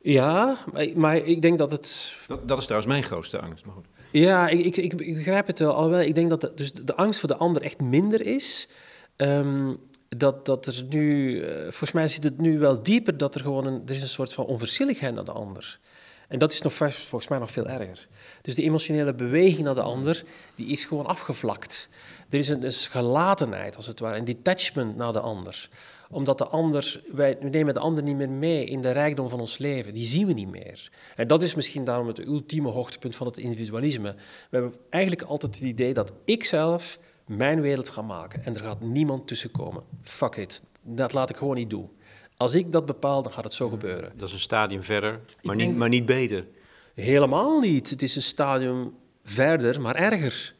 Ja, 0.00 0.56
maar, 0.72 0.86
maar 0.94 1.16
ik 1.16 1.42
denk 1.42 1.58
dat 1.58 1.70
het 1.70 2.18
Dat, 2.26 2.48
dat 2.48 2.58
is 2.58 2.64
trouwens 2.64 2.92
mijn 2.92 3.04
grootste 3.04 3.40
angst. 3.40 3.64
Maar 3.64 3.74
goed. 3.74 3.86
Ja, 4.10 4.48
ik, 4.48 4.64
ik, 4.64 4.76
ik, 4.76 5.00
ik 5.00 5.14
begrijp 5.14 5.46
het 5.46 5.58
wel. 5.58 5.72
Alhoewel, 5.72 6.00
ik 6.00 6.14
denk 6.14 6.30
dat 6.30 6.40
de, 6.40 6.52
dus 6.54 6.72
de 6.72 6.94
angst 6.94 7.20
voor 7.20 7.28
de 7.28 7.36
ander 7.36 7.62
echt 7.62 7.80
minder 7.80 8.26
is. 8.26 8.68
Ehm, 9.16 9.74
dat, 10.08 10.46
dat 10.46 10.66
er 10.66 10.84
nu, 10.88 11.40
eh, 11.40 11.60
volgens 11.60 11.92
mij 11.92 12.08
zit 12.08 12.24
het 12.24 12.38
nu 12.38 12.58
wel 12.58 12.82
dieper 12.82 13.16
dat 13.16 13.34
er 13.34 13.40
gewoon 13.40 13.66
een, 13.66 13.82
er 13.86 13.94
is 13.94 14.02
een 14.02 14.08
soort 14.08 14.32
van 14.32 14.44
onverschilligheid 14.44 15.14
naar 15.14 15.24
de 15.24 15.32
ander. 15.32 15.80
En 16.32 16.38
dat 16.38 16.52
is 16.52 16.62
nog 16.62 16.72
volgens 16.72 17.28
mij 17.28 17.38
nog 17.38 17.50
veel 17.50 17.68
erger. 17.68 18.08
Dus 18.42 18.54
die 18.54 18.64
emotionele 18.64 19.14
beweging 19.14 19.62
naar 19.62 19.74
de 19.74 19.82
ander, 19.82 20.24
die 20.54 20.66
is 20.66 20.84
gewoon 20.84 21.06
afgevlakt. 21.06 21.88
Er 22.30 22.38
is 22.38 22.48
een, 22.48 22.64
een 22.64 22.72
gelatenheid, 22.72 23.76
als 23.76 23.86
het 23.86 24.00
ware, 24.00 24.18
een 24.18 24.24
detachment 24.24 24.96
naar 24.96 25.12
de 25.12 25.20
ander. 25.20 25.68
Omdat 26.10 26.38
de 26.38 26.46
ander, 26.46 27.02
wij 27.12 27.36
nemen 27.40 27.74
de 27.74 27.80
ander 27.80 28.02
niet 28.02 28.16
meer 28.16 28.30
mee 28.30 28.64
in 28.64 28.80
de 28.80 28.90
rijkdom 28.90 29.28
van 29.28 29.40
ons 29.40 29.58
leven. 29.58 29.94
Die 29.94 30.04
zien 30.04 30.26
we 30.26 30.32
niet 30.32 30.50
meer. 30.50 30.90
En 31.16 31.26
dat 31.26 31.42
is 31.42 31.54
misschien 31.54 31.84
daarom 31.84 32.06
het 32.06 32.18
ultieme 32.18 32.68
hoogtepunt 32.68 33.16
van 33.16 33.26
het 33.26 33.38
individualisme. 33.38 34.14
We 34.50 34.56
hebben 34.56 34.74
eigenlijk 34.90 35.22
altijd 35.22 35.54
het 35.54 35.64
idee 35.64 35.94
dat 35.94 36.12
ik 36.24 36.44
zelf 36.44 36.98
mijn 37.26 37.60
wereld 37.60 37.88
ga 37.88 38.02
maken. 38.02 38.44
En 38.44 38.54
er 38.54 38.60
gaat 38.60 38.80
niemand 38.80 39.26
tussenkomen. 39.26 39.82
Fuck 40.02 40.36
it. 40.36 40.62
Dat 40.82 41.12
laat 41.12 41.30
ik 41.30 41.36
gewoon 41.36 41.56
niet 41.56 41.70
doen. 41.70 41.90
Als 42.42 42.54
ik 42.54 42.72
dat 42.72 42.86
bepaal, 42.86 43.22
dan 43.22 43.32
gaat 43.32 43.44
het 43.44 43.54
zo 43.54 43.68
gebeuren. 43.68 44.12
Dat 44.16 44.28
is 44.28 44.34
een 44.34 44.40
stadium 44.40 44.82
verder, 44.82 45.20
maar, 45.42 45.56
denk- 45.56 45.68
niet, 45.68 45.78
maar 45.78 45.88
niet 45.88 46.06
beter. 46.06 46.44
Helemaal 46.94 47.60
niet. 47.60 47.90
Het 47.90 48.02
is 48.02 48.16
een 48.16 48.22
stadium 48.22 48.94
verder, 49.24 49.80
maar 49.80 49.94
erger. 49.94 50.54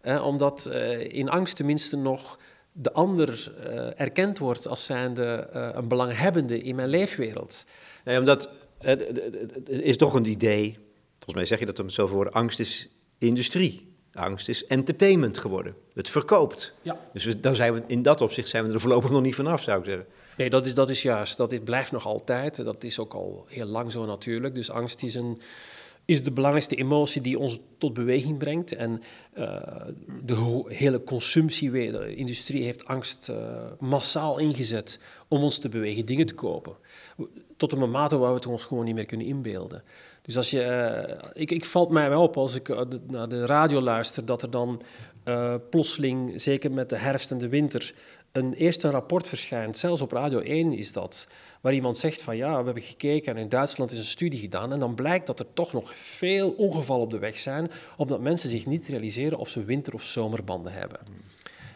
Eh, 0.00 0.26
omdat 0.26 0.66
eh, 0.66 1.14
in 1.14 1.28
angst 1.30 1.56
tenminste 1.56 1.96
nog 1.96 2.38
de 2.72 2.92
ander 2.92 3.52
eh, 3.62 4.00
erkend 4.00 4.38
wordt 4.38 4.68
als 4.68 4.84
zijnde 4.84 5.24
eh, 5.24 5.68
een 5.72 5.88
belanghebbende 5.88 6.62
in 6.62 6.74
mijn 6.74 6.88
leefwereld. 6.88 7.66
Nee, 8.04 8.18
omdat 8.18 8.48
het, 8.78 9.00
het 9.54 9.68
is 9.68 9.96
toch 9.96 10.14
een 10.14 10.26
idee, 10.26 10.72
volgens 11.12 11.34
mij 11.34 11.44
zeg 11.44 11.58
je 11.58 11.66
dat 11.66 11.78
om 11.78 11.84
het 11.84 11.94
zoveel 11.94 12.14
woorden, 12.14 12.32
angst 12.32 12.60
is 12.60 12.88
industrie. 13.18 13.90
Angst 14.12 14.48
is 14.48 14.66
entertainment 14.66 15.38
geworden. 15.38 15.74
Het 15.94 16.08
verkoopt. 16.08 16.74
Ja. 16.82 17.00
Dus 17.12 17.24
we, 17.24 17.40
dan 17.40 17.54
zijn 17.54 17.74
we, 17.74 17.82
in 17.86 18.02
dat 18.02 18.20
opzicht 18.20 18.48
zijn 18.48 18.66
we 18.66 18.72
er 18.72 18.80
voorlopig 18.80 19.10
nog 19.10 19.22
niet 19.22 19.34
vanaf, 19.34 19.62
zou 19.62 19.78
ik 19.78 19.84
zeggen. 19.84 20.06
Nee, 20.36 20.50
dat 20.50 20.66
is, 20.66 20.74
dat 20.74 20.90
is 20.90 21.02
juist. 21.02 21.36
Dat 21.36 21.52
is, 21.52 21.60
blijft 21.64 21.92
nog 21.92 22.06
altijd. 22.06 22.64
Dat 22.64 22.84
is 22.84 22.98
ook 22.98 23.14
al 23.14 23.46
heel 23.48 23.66
lang 23.66 23.92
zo 23.92 24.06
natuurlijk. 24.06 24.54
Dus 24.54 24.70
angst 24.70 25.02
is, 25.02 25.14
een, 25.14 25.40
is 26.04 26.22
de 26.22 26.32
belangrijkste 26.32 26.76
emotie 26.76 27.22
die 27.22 27.38
ons 27.38 27.58
tot 27.78 27.94
beweging 27.94 28.38
brengt. 28.38 28.72
En 28.72 29.02
eh, 29.32 29.56
de 30.24 30.64
hele 30.66 31.04
consumptie, 31.04 31.70
de 31.70 32.14
industrie 32.14 32.64
heeft 32.64 32.86
angst 32.86 33.28
eh, 33.28 33.36
massaal 33.78 34.38
ingezet 34.38 34.98
om 35.28 35.42
ons 35.42 35.58
te 35.58 35.68
bewegen, 35.68 36.06
dingen 36.06 36.26
te 36.26 36.34
kopen. 36.34 36.76
Tot 37.56 37.72
een 37.72 37.90
mate 37.90 38.16
waar 38.16 38.30
we 38.30 38.36
het 38.36 38.46
ons 38.46 38.64
gewoon 38.64 38.84
niet 38.84 38.94
meer 38.94 39.06
kunnen 39.06 39.26
inbeelden. 39.26 39.82
Dus 40.22 40.36
als 40.36 40.50
je, 40.50 40.62
eh, 40.62 41.30
ik, 41.32 41.50
ik 41.50 41.64
valt 41.64 41.90
mij 41.90 42.08
wel 42.08 42.22
op 42.22 42.36
als 42.36 42.54
ik 42.54 42.68
naar 43.06 43.28
de 43.28 43.46
radio 43.46 43.80
luister, 43.80 44.24
dat 44.24 44.42
er 44.42 44.50
dan 44.50 44.82
plotseling, 45.70 46.40
zeker 46.40 46.72
met 46.72 46.88
de 46.88 46.96
herfst 46.96 47.30
en 47.30 47.38
de 47.38 47.48
winter, 47.48 47.94
een 48.32 48.52
eerste 48.52 48.90
rapport 48.90 49.28
verschijnt, 49.28 49.76
zelfs 49.76 50.02
op 50.02 50.12
Radio 50.12 50.40
1 50.40 50.72
is 50.72 50.92
dat, 50.92 51.26
waar 51.60 51.74
iemand 51.74 51.96
zegt 51.96 52.22
van 52.22 52.36
ja, 52.36 52.58
we 52.58 52.64
hebben 52.64 52.82
gekeken 52.82 53.34
en 53.34 53.42
in 53.42 53.48
Duitsland 53.48 53.92
is 53.92 53.98
een 53.98 54.04
studie 54.04 54.40
gedaan 54.40 54.72
en 54.72 54.78
dan 54.78 54.94
blijkt 54.94 55.26
dat 55.26 55.38
er 55.38 55.46
toch 55.54 55.72
nog 55.72 55.96
veel 55.96 56.50
ongevallen 56.50 57.04
op 57.04 57.10
de 57.10 57.18
weg 57.18 57.38
zijn, 57.38 57.70
omdat 57.96 58.20
mensen 58.20 58.50
zich 58.50 58.66
niet 58.66 58.86
realiseren 58.86 59.38
of 59.38 59.48
ze 59.48 59.64
winter- 59.64 59.94
of 59.94 60.02
zomerbanden 60.02 60.72
hebben. 60.72 60.98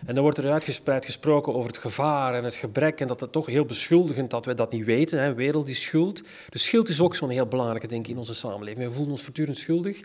En 0.07 0.15
dan 0.15 0.23
wordt 0.23 0.39
er 0.39 0.53
uitgespreid 0.53 1.05
gesproken 1.05 1.55
over 1.55 1.69
het 1.69 1.79
gevaar 1.79 2.35
en 2.35 2.45
het 2.45 2.55
gebrek 2.55 3.01
en 3.01 3.07
dat 3.07 3.21
het 3.21 3.33
toch 3.33 3.47
heel 3.47 3.65
beschuldigend 3.65 4.31
dat 4.31 4.45
we 4.45 4.55
dat 4.55 4.73
niet 4.73 4.85
weten. 4.85 5.21
Hè. 5.21 5.35
Wereld 5.35 5.69
is 5.69 5.83
schuld. 5.83 6.23
Dus 6.49 6.65
schuld 6.65 6.89
is 6.89 7.01
ook 7.01 7.15
zo'n 7.15 7.31
heel 7.31 7.47
belangrijke 7.47 7.87
denk 7.87 8.05
ik 8.05 8.13
in 8.13 8.19
onze 8.19 8.35
samenleving. 8.35 8.87
We 8.87 8.93
voelen 8.93 9.11
ons 9.11 9.23
voortdurend 9.23 9.59
schuldig. 9.59 10.01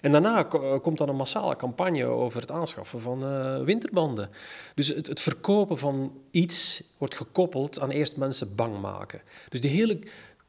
En 0.00 0.12
daarna 0.12 0.48
eh, 0.48 0.78
komt 0.82 0.98
dan 0.98 1.08
een 1.08 1.16
massale 1.16 1.56
campagne 1.56 2.04
over 2.04 2.40
het 2.40 2.50
aanschaffen 2.50 3.00
van 3.00 3.24
eh, 3.24 3.62
winterbanden. 3.62 4.30
Dus 4.74 4.88
het, 4.88 5.06
het 5.06 5.20
verkopen 5.20 5.78
van 5.78 6.12
iets 6.30 6.82
wordt 6.98 7.14
gekoppeld 7.14 7.80
aan 7.80 7.90
eerst 7.90 8.16
mensen 8.16 8.54
bang 8.54 8.80
maken. 8.80 9.20
Dus 9.48 9.60
de 9.60 9.68
hele 9.68 9.98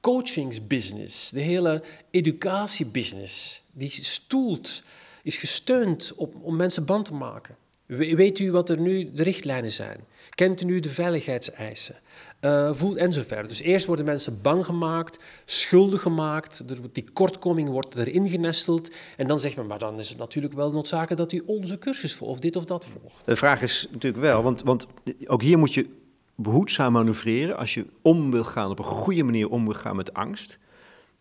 coachingsbusiness, 0.02 1.30
de 1.30 1.42
hele 1.42 1.82
educatiebusiness, 2.12 3.62
die 3.72 3.90
stoelt, 3.92 4.84
is 5.24 5.38
gesteund 5.38 6.14
op, 6.16 6.34
om 6.42 6.56
mensen 6.56 6.86
bang 6.86 7.06
te 7.06 7.14
maken. 7.14 7.56
We- 7.86 8.16
Weet 8.16 8.40
u 8.40 8.52
wat 8.52 8.70
er 8.70 8.80
nu 8.80 9.12
de 9.12 9.24
richtlijnen 9.24 9.72
zijn? 9.72 10.00
Kent 10.38 10.62
u 10.62 10.65
nu 10.65 10.80
de 10.80 10.89
veiligheidseisen? 10.89 11.95
Eh 12.39 12.73
voelt 12.73 12.97
en 12.97 13.13
zo 13.13 13.21
verder. 13.21 13.47
Dus 13.47 13.62
eerst 13.62 13.86
worden 13.86 14.06
mensen 14.06 14.41
bang 14.41 14.65
gemaakt, 14.65 15.19
schuldig 15.45 16.02
gemaakt, 16.02 16.63
die 16.91 17.10
kortkoming 17.13 17.69
wordt 17.69 17.95
erin 17.95 18.30
genesteld. 18.30 18.91
En 19.15 19.28
dan 19.28 19.39
zegt 19.39 19.56
men, 19.56 19.67
maar 19.67 19.80
dan 19.80 20.00
is 20.00 20.10
het 20.10 20.17
natuurlijk 20.17 20.54
wel 20.54 20.71
noodzakelijk 20.71 21.17
dat 21.17 21.32
u 21.32 21.43
onze 21.45 21.78
cursus 21.78 22.13
volgt, 22.15 22.34
of 22.34 22.39
dit 22.39 22.56
of 22.56 22.65
dat 22.65 22.86
volgt. 22.86 23.26
De 23.26 23.36
vraag 23.36 23.62
is 23.62 23.88
natuurlijk 23.91 24.23
wel, 24.23 24.43
want, 24.43 24.63
want 24.63 24.88
ook 25.26 25.41
hier 25.41 25.58
moet 25.58 25.73
je 25.73 25.89
behoedzaam 26.36 26.91
manoeuvreren 26.91 27.58
als 27.58 27.73
je 27.73 27.86
om 28.02 28.32
wil 28.32 28.43
gaan, 28.43 28.69
op 28.69 28.80
een 28.80 28.86
goede 28.86 29.23
manier 29.23 29.50
om 29.50 29.63
wil 29.63 29.73
gaan 29.73 29.95
met 29.95 30.13
angst. 30.13 30.58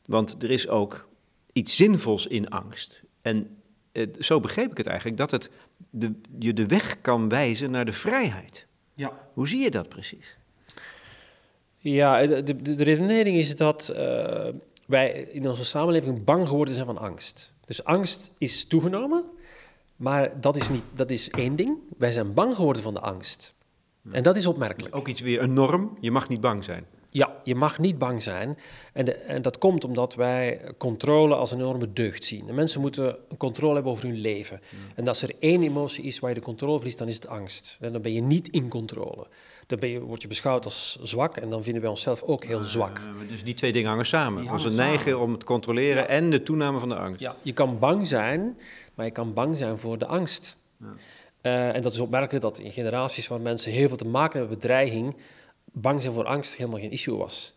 Want 0.07 0.43
er 0.43 0.51
is 0.51 0.69
ook 0.69 1.09
iets 1.53 1.77
zinvols 1.77 2.27
in 2.27 2.49
angst. 2.49 3.03
En 3.23 3.57
eh, 3.93 4.07
zo 4.19 4.41
begreep 4.41 4.71
ik 4.71 4.77
het 4.77 4.87
eigenlijk, 4.87 5.17
dat 5.17 5.31
het 5.31 5.51
de, 5.91 6.13
je 6.39 6.53
de 6.53 6.67
weg 6.67 7.01
kan 7.01 7.29
wijzen 7.29 7.71
naar 7.71 7.85
de 7.85 7.93
vrijheid. 7.93 8.67
Ja. 8.97 9.13
Hoe 9.33 9.49
zie 9.49 9.63
je 9.63 9.71
dat 9.71 9.89
precies? 9.89 10.37
Ja, 11.77 12.27
de, 12.27 12.43
de, 12.43 12.75
de 12.75 12.85
redenering 12.85 13.37
is 13.37 13.57
dat 13.57 13.89
eh, 13.89 14.49
wij 14.87 15.11
in 15.11 15.49
onze 15.49 15.65
samenleving 15.65 16.25
bang 16.25 16.49
geworden 16.49 16.75
zijn 16.75 16.87
van 16.87 16.99
angst. 16.99 17.55
Dus 17.65 17.85
angst 17.85 18.31
is 18.39 18.65
toegenomen, 18.65 19.25
maar 19.97 20.41
dat 20.41 20.57
is, 20.57 20.69
niet, 20.69 20.83
dat 20.95 21.11
is 21.11 21.31
één 21.31 21.57
ding. 21.57 21.79
Wij 21.99 22.13
zijn 22.13 22.35
bang 22.35 22.55
geworden 22.55 22.83
van 22.83 22.95
de 22.95 23.01
angst. 23.01 23.55
En 24.13 24.23
dat 24.23 24.37
is 24.37 24.47
opmerkelijk. 24.47 24.97
Ook 24.97 25.09
iets 25.09 25.21
weer, 25.21 25.43
een 25.43 25.53
norm, 25.53 25.97
je 26.01 26.11
mag 26.11 26.29
niet 26.29 26.41
bang 26.41 26.65
zijn. 26.65 26.87
Ja, 27.17 27.37
je 27.45 27.55
mag 27.55 27.79
niet 27.79 27.99
bang 27.99 28.23
zijn. 28.23 28.59
En, 28.93 29.05
de, 29.05 29.13
en 29.13 29.43
dat 29.43 29.59
komt 29.59 29.85
omdat 29.85 30.15
wij 30.15 30.61
controle 30.79 31.35
als 31.35 31.51
een 31.51 31.59
enorme 31.59 31.93
deugd 31.93 32.25
zien. 32.25 32.47
De 32.47 32.53
mensen 32.53 32.81
moeten 32.81 33.17
een 33.29 33.37
controle 33.37 33.75
hebben 33.75 33.93
over 33.93 34.07
hun 34.09 34.21
leven. 34.21 34.61
En 34.95 35.09
als 35.09 35.23
er 35.23 35.31
één 35.39 35.63
emotie 35.63 36.05
is 36.05 36.19
waar 36.19 36.31
je 36.31 36.37
de 36.37 36.43
controle 36.43 36.77
verliest, 36.77 36.99
dan 36.99 37.09
is 37.09 37.15
het 37.15 37.29
angst. 37.29 37.79
En 37.81 37.93
dan 37.93 38.03
ben 38.03 38.13
je 38.13 38.21
niet 38.21 38.49
in 38.49 38.69
controle. 38.69 39.27
Dan 39.67 39.79
ben 39.79 39.89
je, 39.89 40.01
word 40.01 40.23
je 40.23 40.29
beschouwd 40.29 40.65
als 40.65 40.99
zwak 41.03 41.37
en 41.37 41.51
dan 41.51 41.63
vinden 41.63 41.83
wij 41.83 41.91
onszelf 41.91 42.23
ook 42.23 42.45
heel 42.45 42.65
zwak. 42.65 42.99
Eh, 42.99 43.29
dus 43.29 43.45
die 43.45 43.55
twee 43.55 43.73
dingen 43.73 43.89
hangen 43.89 44.07
samen. 44.07 44.43
Die 44.43 44.51
Onze 44.51 44.69
hangen 44.69 44.85
neiging 44.87 45.17
om 45.17 45.31
het 45.31 45.41
te 45.41 45.47
controleren 45.47 46.09
en 46.09 46.31
de 46.31 46.43
toename 46.43 46.79
van 46.79 46.89
de 46.89 46.97
angst. 46.97 47.21
Ja, 47.21 47.37
je 47.43 47.53
kan 47.53 47.79
bang 47.79 48.07
zijn, 48.07 48.59
maar 48.95 49.07
je 49.07 49.13
kan 49.13 49.33
bang 49.33 49.57
zijn 49.57 49.79
voor 49.79 49.99
de 49.99 50.07
angst. 50.07 50.59
Eh, 51.41 51.75
en 51.75 51.83
dat 51.83 51.93
is 51.93 52.01
opmerkelijk 52.01 52.43
dat 52.43 52.59
in 52.59 52.73
generaties 52.73 53.29
waar 53.29 53.41
mensen 53.41 53.73
heel 53.73 53.89
veel 53.89 53.97
te 53.97 54.07
maken 54.07 54.39
hebben 54.39 54.49
met 54.49 54.59
bedreiging, 54.59 55.17
bang 55.81 56.03
zijn 56.03 56.15
voor 56.15 56.25
angst 56.25 56.57
helemaal 56.57 56.81
geen 56.81 56.91
issue 56.91 57.17
was. 57.17 57.55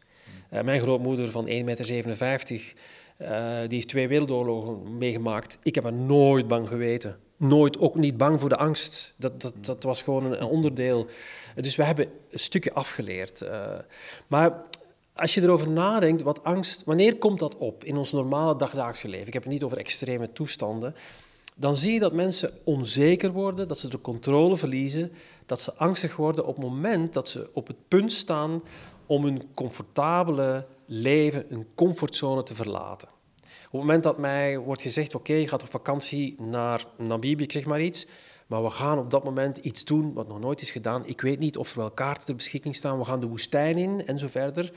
Eh, 0.50 0.62
mijn 0.64 0.82
grootmoeder 0.82 1.32
van 1.32 1.48
1,57 1.48 1.66
meter 1.66 1.86
die 3.68 3.78
heeft 3.78 3.88
twee 3.88 4.08
wereldoorlogen 4.08 4.98
meegemaakt. 4.98 5.58
Ik 5.64 5.76
heb 5.76 5.86
er 5.86 5.94
nooit 5.94 6.48
bang 6.48 6.68
geweten. 6.68 7.20
Nooit, 7.38 7.80
ook 7.80 7.96
niet 7.96 8.18
bang 8.18 8.40
voor 8.40 8.50
de 8.50 8.58
angst. 8.58 9.14
Dat, 9.18 9.42
dat, 9.42 9.54
dat 9.62 9.84
was 9.84 10.02
gewoon 10.02 10.32
een, 10.32 10.44
onderdeel. 10.44 11.08
Dus 11.56 11.76
we 11.76 11.84
hebben 11.84 12.10
een 12.30 12.40
stukje 12.40 12.74
afgeleerd. 12.74 13.50
maar 14.28 14.64
als 15.20 15.34
je 15.34 15.42
erover 15.42 15.70
nadenkt, 15.70 16.22
wat 16.22 16.44
angst, 16.44 16.84
wanneer 16.84 17.18
komt 17.18 17.40
dat 17.40 17.56
op 17.56 17.84
in 17.84 17.98
ons 17.98 18.12
normale 18.12 18.56
dagdagelijkse 18.56 19.08
leven? 19.08 19.28
Ik 19.28 19.34
heb 19.34 19.44
het 19.44 19.52
niet 19.52 19.64
over 19.64 19.78
extreme 19.78 20.32
toestanden. 20.32 20.96
Dan 21.56 21.76
zie 21.76 21.94
je 21.94 22.00
dat 22.00 22.14
mensen 22.14 22.52
onzeker 22.64 23.32
worden, 23.32 23.68
dat 23.68 23.80
ze 23.80 23.90
de 23.90 24.02
controle 24.02 24.58
verliezen, 24.58 25.12
dat 25.50 25.62
ze 25.62 25.76
angstig 25.76 26.16
worden 26.16 26.46
op 26.46 26.56
het 26.56 26.66
moment 26.66 27.14
dat 27.14 27.30
ze 27.30 27.50
op 27.54 27.68
het 27.68 27.88
punt 27.88 28.12
staan 28.12 28.62
om 29.06 29.24
hun 29.24 29.54
comfortabele 29.54 30.66
leven, 30.86 31.46
hun 31.50 31.68
comfortzone 31.76 32.44
te 32.44 32.56
verlaten. 32.56 33.08
Op 33.42 33.72
het 33.72 33.82
moment 33.82 34.04
dat 34.04 34.18
mij 34.18 34.58
wordt 34.58 34.82
gezegd, 34.82 35.16
oké, 35.16 35.34
je 35.34 35.48
gaat 35.48 35.64
op 35.64 35.72
vakantie 35.72 36.36
naar 36.42 36.86
Namibië, 36.98 37.44
ik 37.44 37.52
zeg 37.52 37.66
maar 37.66 37.82
iets, 37.82 38.08
maar 38.48 38.64
we 38.64 38.70
gaan 38.70 39.00
op 39.00 39.12
dat 39.12 39.24
moment 39.24 39.58
iets 39.58 39.86
doen 39.86 40.14
wat 40.14 40.28
nog 40.28 40.40
nooit 40.40 40.62
is 40.62 40.72
gedaan. 40.72 41.06
Ik 41.06 41.22
weet 41.22 41.40
niet 41.40 41.58
of 41.58 41.72
er 41.72 41.78
wel 41.78 41.92
kaarten 41.92 42.26
ter 42.26 42.36
beschikking 42.36 42.76
staan. 42.76 42.98
We 42.98 43.06
gaan 43.06 43.20
de 43.20 43.28
woestijn 43.28 43.78
in 43.78 44.06
en 44.06 44.20
zo 44.20 44.28
verder. 44.28 44.72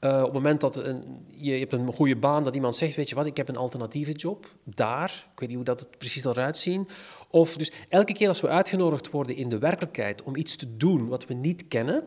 Uh, 0.00 0.18
op 0.18 0.24
het 0.24 0.32
moment 0.32 0.60
dat 0.60 0.82
je, 1.26 1.52
hebt 1.52 1.72
een 1.72 1.92
goede 1.92 2.16
baan, 2.16 2.44
dat 2.44 2.54
iemand 2.54 2.76
zegt, 2.76 2.96
weet 2.96 3.08
je 3.08 3.14
wat, 3.14 3.26
ik 3.26 3.36
heb 3.36 3.48
een 3.48 3.56
alternatieve 3.56 4.12
job 4.12 4.46
daar. 4.64 5.28
Ik 5.32 5.40
weet 5.40 5.48
niet 5.48 5.56
hoe 5.56 5.66
dat 5.66 5.80
het 5.80 5.98
precies 5.98 6.24
eruit 6.24 6.56
zien. 6.56 6.88
Of 7.30 7.56
dus 7.56 7.72
elke 7.88 8.12
keer 8.12 8.28
als 8.28 8.40
we 8.40 8.48
uitgenodigd 8.48 9.10
worden 9.10 9.36
in 9.36 9.48
de 9.48 9.58
werkelijkheid 9.58 10.22
om 10.22 10.36
iets 10.36 10.56
te 10.56 10.76
doen 10.76 11.08
wat 11.08 11.26
we 11.26 11.34
niet 11.34 11.68
kennen, 11.68 12.04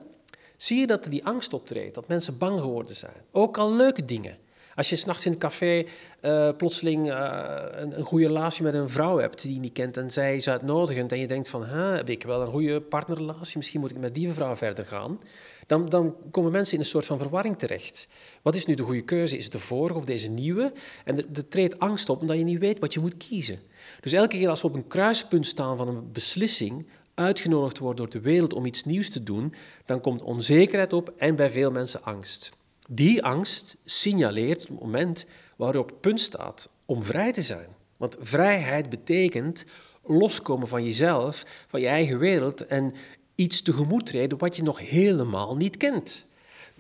zie 0.57 0.79
je 0.79 0.87
dat 0.87 1.05
er 1.05 1.11
die 1.11 1.25
angst 1.25 1.53
optreedt, 1.53 1.95
dat 1.95 2.07
mensen 2.07 2.37
bang 2.37 2.59
geworden 2.59 2.95
zijn. 2.95 3.23
Ook 3.31 3.57
al 3.57 3.75
leuke 3.75 4.05
dingen. 4.05 4.37
Als 4.75 4.89
je 4.89 4.95
s'nachts 4.95 5.25
in 5.25 5.31
het 5.31 5.39
café 5.39 5.85
uh, 6.21 6.49
plotseling 6.57 7.11
uh, 7.11 7.55
een, 7.71 7.97
een, 7.97 8.05
goede 8.05 8.27
relatie 8.27 8.63
met 8.63 8.73
een 8.73 8.89
vrouw 8.89 9.17
hebt 9.17 9.41
die 9.41 9.53
je 9.53 9.59
niet 9.59 9.73
kent 9.73 9.97
en 9.97 10.11
zij 10.11 10.35
is 10.35 10.49
uitnodigend 10.49 11.11
en 11.11 11.19
je 11.19 11.27
denkt 11.27 11.49
van, 11.49 11.63
heb 11.65 12.09
ik 12.09 12.23
wel 12.23 12.41
een 12.41 12.47
goede 12.47 12.81
partnerrelatie, 12.81 13.57
misschien 13.57 13.79
moet 13.79 13.91
ik 13.91 13.97
met 13.97 14.15
die 14.15 14.31
vrouw 14.31 14.55
verder 14.55 14.85
gaan, 14.85 15.19
dan, 15.67 15.89
dan 15.89 16.15
komen 16.31 16.51
mensen 16.51 16.73
in 16.73 16.79
een 16.79 16.85
soort 16.85 17.05
van 17.05 17.17
verwarring 17.17 17.57
terecht. 17.57 18.07
Wat 18.41 18.55
is 18.55 18.65
nu 18.65 18.73
de 18.73 18.83
goede 18.83 19.01
keuze? 19.01 19.37
Is 19.37 19.43
het 19.43 19.53
de 19.53 19.59
vorige 19.59 19.97
of 19.97 20.05
deze 20.05 20.29
nieuwe? 20.29 20.73
En 21.05 21.17
er, 21.17 21.47
treedt 21.47 21.79
angst 21.79 22.09
op 22.09 22.21
omdat 22.21 22.37
je 22.37 22.43
niet 22.43 22.59
weet 22.59 22.79
wat 22.79 22.93
je 22.93 22.99
moet 22.99 23.17
kiezen. 23.17 23.59
Dus 24.01 24.13
elke 24.13 24.37
keer 24.37 24.49
als 24.49 24.61
we 24.61 24.67
op 24.67 24.73
een 24.73 24.87
kruispunt 24.87 25.47
staan 25.47 25.77
van 25.77 25.87
een 25.87 26.11
beslissing, 26.11 26.85
uitgenodigd 27.13 27.77
worden 27.77 27.97
door 27.97 28.21
de 28.21 28.29
wereld 28.29 28.53
om 28.53 28.65
iets 28.65 28.83
nieuws 28.83 29.09
te 29.09 29.23
doen, 29.23 29.53
dan 29.85 30.01
komt 30.01 30.21
onzekerheid 30.21 30.93
op 30.93 31.13
en 31.17 31.35
bij 31.35 31.49
veel 31.49 31.71
mensen 31.71 32.03
angst. 32.03 32.49
Die 32.89 33.23
angst 33.23 33.77
signaleert 33.85 34.61
het 34.61 34.79
moment 34.79 35.25
waarop 35.55 35.89
het 35.89 36.01
punt 36.01 36.21
staat 36.21 36.69
om 36.85 37.03
vrij 37.03 37.31
te 37.31 37.41
zijn. 37.41 37.67
Want 37.97 38.17
vrijheid 38.19 38.89
betekent 38.89 39.65
loskomen 40.05 40.67
van 40.67 40.83
jezelf, 40.83 41.43
van 41.67 41.81
je 41.81 41.87
eigen 41.87 42.19
wereld 42.19 42.65
en 42.65 42.93
iets 43.35 43.61
tegemoet 43.61 44.05
treden 44.05 44.37
wat 44.37 44.55
je 44.55 44.63
nog 44.63 44.79
helemaal 44.79 45.55
niet 45.55 45.77
kent. 45.77 46.27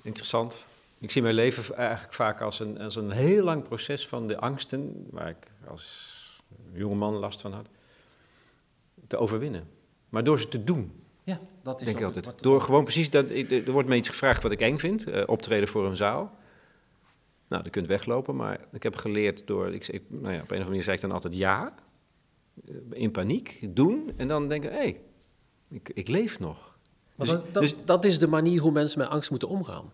Interessant. 0.01 0.65
Ik 0.99 1.11
zie 1.11 1.21
mijn 1.21 1.35
leven 1.35 1.75
eigenlijk 1.75 2.13
vaak 2.13 2.41
als 2.41 2.59
een, 2.59 2.79
als 2.79 2.95
een 2.95 3.11
heel 3.11 3.43
lang 3.43 3.63
proces 3.63 4.07
van 4.07 4.27
de 4.27 4.37
angsten, 4.37 5.07
waar 5.09 5.29
ik 5.29 5.47
als 5.67 6.21
jonge 6.73 6.95
man 6.95 7.13
last 7.13 7.41
van 7.41 7.53
had, 7.53 7.67
te 9.07 9.17
overwinnen. 9.17 9.67
Maar 10.09 10.23
door 10.23 10.39
ze 10.39 10.47
te 10.47 10.63
doen. 10.63 10.91
Ja, 11.23 11.39
dat 11.63 11.79
is 11.79 11.85
denk 11.85 11.99
ik 11.99 12.05
altijd. 12.05 12.43
Door 12.43 12.61
gewoon 12.61 12.83
precies, 12.83 13.09
dat, 13.09 13.29
er 13.29 13.71
wordt 13.71 13.89
me 13.89 13.95
iets 13.95 14.09
gevraagd 14.09 14.43
wat 14.43 14.51
ik 14.51 14.59
eng 14.59 14.77
vind, 14.77 15.07
uh, 15.07 15.23
optreden 15.25 15.67
voor 15.67 15.85
een 15.85 15.95
zaal. 15.95 16.35
Nou, 17.47 17.63
je 17.63 17.69
kunt 17.69 17.87
weglopen, 17.87 18.35
maar 18.35 18.59
ik 18.71 18.83
heb 18.83 18.95
geleerd 18.95 19.47
door, 19.47 19.73
ik, 19.73 20.01
nou 20.07 20.21
ja, 20.21 20.27
op 20.27 20.33
een 20.33 20.41
of 20.41 20.49
andere 20.49 20.69
manier 20.69 20.83
zei 20.83 20.95
ik 20.95 21.01
dan 21.01 21.11
altijd 21.11 21.35
ja, 21.35 21.73
eh, 22.67 22.75
in 22.89 23.11
paniek, 23.11 23.67
doen, 23.69 24.13
en 24.17 24.27
dan 24.27 24.47
denken, 24.47 24.71
hé, 24.71 24.77
hey, 24.77 25.01
ik, 25.73 25.91
ik 25.93 26.07
leef 26.07 26.39
nog. 26.39 26.77
Dus, 27.15 27.29
dat, 27.29 27.53
dus, 27.53 27.73
dat, 27.85 28.05
is 28.05 28.19
de 28.19 28.27
manier 28.27 28.61
hoe 28.61 28.71
mensen 28.71 28.99
met 28.99 29.07
angst 29.07 29.29
moeten 29.29 29.47
omgaan. 29.47 29.93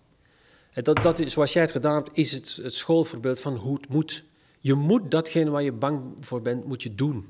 Dat, 0.74 1.04
dat 1.04 1.20
is, 1.20 1.34
zoals 1.34 1.54
jij 1.54 1.62
het 1.62 1.72
gedaan 1.72 1.96
hebt, 1.96 2.18
is 2.18 2.32
het, 2.32 2.60
het 2.64 2.74
schoolvoorbeeld 2.74 3.40
van 3.40 3.56
hoe 3.56 3.76
het 3.76 3.90
moet. 3.90 4.24
Je 4.60 4.74
moet 4.74 5.12
datgene 5.12 5.50
waar 5.50 5.64
je 5.64 5.72
bang 5.72 6.02
voor 6.20 6.42
bent, 6.42 6.66
moet 6.66 6.84
je 6.84 6.96
doen. 6.96 7.28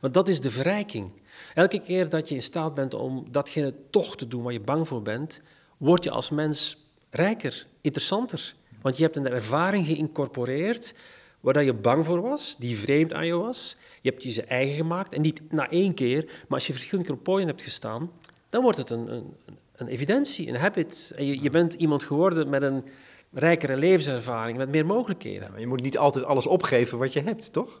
Want 0.00 0.14
dat 0.14 0.28
is 0.28 0.40
de 0.40 0.50
verrijking. 0.50 1.10
Elke 1.54 1.80
keer 1.80 2.08
dat 2.08 2.28
je 2.28 2.34
in 2.34 2.42
staat 2.42 2.74
bent 2.74 2.94
om 2.94 3.26
datgene 3.30 3.74
toch 3.90 4.16
te 4.16 4.28
doen 4.28 4.42
waar 4.42 4.52
je 4.52 4.60
bang 4.60 4.88
voor 4.88 5.02
bent, 5.02 5.40
word 5.76 6.04
je 6.04 6.10
als 6.10 6.30
mens 6.30 6.86
rijker, 7.10 7.66
interessanter. 7.80 8.54
Want 8.80 8.96
je 8.96 9.02
hebt 9.02 9.16
een 9.16 9.28
ervaring 9.28 9.86
geïncorporeerd 9.86 10.94
waar 11.42 11.64
je 11.64 11.72
bang 11.72 12.06
voor 12.06 12.20
was, 12.20 12.56
die 12.58 12.76
vreemd 12.76 13.12
aan 13.12 13.26
je 13.26 13.34
was. 13.34 13.76
Je 14.00 14.10
hebt 14.10 14.22
je 14.22 14.30
ze 14.30 14.42
eigen 14.42 14.74
gemaakt 14.74 15.12
en 15.12 15.20
niet 15.20 15.52
na 15.52 15.70
één 15.70 15.94
keer, 15.94 16.24
maar 16.24 16.58
als 16.58 16.66
je 16.66 16.72
verschillende 16.72 17.10
keer 17.10 17.18
op 17.18 17.24
podium 17.24 17.48
hebt 17.48 17.62
gestaan, 17.62 18.10
dan 18.48 18.62
wordt 18.62 18.78
het 18.78 18.90
een, 18.90 19.12
een, 19.12 19.36
een 19.76 19.88
evidentie, 19.88 20.48
een 20.48 20.56
habit. 20.56 21.12
En 21.16 21.26
je, 21.26 21.42
je 21.42 21.50
bent 21.50 21.74
iemand 21.74 22.04
geworden 22.04 22.48
met 22.48 22.62
een 22.62 22.84
rijkere 23.32 23.76
levenservaring, 23.76 24.58
met 24.58 24.68
meer 24.68 24.86
mogelijkheden. 24.86 25.50
Maar 25.50 25.60
je 25.60 25.66
moet 25.66 25.82
niet 25.82 25.98
altijd 25.98 26.24
alles 26.24 26.46
opgeven 26.46 26.98
wat 26.98 27.12
je 27.12 27.20
hebt, 27.20 27.52
toch? 27.52 27.80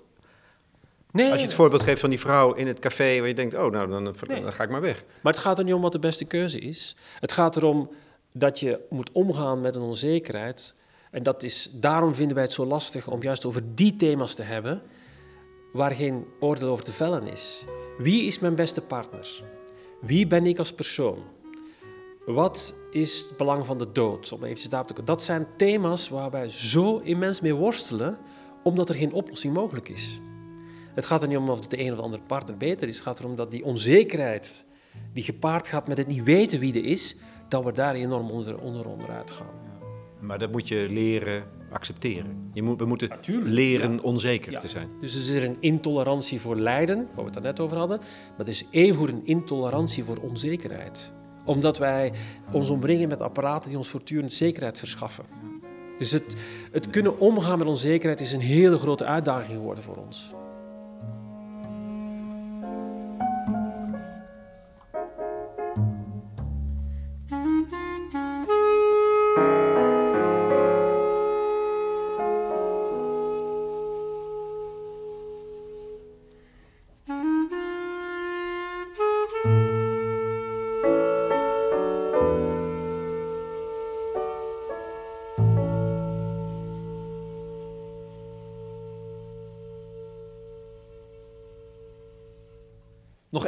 Nee, 1.12 1.30
Als 1.30 1.40
je 1.40 1.46
het 1.46 1.54
voorbeeld 1.54 1.82
geeft 1.82 2.00
van 2.00 2.10
die 2.10 2.20
vrouw 2.20 2.54
in 2.54 2.66
het 2.66 2.80
café 2.80 3.18
waar 3.18 3.28
je 3.28 3.34
denkt, 3.34 3.54
oh, 3.54 3.70
nou, 3.70 3.88
dan, 3.88 4.04
dan 4.04 4.52
ga 4.52 4.62
ik 4.62 4.70
maar 4.70 4.80
weg. 4.80 5.04
Maar 5.22 5.32
het 5.32 5.42
gaat 5.42 5.58
er 5.58 5.64
niet 5.64 5.74
om 5.74 5.80
wat 5.82 5.92
de 5.92 5.98
beste 5.98 6.24
keuze 6.24 6.58
is. 6.58 6.96
Het 7.20 7.32
gaat 7.32 7.56
erom 7.56 7.90
dat 8.32 8.60
je 8.60 8.80
moet 8.88 9.12
omgaan 9.12 9.60
met 9.60 9.74
een 9.74 9.82
onzekerheid. 9.82 10.74
En 11.12 11.22
dat 11.22 11.42
is, 11.42 11.70
daarom 11.72 12.14
vinden 12.14 12.34
wij 12.34 12.44
het 12.44 12.52
zo 12.52 12.64
lastig 12.64 13.08
om 13.08 13.22
juist 13.22 13.44
over 13.44 13.62
die 13.74 13.96
thema's 13.96 14.34
te 14.34 14.42
hebben 14.42 14.82
waar 15.72 15.90
geen 15.90 16.26
oordeel 16.40 16.68
over 16.68 16.84
te 16.84 16.92
vellen 16.92 17.26
is. 17.26 17.64
Wie 17.98 18.22
is 18.24 18.38
mijn 18.38 18.54
beste 18.54 18.80
partner? 18.80 19.42
Wie 20.00 20.26
ben 20.26 20.46
ik 20.46 20.58
als 20.58 20.72
persoon? 20.72 21.18
Wat 22.26 22.74
is 22.90 23.20
het 23.20 23.36
belang 23.36 23.66
van 23.66 23.78
de 23.78 23.92
dood? 23.92 24.32
Om 24.32 24.44
even 24.44 24.70
daarop 24.70 24.96
te 24.96 25.04
Dat 25.04 25.22
zijn 25.22 25.46
thema's 25.56 26.08
waar 26.08 26.30
wij 26.30 26.48
zo 26.48 26.98
immens 26.98 27.40
mee 27.40 27.54
worstelen, 27.54 28.18
omdat 28.62 28.88
er 28.88 28.94
geen 28.94 29.12
oplossing 29.12 29.54
mogelijk 29.54 29.88
is. 29.88 30.20
Het 30.94 31.04
gaat 31.04 31.22
er 31.22 31.28
niet 31.28 31.36
om 31.36 31.48
of 31.48 31.60
de 31.60 31.80
een 31.80 31.90
of 31.90 31.96
de 31.96 32.02
andere 32.02 32.22
partner 32.22 32.56
beter 32.56 32.88
is. 32.88 32.94
Het 32.94 33.04
gaat 33.04 33.18
erom 33.18 33.34
dat 33.34 33.50
die 33.50 33.64
onzekerheid 33.64 34.66
die 35.12 35.24
gepaard 35.24 35.68
gaat 35.68 35.88
met 35.88 35.98
het 35.98 36.06
niet 36.06 36.22
weten 36.22 36.60
wie 36.60 36.74
er 36.74 36.84
is, 36.84 37.16
dat 37.48 37.64
we 37.64 37.72
daar 37.72 37.94
enorm 37.94 38.30
onder, 38.30 38.60
onder 38.60 38.86
onderuit 38.86 39.30
gaan. 39.30 39.71
Maar 40.22 40.38
dat 40.38 40.52
moet 40.52 40.68
je 40.68 40.86
leren 40.90 41.44
accepteren. 41.70 42.50
Je 42.52 42.62
moet, 42.62 42.78
we 42.78 42.84
moeten 42.84 43.10
leren 43.42 44.02
onzeker 44.02 44.58
te 44.58 44.68
zijn. 44.68 44.88
Dus 45.00 45.28
er 45.28 45.42
is 45.42 45.48
een 45.48 45.56
intolerantie 45.60 46.40
voor 46.40 46.56
lijden, 46.56 46.96
waar 46.96 47.16
we 47.16 47.22
het 47.22 47.32
daar 47.32 47.42
net 47.42 47.60
over 47.60 47.76
hadden. 47.76 47.98
Maar 48.36 48.46
er 48.46 48.48
is 48.48 48.64
evengoed 48.70 49.08
een 49.08 49.26
intolerantie 49.26 50.04
voor 50.04 50.16
onzekerheid. 50.16 51.14
Omdat 51.44 51.78
wij 51.78 52.12
ons 52.52 52.70
omringen 52.70 53.08
met 53.08 53.20
apparaten 53.20 53.68
die 53.68 53.78
ons 53.78 53.88
voortdurend 53.88 54.32
zekerheid 54.32 54.78
verschaffen. 54.78 55.24
Dus 55.98 56.10
het, 56.10 56.36
het 56.72 56.90
kunnen 56.90 57.18
omgaan 57.18 57.58
met 57.58 57.66
onzekerheid 57.66 58.20
is 58.20 58.32
een 58.32 58.40
hele 58.40 58.78
grote 58.78 59.04
uitdaging 59.04 59.52
geworden 59.52 59.84
voor 59.84 59.96
ons. 59.96 60.34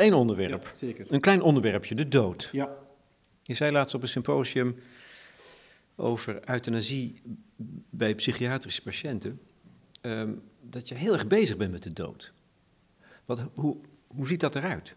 Één 0.04 0.14
onderwerp. 0.14 0.72
zeker. 0.74 1.04
Een 1.08 1.20
klein 1.20 1.42
onderwerpje, 1.42 1.94
de 1.94 2.08
dood. 2.08 2.48
Ja. 2.52 2.76
Je 3.42 3.54
zei 3.54 3.72
laatst 3.72 3.94
op 3.94 4.02
een 4.02 4.08
symposium 4.08 4.76
over 5.96 6.50
euthanasie 6.50 7.22
bij 7.90 8.14
psychiatrische 8.14 8.82
patiënten, 8.82 9.40
ehm, 10.00 10.32
dat 10.60 10.88
je 10.88 10.94
heel 10.94 11.12
erg 11.12 11.26
bezig 11.26 11.56
bent 11.56 11.72
met 11.72 11.82
de 11.82 11.92
dood. 11.92 12.32
Wat, 13.24 13.44
hoe, 13.54 13.76
hoe 14.06 14.26
ziet 14.26 14.40
dat 14.40 14.56
eruit? 14.56 14.96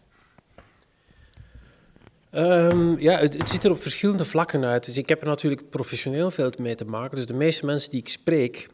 Um, 2.32 2.98
ja, 2.98 3.18
het, 3.18 3.38
het, 3.38 3.48
ziet 3.48 3.64
er 3.64 3.70
op 3.70 3.80
verschillende 3.80 4.24
vlakken 4.24 4.64
uit. 4.64 4.84
Dus 4.84 4.96
ik 4.96 5.08
heb 5.08 5.20
er 5.20 5.26
natuurlijk 5.26 5.70
professioneel 5.70 6.30
veel 6.30 6.52
mee 6.58 6.74
te 6.74 6.84
maken. 6.84 7.16
Dus 7.16 7.26
de 7.26 7.34
meeste 7.34 7.66
mensen 7.66 7.90
die 7.90 8.00
ik 8.00 8.08
spreek, 8.08 8.68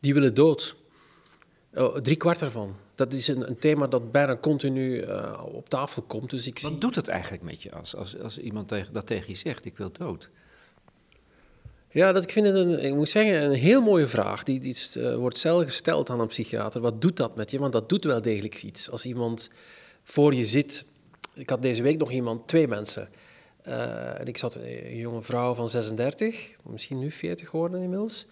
die 0.00 0.14
willen 0.14 0.34
dood. 0.34 0.76
Oh, 1.74 1.96
drie 1.96 2.16
kwart 2.16 2.42
ervan 2.42 2.76
dat 2.98 3.12
is 3.12 3.28
een, 3.28 3.48
een, 3.48 3.58
thema 3.58 3.86
dat 3.86 4.12
bijna 4.12 4.36
continu 4.36 5.06
uh, 5.06 5.42
op 5.52 5.68
tafel 5.68 6.02
komt. 6.02 6.30
Dus 6.30 6.46
ik 6.46 6.58
Wat 6.58 6.70
zie... 6.70 6.80
doet 6.80 6.94
het 6.94 7.08
eigenlijk 7.08 7.42
met 7.42 7.62
je 7.62 7.72
als, 7.72 7.96
als, 7.96 8.18
als 8.18 8.38
iemand 8.38 8.68
tegen, 8.68 8.92
dat 8.92 9.06
tegen 9.06 9.28
je 9.28 9.34
zegt, 9.34 9.64
ik 9.64 9.76
wil 9.76 9.92
dood? 9.92 10.30
Ja, 11.90 12.12
dat, 12.12 12.22
ik 12.22 12.30
vind 12.30 12.46
het 12.46 12.54
een, 12.54 12.84
ik 12.84 12.94
moet 12.94 13.08
zeggen, 13.08 13.44
een 13.44 13.52
heel 13.52 13.80
mooie 13.80 14.06
vraag. 14.06 14.42
Die, 14.42 14.60
die 14.60 14.76
eh, 14.94 15.16
wordt 15.16 15.38
zelden 15.38 15.66
gesteld 15.66 16.10
aan 16.10 16.20
een 16.20 16.26
psychiater. 16.26 16.80
Wat 16.80 17.00
doet 17.00 17.16
dat 17.16 17.36
met 17.36 17.50
je? 17.50 17.58
Want 17.58 17.72
dat 17.72 17.88
doet 17.88 18.04
wel 18.04 18.22
degelijk 18.22 18.62
iets. 18.62 18.90
Als 18.90 19.06
iemand 19.06 19.50
voor 20.02 20.34
je 20.34 20.44
zit. 20.44 20.86
Ik 21.34 21.50
had 21.50 21.62
deze 21.62 21.82
week 21.82 21.98
nog 21.98 22.10
iemand, 22.10 22.48
twee 22.48 22.68
mensen. 22.68 23.08
Eh, 23.62 24.20
en 24.20 24.26
ik 24.26 24.38
zat 24.38 24.54
een 24.54 24.96
jonge 24.96 25.22
vrouw 25.22 25.54
van 25.54 25.68
36, 25.68 26.56
misschien 26.62 26.98
nu 26.98 27.10
40 27.10 27.48
geworden 27.48 27.82
inmiddels. 27.82 28.26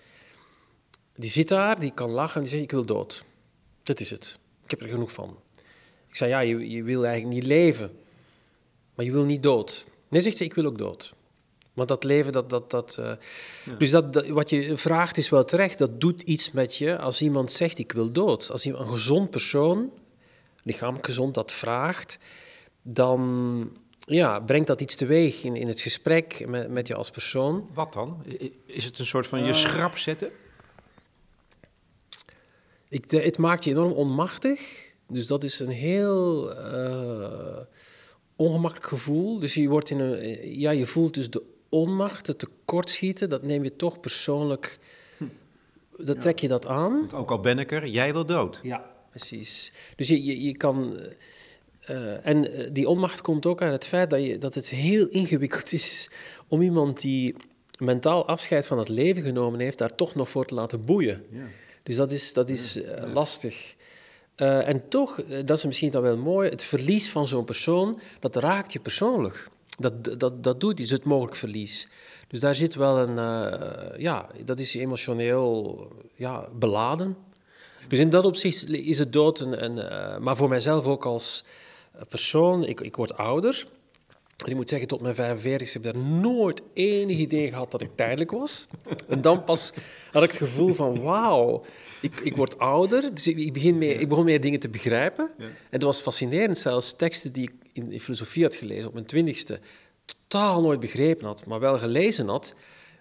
Die 1.17 1.31
zit 1.31 1.49
daar, 1.49 1.81
die 1.81 1.93
kan 1.95 2.11
lachen 2.11 2.35
en 2.35 2.41
die 2.41 2.51
zegt: 2.51 2.62
Ik 2.62 2.71
wil 2.71 2.87
dood. 2.87 3.25
Dat 3.83 4.01
is 4.01 4.11
het. 4.11 4.39
Ik 4.67 4.73
heb 4.73 4.81
er 4.81 4.89
genoeg 4.89 5.12
van. 5.12 5.37
Ik 6.09 6.17
zei: 6.17 6.31
Ja, 6.31 6.41
je, 6.41 6.71
je 6.71 6.83
wil 6.83 7.05
eigenlijk 7.05 7.35
niet 7.35 7.47
leven, 7.47 7.91
maar 8.95 9.05
je 9.05 9.12
wil 9.12 9.25
niet 9.25 9.43
dood. 9.43 9.87
Nee, 10.09 10.21
zegt 10.21 10.37
ze: 10.37 10.45
Ik 10.45 10.55
wil 10.55 10.64
ook 10.64 10.79
dood. 10.79 11.14
Want 11.73 11.89
dat 11.89 12.05
leven, 12.05 12.33
dat. 12.33 12.51
dat, 12.51 12.71
dat 12.71 12.97
uh, 13.01 13.12
Dus 13.79 13.91
dat, 13.91 14.29
wat 14.29 14.51
je 14.51 14.79
vraagt 14.79 15.17
is 15.17 15.29
wel 15.29 15.45
terecht. 15.45 15.79
Dat 15.79 16.01
doet 16.01 16.23
iets 16.23 16.51
met 16.51 16.77
je 16.77 16.99
als 16.99 17.23
iemand 17.23 17.53
zegt: 17.53 17.79
Ik 17.79 17.93
wil 17.93 18.12
dood. 18.12 18.51
Als 18.51 18.67
iemand, 18.67 18.85
een 18.85 18.93
gezond 18.93 19.31
persoon, 19.31 19.91
lichamelijk 20.62 21.07
gezond, 21.07 21.35
dat 21.35 21.53
vraagt, 21.53 22.19
dan 22.83 23.71
ja, 23.99 24.41
brengt 24.41 24.67
dat 24.67 24.81
iets 24.81 24.97
teweeg 24.97 25.45
in, 25.45 25.57
in 25.57 25.69
het 25.69 25.81
gesprek 25.81 26.47
met, 26.49 26.71
met 26.71 26.87
je 26.87 26.95
als 26.95 27.11
persoon. 27.11 27.69
Wat 27.75 27.93
dan? 27.93 28.25
Is 28.67 28.85
het 28.85 28.99
een 28.99 29.07
soort 29.07 29.27
van 29.27 29.45
je 29.45 29.53
schrap 29.53 29.99
zetten? 29.99 30.31
Ik, 32.89 33.11
het 33.11 33.39
maakt 33.39 33.64
je 33.64 33.70
enorm 33.70 33.93
onmachtig. 33.93 34.84
Dus 35.09 35.26
dat 35.26 35.45
is 35.45 35.59
een 35.59 35.68
heel 35.68 36.51
uh, 36.53 37.59
ongemakkelijk 38.37 38.89
gevoel. 38.89 39.39
Dus 39.39 39.55
je, 39.55 39.68
wordt 39.68 39.91
in 39.91 40.01
een, 40.01 40.59
ja, 40.59 40.70
je 40.70 40.87
voelt 40.87 41.14
dus 41.14 41.30
de 41.30 41.43
onmacht, 41.68 42.26
het 42.26 42.39
tekortschieten. 42.39 43.28
Dat 43.28 43.43
neem 43.43 43.62
je 43.62 43.76
toch 43.76 44.01
persoonlijk... 44.01 44.78
Dat 45.99 46.20
trek 46.20 46.39
je 46.39 46.49
dat 46.49 46.66
aan. 46.66 47.12
Ook 47.12 47.30
al 47.30 47.41
ben 47.41 47.59
ik 47.59 47.72
er, 47.72 47.87
jij 47.87 48.12
wil 48.12 48.26
dood. 48.26 48.61
Ja, 48.62 48.91
precies. 49.11 49.72
Dus 49.97 50.09
je, 50.09 50.24
je, 50.24 50.43
je 50.43 50.57
kan... 50.57 50.99
Uh, 51.91 52.26
en 52.26 52.70
die 52.72 52.89
onmacht 52.89 53.20
komt 53.20 53.47
ook 53.47 53.62
aan 53.62 53.72
het 53.72 53.87
feit 53.87 54.11
dat, 54.11 54.24
je, 54.24 54.39
dat 54.39 54.55
het 54.55 54.68
heel 54.68 55.07
ingewikkeld 55.07 55.72
is 55.72 56.11
om 56.49 56.62
iemand 56.62 57.01
die 57.01 57.34
mentaal 57.78 58.26
afscheid 58.26 58.66
van 58.66 58.78
het 58.78 58.89
leven 58.89 59.22
genomen 59.22 59.61
heeft, 59.61 59.78
daar 59.78 59.95
toch 59.95 60.14
nog 60.14 60.28
voor 60.28 60.45
te 60.45 60.55
laten 60.55 60.84
boeien. 60.84 61.24
Ja. 61.30 61.47
Dus 61.87 61.97
dat 61.97 62.11
is, 62.11 62.32
dat 62.32 62.51
is 62.51 62.76
uh, 62.76 63.12
lastig. 63.12 63.74
Uh, 64.37 64.68
en 64.68 64.89
toch, 64.89 65.24
dat 65.45 65.57
is 65.57 65.64
misschien 65.64 65.91
dan 65.91 66.03
wel 66.03 66.16
mooi, 66.16 66.51
het 66.51 66.62
verlies 66.62 67.11
van 67.11 67.26
zo'n 67.26 67.45
persoon, 67.45 68.01
dat 68.20 68.37
raakt 68.37 68.72
je 68.72 68.80
persoonlijk. 68.80 69.49
Dat, 69.78 70.20
dat, 70.20 70.45
dat 70.45 70.61
doet 70.61 70.80
iets, 70.80 70.91
het 70.91 71.05
mogelijk 71.05 71.37
verlies. 71.37 71.89
Dus 72.28 72.41
daar 72.41 72.55
zit 72.55 72.74
wel 72.74 72.99
een, 72.99 73.16
uh, 73.16 73.99
ja, 73.99 74.26
dat 74.45 74.61
is 74.61 74.74
emotioneel 74.74 75.89
ja, 76.14 76.49
beladen. 76.53 77.16
Dus 77.89 77.99
in 77.99 78.11
dat 78.11 78.24
opzicht 78.24 78.68
is 78.68 78.99
het 78.99 79.12
dood 79.12 79.41
een, 79.41 79.64
een 79.64 80.22
maar 80.22 80.37
voor 80.37 80.49
mijzelf 80.49 80.84
ook 80.84 81.05
als 81.05 81.45
persoon, 82.09 82.64
ik, 82.64 82.80
ik 82.80 82.97
word 82.97 83.16
ouder. 83.16 83.66
En 84.45 84.51
ik 84.51 84.57
moet 84.57 84.68
zeggen, 84.68 84.89
tot 84.89 85.01
mijn 85.01 85.14
45 85.14 85.72
heb 85.72 85.84
ik 85.84 85.93
daar 85.93 86.03
nooit 86.03 86.62
enig 86.74 87.16
idee 87.16 87.49
gehad 87.49 87.70
dat 87.70 87.80
ik 87.80 87.91
tijdelijk 87.95 88.30
was. 88.30 88.66
En 89.09 89.20
dan 89.20 89.45
pas 89.45 89.72
had 90.12 90.22
ik 90.22 90.30
het 90.30 90.39
gevoel 90.39 90.72
van, 90.72 91.01
wauw, 91.01 91.64
ik, 92.01 92.20
ik 92.20 92.37
word 92.37 92.59
ouder. 92.59 93.14
Dus 93.14 93.26
ik, 93.26 93.53
begin 93.53 93.78
meer, 93.78 94.01
ik 94.01 94.09
begon 94.09 94.24
meer 94.24 94.41
dingen 94.41 94.61
te 94.61 94.68
begrijpen. 94.68 95.30
En 95.39 95.78
dat 95.78 95.82
was 95.82 96.01
fascinerend, 96.01 96.59
zelfs 96.59 96.97
teksten 96.97 97.32
die 97.32 97.43
ik 97.43 97.53
in, 97.72 98.01
filosofie 98.01 98.43
had 98.43 98.55
gelezen 98.55 98.87
op 98.87 98.93
mijn 98.93 99.07
twintigste, 99.07 99.61
totaal 100.05 100.61
nooit 100.61 100.80
begrepen 100.80 101.26
had, 101.26 101.47
maar 101.47 101.61
wel 101.61 101.78
gelezen 101.78 102.28
had, 102.28 102.55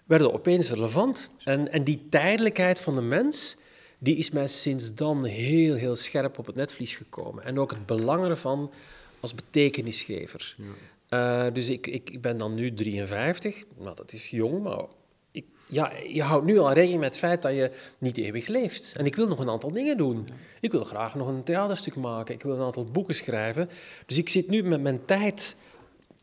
werden 0.04 0.32
opeens 0.32 0.70
relevant. 0.70 1.30
En, 1.44 1.72
en 1.72 1.84
die 1.84 2.06
tijdelijkheid 2.08 2.80
van 2.80 2.94
de 2.94 3.00
mens, 3.00 3.56
die 4.00 4.16
is 4.16 4.30
mij 4.30 4.48
sinds 4.48 4.94
dan 4.94 5.24
heel, 5.24 5.74
heel 5.74 5.96
scherp 5.96 6.38
op 6.38 6.46
het 6.46 6.54
netvlies 6.54 6.96
gekomen. 6.96 7.44
En 7.44 7.58
ook 7.58 7.70
het 7.70 7.86
belang 7.86 8.24
ervan 8.24 8.72
als 9.20 9.34
betekenisgever. 9.34 10.54
Ja. 10.58 10.64
Uh, 11.10 11.46
dus 11.52 11.68
ik, 11.68 11.86
ik, 11.86 12.10
ik, 12.10 12.20
ben 12.20 12.38
dan 12.38 12.54
nu 12.54 12.74
53. 12.74 13.64
Nou, 13.78 13.96
dat 13.96 14.12
is 14.12 14.30
jong, 14.30 14.62
maar 14.62 14.84
ik, 15.30 15.44
ja, 15.68 15.92
je 16.08 16.22
houdt 16.22 16.46
nu 16.46 16.58
al 16.58 16.72
rekening 16.72 17.00
met 17.00 17.08
het 17.08 17.18
feit 17.18 17.42
dat 17.42 17.52
je 17.52 17.70
niet 17.98 18.18
eeuwig 18.18 18.46
leeft. 18.46 18.92
En 18.96 19.06
ik 19.06 19.16
wil 19.16 19.28
nog 19.28 19.38
een 19.38 19.50
aantal 19.50 19.72
dingen 19.72 19.96
doen. 19.96 20.28
Ik 20.60 20.72
wil 20.72 20.84
graag 20.84 21.14
nog 21.14 21.28
een 21.28 21.42
theaterstuk 21.42 21.96
maken. 21.96 22.34
Ik 22.34 22.42
wil 22.42 22.54
een 22.54 22.64
aantal 22.64 22.84
boeken 22.84 23.14
schrijven. 23.14 23.68
Dus 24.06 24.18
ik 24.18 24.28
zit 24.28 24.48
nu 24.48 24.62
met 24.62 24.80
mijn 24.80 25.04
tijd 25.04 25.56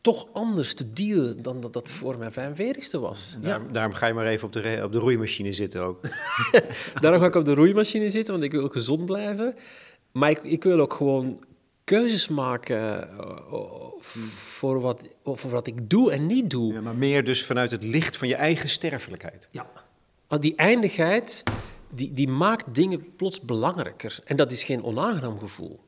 toch 0.04 0.26
anders 0.32 0.74
te 0.74 0.92
dealen 0.92 1.42
dan 1.42 1.60
dat 1.60 1.72
dat 1.72 1.90
voor 1.90 2.18
mijn 2.18 2.32
45ste 2.32 3.00
was. 3.00 3.36
Daarom, 3.40 3.72
daarom, 3.72 3.92
ga 3.92 4.06
je 4.06 4.12
maar 4.12 4.26
even 4.26 4.46
op 4.46 4.52
de, 4.52 4.80
op 4.84 4.92
de 4.92 4.98
roeimachine 4.98 5.52
zitten 5.52 5.82
ook. 5.82 6.00
daarom 7.00 7.20
ga 7.20 7.26
ik 7.26 7.34
op 7.34 7.44
de 7.44 7.54
roeimachine 7.54 8.10
zitten, 8.10 8.32
want 8.32 8.44
ik 8.44 8.52
wil 8.52 8.68
gezond 8.68 9.06
blijven. 9.06 9.54
Maar 10.12 10.30
ik, 10.30 10.42
ik 10.42 10.62
wil 10.62 10.80
ook 10.80 10.92
gewoon 10.92 11.44
keuzes 11.84 12.28
maken 12.28 13.10
uh, 13.20 13.38
voor, 13.98 14.80
wat, 14.80 15.00
voor 15.24 15.50
wat 15.50 15.66
ik 15.66 15.90
doe 15.90 16.12
en 16.12 16.26
niet 16.26 16.50
doe. 16.50 16.72
Ja, 16.72 16.80
maar 16.80 16.96
meer 16.96 17.24
dus 17.24 17.44
vanuit 17.44 17.70
het 17.70 17.82
licht 17.82 18.16
van 18.16 18.28
je 18.28 18.34
eigen 18.34 18.68
sterfelijkheid. 18.68 19.48
Ja. 19.50 19.70
Want 20.28 20.42
die 20.42 20.56
eindigheid, 20.56 21.42
die, 21.94 22.12
die 22.12 22.28
maakt 22.28 22.74
dingen 22.74 23.14
plots 23.16 23.40
belangrijker. 23.40 24.18
En 24.24 24.36
dat 24.36 24.52
is 24.52 24.64
geen 24.64 24.82
onaangenaam 24.82 25.38
gevoel. 25.38 25.80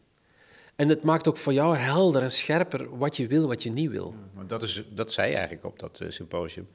En 0.77 0.89
het 0.89 1.03
maakt 1.03 1.29
ook 1.29 1.37
voor 1.37 1.53
jou 1.53 1.77
helder 1.77 2.23
en 2.23 2.31
scherper 2.31 2.99
wat 2.99 3.17
je 3.17 3.27
wil, 3.27 3.47
wat 3.47 3.63
je 3.63 3.71
niet 3.71 3.91
wil. 3.91 4.15
Ja, 4.37 4.43
dat, 4.45 4.63
is, 4.63 4.83
dat 4.91 5.13
zei 5.13 5.29
je 5.29 5.35
eigenlijk 5.35 5.67
op 5.67 5.79
dat 5.79 6.01
uh, 6.03 6.11
symposium. 6.11 6.69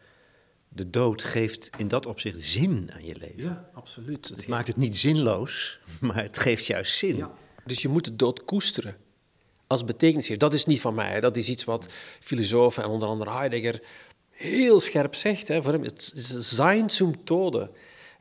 De 0.69 0.89
dood 0.89 1.23
geeft 1.23 1.69
in 1.77 1.87
dat 1.87 2.05
opzicht 2.05 2.41
zin 2.41 2.91
aan 2.93 3.05
je 3.05 3.15
leven. 3.15 3.43
Ja, 3.43 3.69
absoluut. 3.73 4.27
Het, 4.27 4.37
het 4.37 4.47
maakt 4.47 4.67
het 4.67 4.77
niet 4.77 4.97
zinloos, 4.97 5.79
maar 6.01 6.23
het 6.23 6.39
geeft 6.39 6.65
juist 6.65 6.97
zin. 6.97 7.15
Ja. 7.15 7.31
Dus 7.65 7.81
je 7.81 7.87
moet 7.87 8.03
de 8.03 8.15
dood 8.15 8.45
koesteren 8.45 8.95
als 9.71 9.83
betekenis 9.83 10.27
heeft. 10.27 10.39
Dat 10.39 10.53
is 10.53 10.65
niet 10.65 10.81
van 10.81 10.93
mij. 10.93 11.19
Dat 11.19 11.37
is 11.37 11.49
iets 11.49 11.63
wat 11.63 11.87
filosofen 12.19 12.83
en 12.83 12.89
onder 12.89 13.07
andere 13.07 13.31
Heidegger 13.31 13.81
heel 14.29 14.79
scherp 14.79 15.15
zegt. 15.15 15.47
Hè. 15.47 15.61
Voor 15.61 15.73
hem, 15.73 15.83
het 15.83 16.11
is 16.15 16.27
zijn 16.37 16.89
zum 16.89 17.23
tode. 17.23 17.71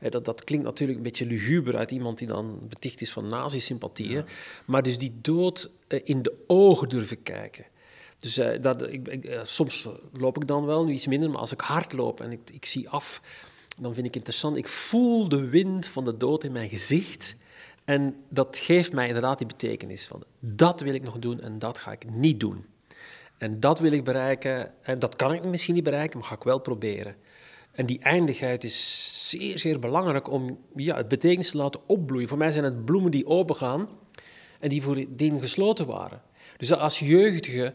Dat, 0.09 0.25
dat 0.25 0.43
klinkt 0.43 0.65
natuurlijk 0.65 0.97
een 0.97 1.03
beetje 1.03 1.25
luguber 1.25 1.77
uit 1.77 1.91
iemand 1.91 2.17
die 2.17 2.27
dan 2.27 2.59
beticht 2.67 3.01
is 3.01 3.11
van 3.11 3.27
nazi-sympathieën. 3.27 4.11
Ja. 4.11 4.23
Maar 4.65 4.83
dus 4.83 4.97
die 4.97 5.13
dood 5.21 5.69
eh, 5.87 5.99
in 6.03 6.21
de 6.21 6.33
ogen 6.47 6.89
durven 6.89 7.23
kijken. 7.23 7.65
Dus 8.19 8.37
uh, 8.37 8.61
dat, 8.61 8.81
ik, 8.91 9.07
ik, 9.07 9.25
uh, 9.25 9.39
soms 9.43 9.87
loop 10.13 10.37
ik 10.37 10.47
dan 10.47 10.65
wel, 10.65 10.85
nu 10.85 10.93
iets 10.93 11.07
minder, 11.07 11.29
maar 11.29 11.39
als 11.39 11.51
ik 11.51 11.61
hard 11.61 11.93
loop 11.93 12.21
en 12.21 12.31
ik, 12.31 12.39
ik 12.51 12.65
zie 12.65 12.89
af, 12.89 13.21
dan 13.81 13.93
vind 13.93 14.05
ik 14.07 14.15
interessant. 14.15 14.57
Ik 14.57 14.67
voel 14.67 15.29
de 15.29 15.49
wind 15.49 15.87
van 15.87 16.05
de 16.05 16.17
dood 16.17 16.43
in 16.43 16.51
mijn 16.51 16.69
gezicht. 16.69 17.35
En 17.91 18.15
dat 18.29 18.57
geeft 18.57 18.93
mij 18.93 19.07
inderdaad 19.07 19.37
die 19.37 19.47
betekenis 19.47 20.07
van 20.07 20.23
dat 20.39 20.81
wil 20.81 20.93
ik 20.93 21.03
nog 21.03 21.19
doen 21.19 21.41
en 21.41 21.59
dat 21.59 21.77
ga 21.77 21.91
ik 21.91 22.09
niet 22.09 22.39
doen. 22.39 22.65
En 23.37 23.59
dat 23.59 23.79
wil 23.79 23.91
ik 23.91 24.03
bereiken 24.03 24.73
en 24.81 24.99
dat 24.99 25.15
kan 25.15 25.33
ik 25.33 25.45
misschien 25.45 25.73
niet 25.73 25.83
bereiken, 25.83 26.19
maar 26.19 26.27
ga 26.27 26.35
ik 26.35 26.43
wel 26.43 26.59
proberen. 26.59 27.15
En 27.71 27.85
die 27.85 27.99
eindigheid 27.99 28.63
is 28.63 29.29
zeer, 29.29 29.59
zeer 29.59 29.79
belangrijk 29.79 30.31
om 30.31 30.59
ja, 30.75 30.95
het 30.95 31.07
betekenis 31.07 31.51
te 31.51 31.57
laten 31.57 31.81
opbloeien. 31.87 32.27
Voor 32.27 32.37
mij 32.37 32.51
zijn 32.51 32.63
het 32.63 32.85
bloemen 32.85 33.11
die 33.11 33.25
opengaan 33.25 33.87
en 34.59 34.69
die 34.69 34.81
voordien 34.81 35.39
gesloten 35.39 35.85
waren. 35.85 36.21
Dus 36.57 36.73
als 36.73 36.99
jeugdige 36.99 37.73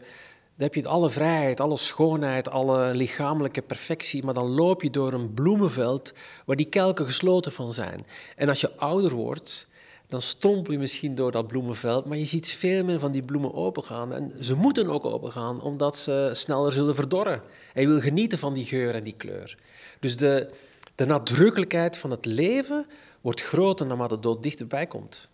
dan 0.55 0.65
heb 0.65 0.73
je 0.75 0.89
alle 0.89 1.09
vrijheid, 1.09 1.59
alle 1.59 1.77
schoonheid, 1.77 2.49
alle 2.49 2.95
lichamelijke 2.95 3.61
perfectie, 3.61 4.23
maar 4.23 4.33
dan 4.33 4.47
loop 4.47 4.81
je 4.81 4.89
door 4.89 5.13
een 5.13 5.33
bloemenveld 5.33 6.13
waar 6.45 6.55
die 6.55 6.69
kelken 6.69 7.05
gesloten 7.05 7.51
van 7.51 7.73
zijn. 7.73 8.05
En 8.35 8.49
als 8.49 8.61
je 8.61 8.75
ouder 8.75 9.11
wordt, 9.11 9.67
dan 10.07 10.21
strompel 10.21 10.73
je 10.73 10.79
misschien 10.79 11.15
door 11.15 11.31
dat 11.31 11.47
bloemenveld, 11.47 12.05
maar 12.05 12.17
je 12.17 12.25
ziet 12.25 12.47
veel 12.47 12.83
meer 12.83 12.99
van 12.99 13.11
die 13.11 13.23
bloemen 13.23 13.53
opengaan. 13.53 14.13
En 14.13 14.43
ze 14.43 14.55
moeten 14.55 14.87
ook 14.87 15.05
opengaan, 15.05 15.61
omdat 15.61 15.97
ze 15.97 16.29
sneller 16.31 16.71
zullen 16.71 16.95
verdorren. 16.95 17.41
En 17.73 17.81
je 17.81 17.87
wil 17.87 17.99
genieten 17.99 18.37
van 18.37 18.53
die 18.53 18.65
geur 18.65 18.95
en 18.95 19.03
die 19.03 19.15
kleur. 19.17 19.57
Dus 19.99 20.17
de, 20.17 20.49
de 20.95 21.05
nadrukkelijkheid 21.05 21.97
van 21.97 22.11
het 22.11 22.25
leven 22.25 22.85
wordt 23.21 23.41
groter 23.41 23.87
naarmate 23.87 24.15
de 24.15 24.21
dood 24.21 24.43
dichterbij 24.43 24.87
komt. 24.87 25.29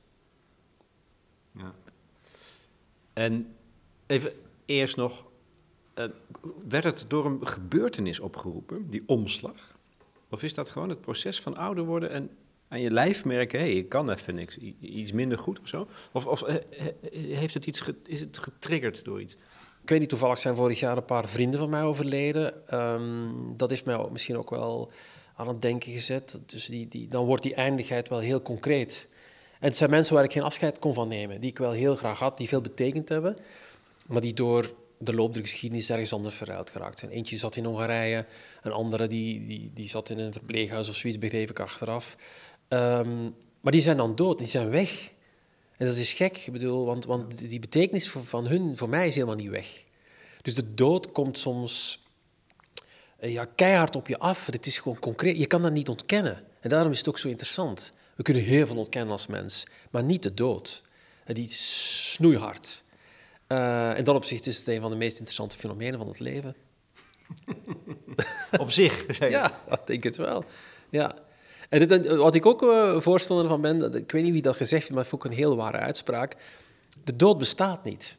Ja. 1.52 1.74
En 3.14 3.56
even 4.06 4.34
eerst 4.66 4.96
nog, 4.96 5.26
uh, 5.96 6.06
werd 6.68 6.84
het 6.84 7.06
door 7.08 7.26
een 7.26 7.48
gebeurtenis 7.48 8.20
opgeroepen, 8.20 8.90
die 8.90 9.04
omslag? 9.06 9.76
Of 10.30 10.44
is 10.44 10.54
dat 10.54 10.70
gewoon 10.70 10.90
het 10.90 11.02
proces 11.02 11.42
van 11.42 11.58
ouder 11.58 11.84
worden 11.84 12.10
en 12.10 12.30
aan 12.74 12.82
je 12.82 12.92
lijf 12.92 13.26
merken, 13.26 13.60
hé, 13.60 13.66
hey, 13.66 13.76
ik 13.76 13.90
kan 13.90 14.10
even 14.10 14.36
niks, 14.36 14.58
iets 14.80 15.12
minder 15.12 15.38
goed 15.38 15.60
of 15.60 15.68
zo? 15.68 15.88
Of, 16.12 16.28
of 16.28 16.42
eh, 16.42 16.56
eh, 16.56 17.38
heeft 17.38 17.54
het 17.54 17.66
iets 17.66 17.84
is 18.06 18.20
het 18.20 18.38
getriggerd 18.38 19.04
door 19.04 19.22
iets? 19.22 19.34
Ik 19.82 19.90
weet 19.90 20.00
niet, 20.00 20.10
toevallig 20.10 20.38
zijn 20.38 20.56
vorig 20.56 20.80
jaar 20.80 20.98
een 20.98 21.06
paar 21.06 21.28
vrienden 21.28 21.60
van 21.60 21.70
mij 21.70 21.84
overleden. 21.84 22.54
Um, 22.80 23.54
dat 23.58 23.70
heeft 23.70 23.86
mij 23.86 24.08
misschien 24.12 24.38
ook 24.38 24.50
wel 24.50 24.92
aan 25.36 25.48
het 25.48 25.62
denken 25.62 25.92
gezet. 25.92 26.40
Dus 26.46 26.66
die, 26.66 26.88
die, 26.88 27.08
dan 27.08 27.26
wordt 27.26 27.44
die 27.44 27.54
eindigheid 27.54 28.10
wel 28.10 28.20
heel 28.20 28.42
concreet. 28.42 29.10
En 29.60 29.68
het 29.68 29.76
zijn 29.76 29.90
mensen 29.90 30.16
waar 30.16 30.24
ik 30.24 30.32
geen 30.32 30.44
afscheid 30.44 30.80
kon 30.80 30.94
van 30.94 31.08
nemen, 31.08 31.42
die 31.42 31.50
ik 31.50 31.58
wel 31.58 31.72
heel 31.72 31.96
graag 31.96 32.20
had, 32.20 32.38
die 32.38 32.48
veel 32.48 32.62
betekend 32.62 33.10
hebben, 33.10 33.38
maar 34.08 34.22
die 34.22 34.34
door 34.34 34.74
de 34.98 35.14
loop 35.14 35.34
der 35.34 35.42
geschiedenis 35.42 35.90
ergens 35.90 36.14
anders 36.14 36.36
verruild 36.36 36.70
geraakt 36.70 37.00
zijn. 37.00 37.12
Eentje 37.12 37.38
zat 37.38 37.56
in 37.56 37.66
Hongarije, 37.66 38.26
een 38.62 38.72
andere 38.72 39.08
die, 39.08 39.40
die, 39.40 39.72
die 39.74 39.88
zat 39.88 40.10
in 40.10 40.20
een 40.20 40.34
verpleeghuis 40.34 40.90
of 40.90 40.96
zoiets, 40.96 41.20
begreep 41.20 41.50
ik 41.50 41.60
achteraf. 41.60 42.18
Ehm, 42.74 43.24
maar 43.62 43.72
die 43.72 43.82
zijn 43.82 43.98
dan 43.98 44.16
dood, 44.16 44.38
die 44.38 44.48
zijn 44.48 44.70
weg. 44.70 45.12
En 45.78 45.86
dat 45.86 45.96
is 45.96 46.14
gek, 46.14 46.38
ik 46.38 46.52
bedoel, 46.52 46.86
want, 46.86 47.06
want 47.06 47.50
die 47.50 47.60
betekenis 47.60 48.10
van, 48.10 48.26
van 48.26 48.48
hun, 48.48 48.78
voor 48.78 48.90
mij, 48.90 49.08
is 49.08 49.16
helemaal 49.16 49.36
niet 49.36 49.50
weg. 49.50 49.84
Dus 50.42 50.54
de 50.54 50.74
dood 50.74 51.12
komt 51.12 51.38
soms 51.38 52.04
eh, 53.18 53.32
ja, 53.32 53.46
keihard 53.56 53.96
op 53.96 54.08
je 54.08 54.18
af. 54.18 54.46
Het 54.46 54.66
is 54.66 54.78
gewoon 54.78 55.00
concreet. 55.00 55.38
Je 55.38 55.46
kan 55.46 55.62
dat 55.62 55.72
niet 55.72 55.90
ontkennen. 55.90 56.44
En 56.60 56.70
daarom 56.70 56.92
is 56.92 56.98
het 56.98 57.08
ook 57.08 57.20
zo 57.20 57.28
interessant. 57.28 57.94
We 58.16 58.24
kunnen 58.24 58.44
heel 58.44 58.68
veel 58.68 58.78
ontkennen 58.78 59.12
als 59.12 59.28
mens, 59.28 59.64
maar 59.92 60.04
niet 60.04 60.24
de 60.24 60.34
dood. 60.34 60.84
Eh, 61.24 61.36
die 61.36 61.46
is 61.46 62.12
snoeihard. 62.14 62.84
Uh, 63.48 63.98
in 63.98 64.04
dat 64.04 64.16
opzicht 64.16 64.48
is 64.48 64.58
het 64.58 64.68
een 64.68 64.82
van 64.82 64.92
de 64.92 64.98
meest 64.98 65.14
interessante 65.14 65.58
fenomenen 65.58 66.00
van 66.00 66.08
het 66.08 66.20
leven. 66.20 66.56
op 68.60 68.72
zich, 68.72 69.06
zeg 69.08 69.18
je? 69.18 69.30
Ja, 69.30 69.62
ik 69.70 69.86
denk 69.86 70.04
het 70.04 70.16
wel. 70.16 70.46
Ja. 70.90 71.16
En 71.74 71.88
dit, 71.88 72.08
wat 72.08 72.36
ik 72.36 72.46
ook 72.46 72.62
uh, 72.62 73.00
voorstander 73.00 73.48
van 73.48 73.62
ben, 73.62 73.94
ik 73.94 74.12
weet 74.12 74.24
niet 74.24 74.32
wie 74.32 74.42
dat 74.42 74.56
gezegd 74.56 74.82
heeft, 74.82 74.90
maar 74.90 75.02
het 75.02 75.10
vond 75.10 75.24
ik 75.24 75.32
een 75.32 75.38
heel 75.38 75.56
ware 75.56 75.78
uitspraak. 75.78 76.36
De 77.04 77.16
dood 77.16 77.38
bestaat 77.38 77.84
niet. 77.84 78.18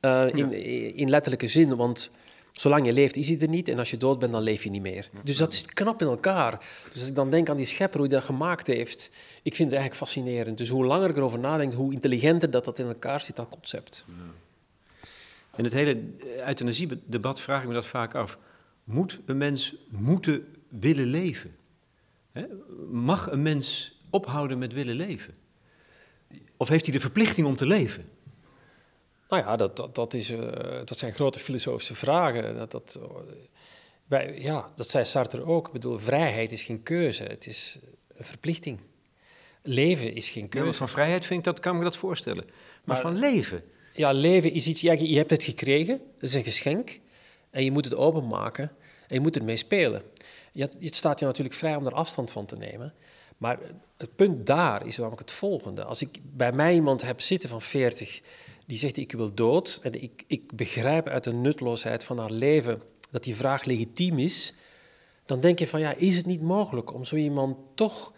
Uh, 0.00 0.28
in, 0.34 0.52
in 0.96 1.10
letterlijke 1.10 1.46
zin, 1.46 1.76
want 1.76 2.10
Zolang 2.52 2.86
je 2.86 2.92
leeft, 2.92 3.16
is 3.16 3.28
hij 3.28 3.38
er 3.40 3.48
niet. 3.48 3.68
En 3.68 3.78
als 3.78 3.90
je 3.90 3.96
dood 3.96 4.18
bent, 4.18 4.32
dan 4.32 4.42
leef 4.42 4.64
je 4.64 4.70
niet 4.70 4.82
meer. 4.82 5.08
Dus 5.22 5.36
dat 5.36 5.52
is 5.52 5.64
knap 5.64 6.00
in 6.00 6.06
elkaar. 6.06 6.58
Dus 6.88 7.00
als 7.00 7.08
ik 7.08 7.14
dan 7.14 7.30
denk 7.30 7.48
aan 7.48 7.56
die 7.56 7.66
schepper, 7.66 7.98
hoe 8.00 8.08
hij 8.08 8.16
dat 8.16 8.26
gemaakt 8.26 8.66
heeft, 8.66 9.10
ik 9.42 9.54
vind 9.54 9.70
het 9.70 9.78
eigenlijk 9.78 9.94
fascinerend. 9.94 10.58
Dus 10.58 10.68
hoe 10.68 10.84
langer 10.84 11.10
ik 11.10 11.16
erover 11.16 11.38
nadenk, 11.38 11.72
hoe 11.72 11.92
intelligenter 11.92 12.50
dat, 12.50 12.64
dat 12.64 12.78
in 12.78 12.86
elkaar 12.86 13.20
zit, 13.20 13.36
dat 13.36 13.48
concept. 13.48 14.04
En 15.50 15.64
het 15.64 15.72
hele 15.72 16.02
euthanasie-debat 16.46 17.40
vraag 17.40 17.62
ik 17.62 17.68
me 17.68 17.74
dat 17.74 17.86
vaak 17.86 18.14
af. 18.14 18.38
Moet 18.84 19.20
een 19.24 19.38
mens 19.38 19.74
moeten 19.88 20.46
willen 20.68 21.06
leven? 21.06 21.54
Mag 22.90 23.30
een 23.30 23.42
mens 23.42 23.96
ophouden 24.10 24.58
met 24.58 24.72
willen 24.72 24.94
leven? 24.94 25.34
Of 26.56 26.68
heeft 26.68 26.84
hij 26.84 26.94
de 26.94 27.00
verplichting 27.00 27.46
om 27.46 27.56
te 27.56 27.66
leven? 27.66 28.08
Nou 29.28 29.42
ja, 29.42 29.56
dat, 29.56 29.76
dat, 29.76 29.94
dat, 29.94 30.14
is, 30.14 30.30
uh, 30.30 30.40
dat 30.84 30.98
zijn 30.98 31.12
grote 31.12 31.38
filosofische 31.38 31.94
vragen. 31.94 32.56
Dat, 32.56 32.70
dat, 32.70 33.00
wij, 34.06 34.38
ja, 34.38 34.70
dat 34.74 34.90
zei 34.90 35.04
Sartre 35.04 35.44
ook. 35.44 35.66
Ik 35.66 35.72
bedoel, 35.72 35.98
vrijheid 35.98 36.52
is 36.52 36.62
geen 36.62 36.82
keuze, 36.82 37.24
het 37.24 37.46
is 37.46 37.78
een 38.08 38.24
verplichting. 38.24 38.78
Leven 39.62 40.14
is 40.14 40.28
geen 40.28 40.48
keuze. 40.48 40.68
Ja, 40.68 40.74
van 40.74 40.88
vrijheid 40.88 41.26
vind 41.26 41.38
ik 41.38 41.44
dat, 41.44 41.60
kan 41.60 41.78
me 41.78 41.84
dat 41.84 41.96
voorstellen. 41.96 42.44
Maar, 42.84 42.98
van 42.98 43.18
leven? 43.18 43.64
Ja, 43.92 44.12
leven 44.12 44.52
is 44.52 44.66
iets, 44.66 44.80
ja, 44.80 44.92
je 44.92 45.16
hebt 45.16 45.30
het 45.30 45.42
gekregen, 45.42 46.00
het 46.14 46.22
is 46.22 46.34
een 46.34 46.44
geschenk. 46.44 47.00
En 47.50 47.64
je 47.64 47.70
moet 47.70 47.84
het 47.84 47.94
openmaken 47.94 48.72
en 49.06 49.14
je 49.14 49.20
moet 49.20 49.36
ermee 49.36 49.56
spelen. 49.56 50.02
Je, 50.52 50.62
het 50.62 50.94
staat 50.94 51.18
je 51.18 51.26
natuurlijk 51.26 51.56
vrij 51.56 51.76
om 51.76 51.86
er 51.86 51.94
afstand 51.94 52.30
van 52.30 52.46
te 52.46 52.56
nemen. 52.56 52.94
Maar 53.36 53.58
het 53.96 54.16
punt 54.16 54.46
daar 54.46 54.86
is 54.86 54.96
namelijk 54.96 55.20
het 55.20 55.32
volgende. 55.32 55.84
Als 55.84 56.02
ik 56.02 56.18
bij 56.22 56.52
mij 56.52 56.74
iemand 56.74 57.02
heb 57.02 57.20
zitten 57.20 57.48
van 57.48 57.60
40 57.60 58.20
die 58.66 58.78
zegt 58.78 58.96
ik 58.96 59.12
wil 59.12 59.34
dood. 59.34 59.80
En 59.82 60.02
ik, 60.02 60.24
ik 60.26 60.56
begrijp 60.56 61.08
uit 61.08 61.24
de 61.24 61.32
nutloosheid 61.32 62.04
van 62.04 62.18
haar 62.18 62.30
leven 62.30 62.82
dat 63.10 63.22
die 63.22 63.36
vraag 63.36 63.64
legitiem 63.64 64.18
is. 64.18 64.52
Dan 65.26 65.40
denk 65.40 65.58
je 65.58 65.68
van 65.68 65.80
ja, 65.80 65.94
is 65.94 66.16
het 66.16 66.26
niet 66.26 66.42
mogelijk 66.42 66.94
om 66.94 67.04
zo 67.04 67.16
iemand 67.16 67.56
toch 67.74 68.12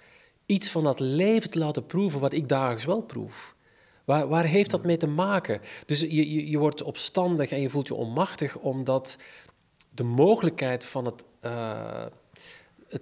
iets 0.47 0.71
van 0.71 0.85
dat 0.85 1.01
leven 1.01 1.51
te 1.51 1.59
laten 1.59 1.87
proeven 1.87 2.21
wat 2.21 2.33
ik 2.33 2.49
dagelijks 2.49 2.85
wel 2.85 3.03
proef? 3.03 3.57
Waar, 4.05 4.29
waar 4.29 4.45
heeft 4.45 4.71
dat 4.71 4.85
mee 4.85 4.97
te 4.97 5.07
maken? 5.07 5.61
Dus 5.87 6.01
je, 6.01 6.51
je, 6.51 6.59
wordt 6.59 6.83
opstandig 6.83 7.51
en 7.51 7.61
je 7.61 7.71
voelt 7.71 7.89
je 7.89 7.95
onmachtig 7.95 8.59
omdat 8.59 9.19
de 9.91 10.03
mogelijkheid 10.03 10.85
van 10.85 11.05
het, 11.05 11.25
het 11.41 12.15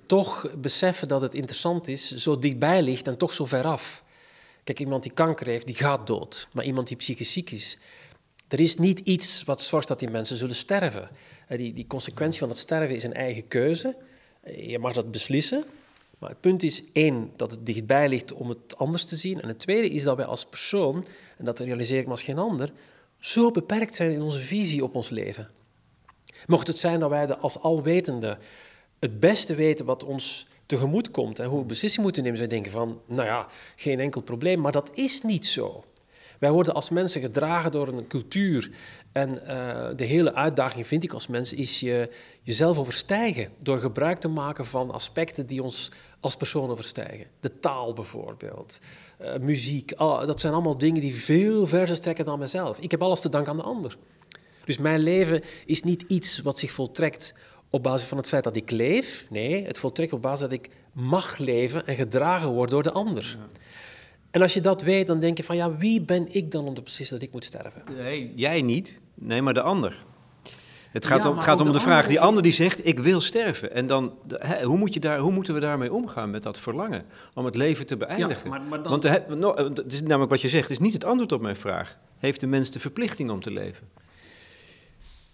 toch 0.07 0.51
beseffen 0.57 1.09
dat 1.09 1.23
het 1.23 1.35
interessant 1.35 1.89
is, 1.89 2.15
zo 2.15 2.39
dichtbij 2.39 2.83
ligt 2.83 3.07
en 3.07 3.17
toch 3.17 3.33
zo 3.33 3.45
ver 3.45 3.65
af. 3.65 4.05
Kijk, 4.65 4.81
iemand 4.81 5.03
die 5.03 5.13
kanker 5.13 5.47
heeft, 5.47 5.67
die 5.67 5.75
gaat 5.75 6.07
dood. 6.07 6.49
Maar 6.53 6.65
iemand 6.65 6.89
die 6.89 6.97
psychisch 6.97 7.33
ziek 7.33 7.51
is, 7.51 7.79
er 8.49 8.61
is 8.61 8.77
niet 8.77 8.99
iets 8.99 9.45
wat 9.45 9.63
zorgt 9.63 9.89
dat 9.89 9.99
die 9.99 10.11
mensen 10.11 10.37
zullen 10.37 10.55
sterven. 10.55 11.11
Eh, 11.49 11.59
die, 11.59 11.73
die 11.73 11.87
consequentie 11.87 12.39
van 12.39 12.49
het 12.49 12.59
sterven 12.59 12.95
is 12.95 13.03
een 13.03 13.15
eigen 13.15 13.49
keuze. 13.49 13.97
Eh, 14.41 14.71
je 14.71 14.79
mag 14.79 14.93
dat 14.93 15.11
beslissen. 15.11 15.65
Maar 16.19 16.31
het 16.31 16.41
punt 16.41 16.63
is 16.63 16.83
één, 16.93 17.33
dat 17.37 17.51
het 17.51 17.67
dichtbij 17.67 18.09
ligt 18.09 18.33
om 18.33 18.49
het 18.49 18.77
anders 18.77 19.05
te 19.05 19.17
zien. 19.17 19.41
En 19.41 19.49
het 19.49 19.59
tweede 19.59 19.89
is 19.89 20.03
dat 20.03 20.17
wij 20.17 20.25
als 20.25 20.45
persoon, 20.45 21.05
en 21.39 21.45
dat 21.45 21.59
realiseer 21.59 21.99
ik 21.99 22.05
me 22.05 22.11
als 22.11 22.23
geen 22.23 22.39
ander, 22.39 22.73
zo 23.19 23.51
beperkt 23.51 23.95
zijn 23.95 24.11
in 24.11 24.23
onze 24.23 24.39
visie 24.39 24.85
op 24.85 24.95
ons 24.95 25.09
leven. 25.09 25.51
Mocht 26.47 26.67
het 26.67 26.79
zijn 26.79 27.01
dat 27.01 27.11
wij 27.11 27.27
de, 27.27 27.37
als 27.37 27.59
alwetende 27.59 28.39
het 29.03 29.21
beste 29.21 29.55
weten 29.55 29.85
wat 29.85 30.05
ons 30.05 30.47
tegemoet 30.67 31.11
komt 31.11 31.39
en 31.39 31.47
hoe 31.49 31.59
we 31.59 31.67
beslissingen 31.67 32.05
moeten 32.05 32.23
nemen, 32.23 32.39
zij 32.39 32.47
denken 32.47 32.73
van, 32.73 33.01
nou 33.07 33.29
ja, 33.29 33.47
geen 33.77 34.01
enkel 34.01 34.23
probleem, 34.23 34.61
maar 34.61 34.73
dat 34.73 34.91
is 34.95 35.23
niet 35.23 35.47
zo. 35.47 35.85
Wij 36.39 36.51
worden 36.51 36.75
als 36.75 36.91
mensen 36.91 37.21
gedragen 37.21 37.71
door 37.71 37.89
een 37.89 38.07
cultuur. 38.07 38.71
En 39.13 39.41
uh, 39.43 39.89
de 39.97 40.05
hele 40.05 40.35
uitdaging, 40.35 40.87
vind 40.87 41.05
ik 41.05 41.13
als 41.13 41.27
mens, 41.27 41.53
is 41.53 41.81
je, 41.81 42.11
jezelf 42.43 42.79
overstijgen. 42.79 43.53
Door 43.59 43.81
gebruik 43.81 44.19
te 44.19 44.29
maken 44.29 44.67
van 44.67 44.91
aspecten 44.91 45.47
die 45.47 45.63
ons 45.63 45.91
als 46.21 46.37
persoon 46.37 46.71
overstijgen. 46.71 47.27
De 47.41 47.59
taal 47.59 47.93
bijvoorbeeld, 47.93 48.79
uh, 49.21 49.37
muziek. 49.37 49.93
Oh, 49.97 50.27
dat 50.27 50.41
zijn 50.41 50.53
allemaal 50.53 50.79
dingen 50.79 51.01
die 51.01 51.15
veel 51.15 51.67
verder 51.67 51.97
strekken 51.97 52.25
dan 52.25 52.39
mezelf. 52.39 52.79
Ik 52.79 52.91
heb 52.91 53.03
alles 53.03 53.21
te 53.21 53.29
danken 53.29 53.53
aan 53.53 53.59
de 53.59 53.63
ander. 53.63 53.97
Dus 54.65 54.79
mijn 54.79 55.01
leven 55.01 55.43
is 55.67 55.83
niet 55.83 56.05
iets 56.07 56.39
wat 56.39 56.59
zich 56.59 56.71
voltrekt 56.71 57.35
op 57.73 57.83
basis 57.83 58.09
van 58.09 58.19
het 58.19 58.29
feit 58.29 58.45
dat 58.45 58.57
ik 58.57 58.71
leef. 58.71 59.27
Nee, 59.31 59.67
het 59.67 59.79
voltrekt 59.79 60.13
op 60.13 60.23
basis 60.23 60.41
dat 60.41 60.53
ik 60.53 60.69
mag 60.93 61.39
leven 61.39 61.87
en 61.87 61.95
gedragen 61.95 62.49
word 62.49 62.71
door 62.71 62.83
de 62.83 62.93
ander. 62.93 63.39
En 64.31 64.43
als 64.43 64.55
je 64.55 64.61
dat 64.61 64.83
weet, 64.83 65.07
dan 65.07 65.21
denk 65.21 65.37
je 65.37 65.45
van 65.45 65.57
ja, 65.57 65.77
wie 65.77 66.01
ben 66.01 66.35
ik 66.35 66.51
dan 66.51 66.67
om 66.67 66.75
te 66.75 66.83
beslissen 66.83 67.19
dat 67.19 67.27
ik 67.27 67.33
moet 67.33 67.45
sterven? 67.45 67.83
Nee, 67.97 68.33
jij 68.35 68.63
niet. 68.63 68.99
Nee, 69.15 69.43
maar 69.43 69.55
de 69.55 69.63
ander. 69.63 70.05
Het 70.91 71.07
gaat 71.07 71.27
om, 71.27 71.35
het 71.35 71.45
gaat 71.45 71.61
om 71.61 71.73
de, 71.73 71.81
vraag, 71.81 72.07
die 72.07 72.21
ander 72.21 72.43
die 72.43 72.53
zegt, 72.53 72.87
ik 72.87 72.99
wil 72.99 73.21
sterven. 73.21 73.75
En 73.75 73.87
dan, 73.87 74.15
hè, 74.29 74.63
hoe, 74.65 74.79
moet 74.79 74.95
je 74.95 75.01
daar, 75.01 75.19
hoe 75.19 75.33
moeten 75.33 75.55
we 75.55 75.61
daarmee 75.61 75.93
omgaan 75.93 76.31
met 76.31 76.43
dat 76.43 76.59
verlangen 76.59 77.05
om 77.35 77.45
het 77.45 77.55
leven 77.55 77.87
te 77.87 77.97
beëindigen? 77.97 78.51
Ja, 78.51 78.51
maar, 78.51 78.63
maar 78.63 78.83
dan... 78.83 78.91
Want 78.91 79.77
het 79.77 79.93
is 79.93 80.03
namelijk 80.03 80.31
wat 80.31 80.41
je 80.41 80.49
zegt, 80.49 80.71
is 80.71 80.79
niet 80.79 80.93
het 80.93 81.05
antwoord 81.05 81.33
op 81.33 81.41
mijn 81.41 81.57
vraag. 81.57 81.99
Heeft 82.19 82.41
de 82.41 82.47
mens 82.47 82.71
de 82.71 82.79
verplichting 82.79 83.31
om 83.31 83.41
te 83.41 83.51
leven? 83.51 83.89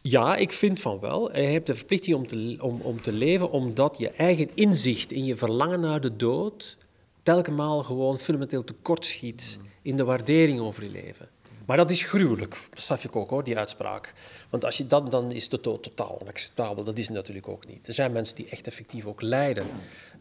Ja, 0.00 0.36
ik 0.36 0.52
vind 0.52 0.80
van 0.80 1.00
wel. 1.00 1.36
Je 1.36 1.42
hebt 1.42 1.66
de 1.66 1.74
verplichting 1.74 2.16
om 2.16 2.26
te, 2.26 2.56
om, 2.60 2.80
om 2.80 3.02
te 3.02 3.12
leven 3.12 3.50
omdat 3.50 3.98
je 3.98 4.10
eigen 4.10 4.50
inzicht 4.54 5.12
in 5.12 5.24
je 5.24 5.36
verlangen 5.36 5.80
naar 5.80 6.00
de 6.00 6.16
dood 6.16 6.76
telkens 7.22 7.86
gewoon 7.86 8.18
fundamenteel 8.18 8.64
tekortschiet 8.64 9.58
in 9.82 9.96
de 9.96 10.04
waardering 10.04 10.60
over 10.60 10.82
je 10.82 10.90
leven. 10.90 11.28
Maar 11.66 11.76
dat 11.76 11.90
is 11.90 12.04
gruwelijk, 12.04 12.68
besef 12.74 13.04
ik 13.04 13.16
ook 13.16 13.30
hoor, 13.30 13.44
die 13.44 13.58
uitspraak. 13.58 14.14
Want 14.50 14.64
als 14.64 14.76
je 14.76 14.86
dat, 14.86 15.10
dan 15.10 15.32
is 15.32 15.50
het 15.50 15.62
totaal 15.62 16.18
onacceptabel. 16.20 16.84
Dat 16.84 16.98
is 16.98 17.06
het 17.06 17.16
natuurlijk 17.16 17.48
ook 17.48 17.66
niet. 17.66 17.88
Er 17.88 17.94
zijn 17.94 18.12
mensen 18.12 18.36
die 18.36 18.48
echt 18.48 18.66
effectief 18.66 19.04
ook 19.04 19.22
lijden. 19.22 19.66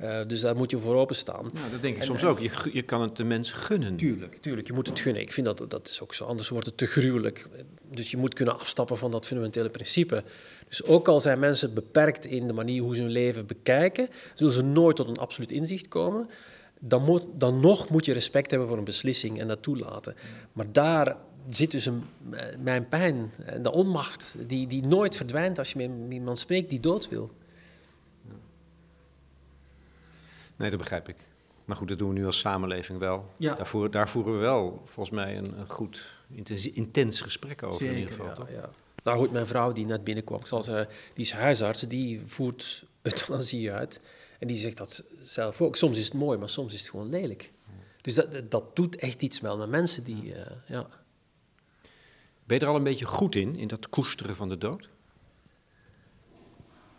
Uh, 0.02 0.20
dus 0.28 0.42
daar 0.42 0.56
moet 0.56 0.72
je 0.72 0.80
voor 0.80 0.96
openstaan. 0.96 1.50
Ja, 1.54 1.70
dat 1.70 1.82
denk 1.82 1.96
ik 1.96 2.04
soms 2.04 2.24
ook. 2.24 2.40
Je, 2.40 2.70
je 2.74 2.82
kan 2.82 3.02
het 3.02 3.18
de 3.18 3.24
mens 3.24 3.52
gunnen. 3.52 3.98
Tuurlijk, 3.98 4.38
tuurlijk. 4.42 4.68
Je 4.68 4.74
moet 4.74 4.88
het 4.88 5.00
gunnen. 5.00 5.22
Ik 5.22 5.32
vind 5.32 5.46
dat, 5.46 5.70
dat 5.70 5.90
is 5.90 6.02
ook 6.02 6.14
zo. 6.14 6.26
Anders 6.26 6.50
wordt 6.50 6.66
het 6.66 6.78
te 6.78 6.86
gruwelijk. 6.86 7.48
Dus 7.90 8.12
je 8.12 8.18
moet 8.18 8.34
kunnen 8.34 8.60
afstappen 8.60 8.98
van 8.98 9.12
dat 9.12 9.28
fundamentele 9.28 9.70
principe. 9.70 10.24
Dus 10.68 10.84
ook 10.84 11.08
al 11.08 11.20
zijn 11.20 11.40
mensen 11.40 11.74
beperkt 11.74 12.26
in 12.26 12.48
de 12.48 12.54
manier 12.54 12.82
hoe 12.82 12.96
ze 12.96 13.02
hun 13.02 13.12
leven 13.12 13.46
bekijken, 13.46 14.10
zullen 14.34 14.54
ze 14.54 14.62
nooit 14.64 14.96
tot 14.96 15.08
een 15.08 15.18
absoluut 15.18 15.52
inzicht 15.52 15.88
komen. 15.88 16.30
Dan, 16.80 17.04
moet, 17.04 17.24
dan 17.34 17.60
nog 17.60 17.90
moet 17.90 18.06
je 18.06 18.14
respect 18.14 18.50
hebben 18.50 18.68
voor 18.68 18.78
een 18.78 18.84
beslissing 18.84 19.40
en 19.40 19.48
dat 19.48 19.62
toelaten. 19.62 20.16
Maar 20.54 20.72
daar 20.72 21.18
zit 21.48 21.72
dus 21.72 21.86
een, 21.86 22.04
eh, 22.32 22.58
mijn 22.60 22.88
pijn 22.88 23.32
en 23.46 23.62
de 23.62 23.72
onmacht 23.72 24.36
die, 24.48 24.68
die 24.68 24.86
nooit 24.86 25.16
verdwijnt 25.16 25.58
als 25.58 25.72
je 25.72 25.90
met 25.90 26.14
iemand 26.14 26.40
spreekt 26.40 26.70
die 26.70 26.80
dood 26.80 27.10
wil. 27.10 27.32
Nee, 30.56 30.70
dat 30.70 30.80
begrijp 30.80 31.10
ik. 31.10 31.16
Maar 31.66 31.76
goed, 31.76 31.88
dat 31.88 31.98
doen 31.98 32.10
we 32.10 32.20
nu 32.20 32.26
als 32.26 32.40
samenleving 32.40 33.00
wel. 33.00 33.34
Ja. 33.38 33.54
Daar, 33.56 33.92
daar 33.92 34.10
voeren 34.10 34.34
we 34.34 34.40
wel 34.40 34.82
volgens 34.86 35.16
mij 35.16 35.38
een, 35.38 35.60
een 35.60 35.70
goed, 35.70 36.17
intens 36.74 37.22
gesprek 37.22 37.64
over 37.64 37.86
in 37.86 37.98
ieder 37.98 38.12
geval. 38.12 38.48
Ja, 38.48 38.54
ja. 38.54 38.70
Nou 39.04 39.18
goed, 39.18 39.32
mijn 39.32 39.48
vrouw 39.48 39.72
die 39.72 39.86
net 39.86 40.04
binnenkwam, 40.04 40.42
die 40.64 40.86
is 41.14 41.32
huisarts, 41.32 41.82
die 41.82 42.22
voert 42.26 42.86
euthanasie 43.02 43.72
uit. 43.72 44.02
En 44.40 44.48
die 44.48 44.58
zegt 44.58 44.78
dat 44.78 45.04
zelf 45.20 45.62
ook. 45.62 45.76
Soms 45.76 45.98
is 45.98 46.06
het 46.06 46.14
mooi, 46.14 46.38
maar 46.38 46.50
soms 46.50 46.74
is 46.74 46.80
het 46.80 46.90
gewoon 46.90 47.10
lelijk. 47.10 47.52
Dus 48.02 48.16
dat, 48.16 48.52
dat 48.52 48.76
doet 48.76 48.96
echt 48.96 49.22
iets 49.22 49.40
wel 49.40 49.58
met 49.58 49.70
mensen 49.70 50.04
die, 50.04 50.24
uh, 50.26 50.36
ja. 50.68 50.88
Ben 52.44 52.58
je 52.58 52.64
er 52.64 52.72
al 52.72 52.76
een 52.76 52.84
beetje 52.84 53.06
goed 53.06 53.36
in, 53.36 53.56
in 53.56 53.68
dat 53.68 53.90
koesteren 53.90 54.36
van 54.36 54.50
de 54.50 54.58
dood? 54.58 54.90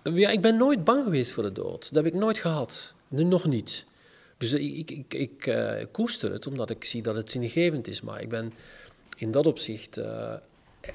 Ja, 0.03 0.31
ik 0.31 0.41
ben 0.41 0.57
nooit 0.57 0.85
bang 0.85 1.05
geweest 1.05 1.31
voor 1.31 1.43
de 1.43 1.53
dood. 1.53 1.95
Dat 1.95 2.05
heb 2.05 2.15
ik 2.15 2.21
nooit 2.21 2.39
gehad. 2.39 2.95
Nu 3.09 3.25
nog 3.25 3.47
niet. 3.47 3.87
Dus 4.39 4.53
ik, 4.53 4.91
ik, 4.91 5.15
ik 5.15 5.47
uh, 5.47 5.85
koester 5.93 6.33
het 6.33 6.47
omdat 6.47 6.71
ik 6.71 6.85
zie 6.85 7.03
dat 7.03 7.15
het 7.15 7.31
zingevend 7.31 7.89
is. 7.89 8.01
Maar 8.01 8.23
ik 8.23 8.29
ben 8.29 8.53
in 9.21 9.31
dat 9.31 9.47
opzicht 9.47 9.99
uh, 9.99 10.33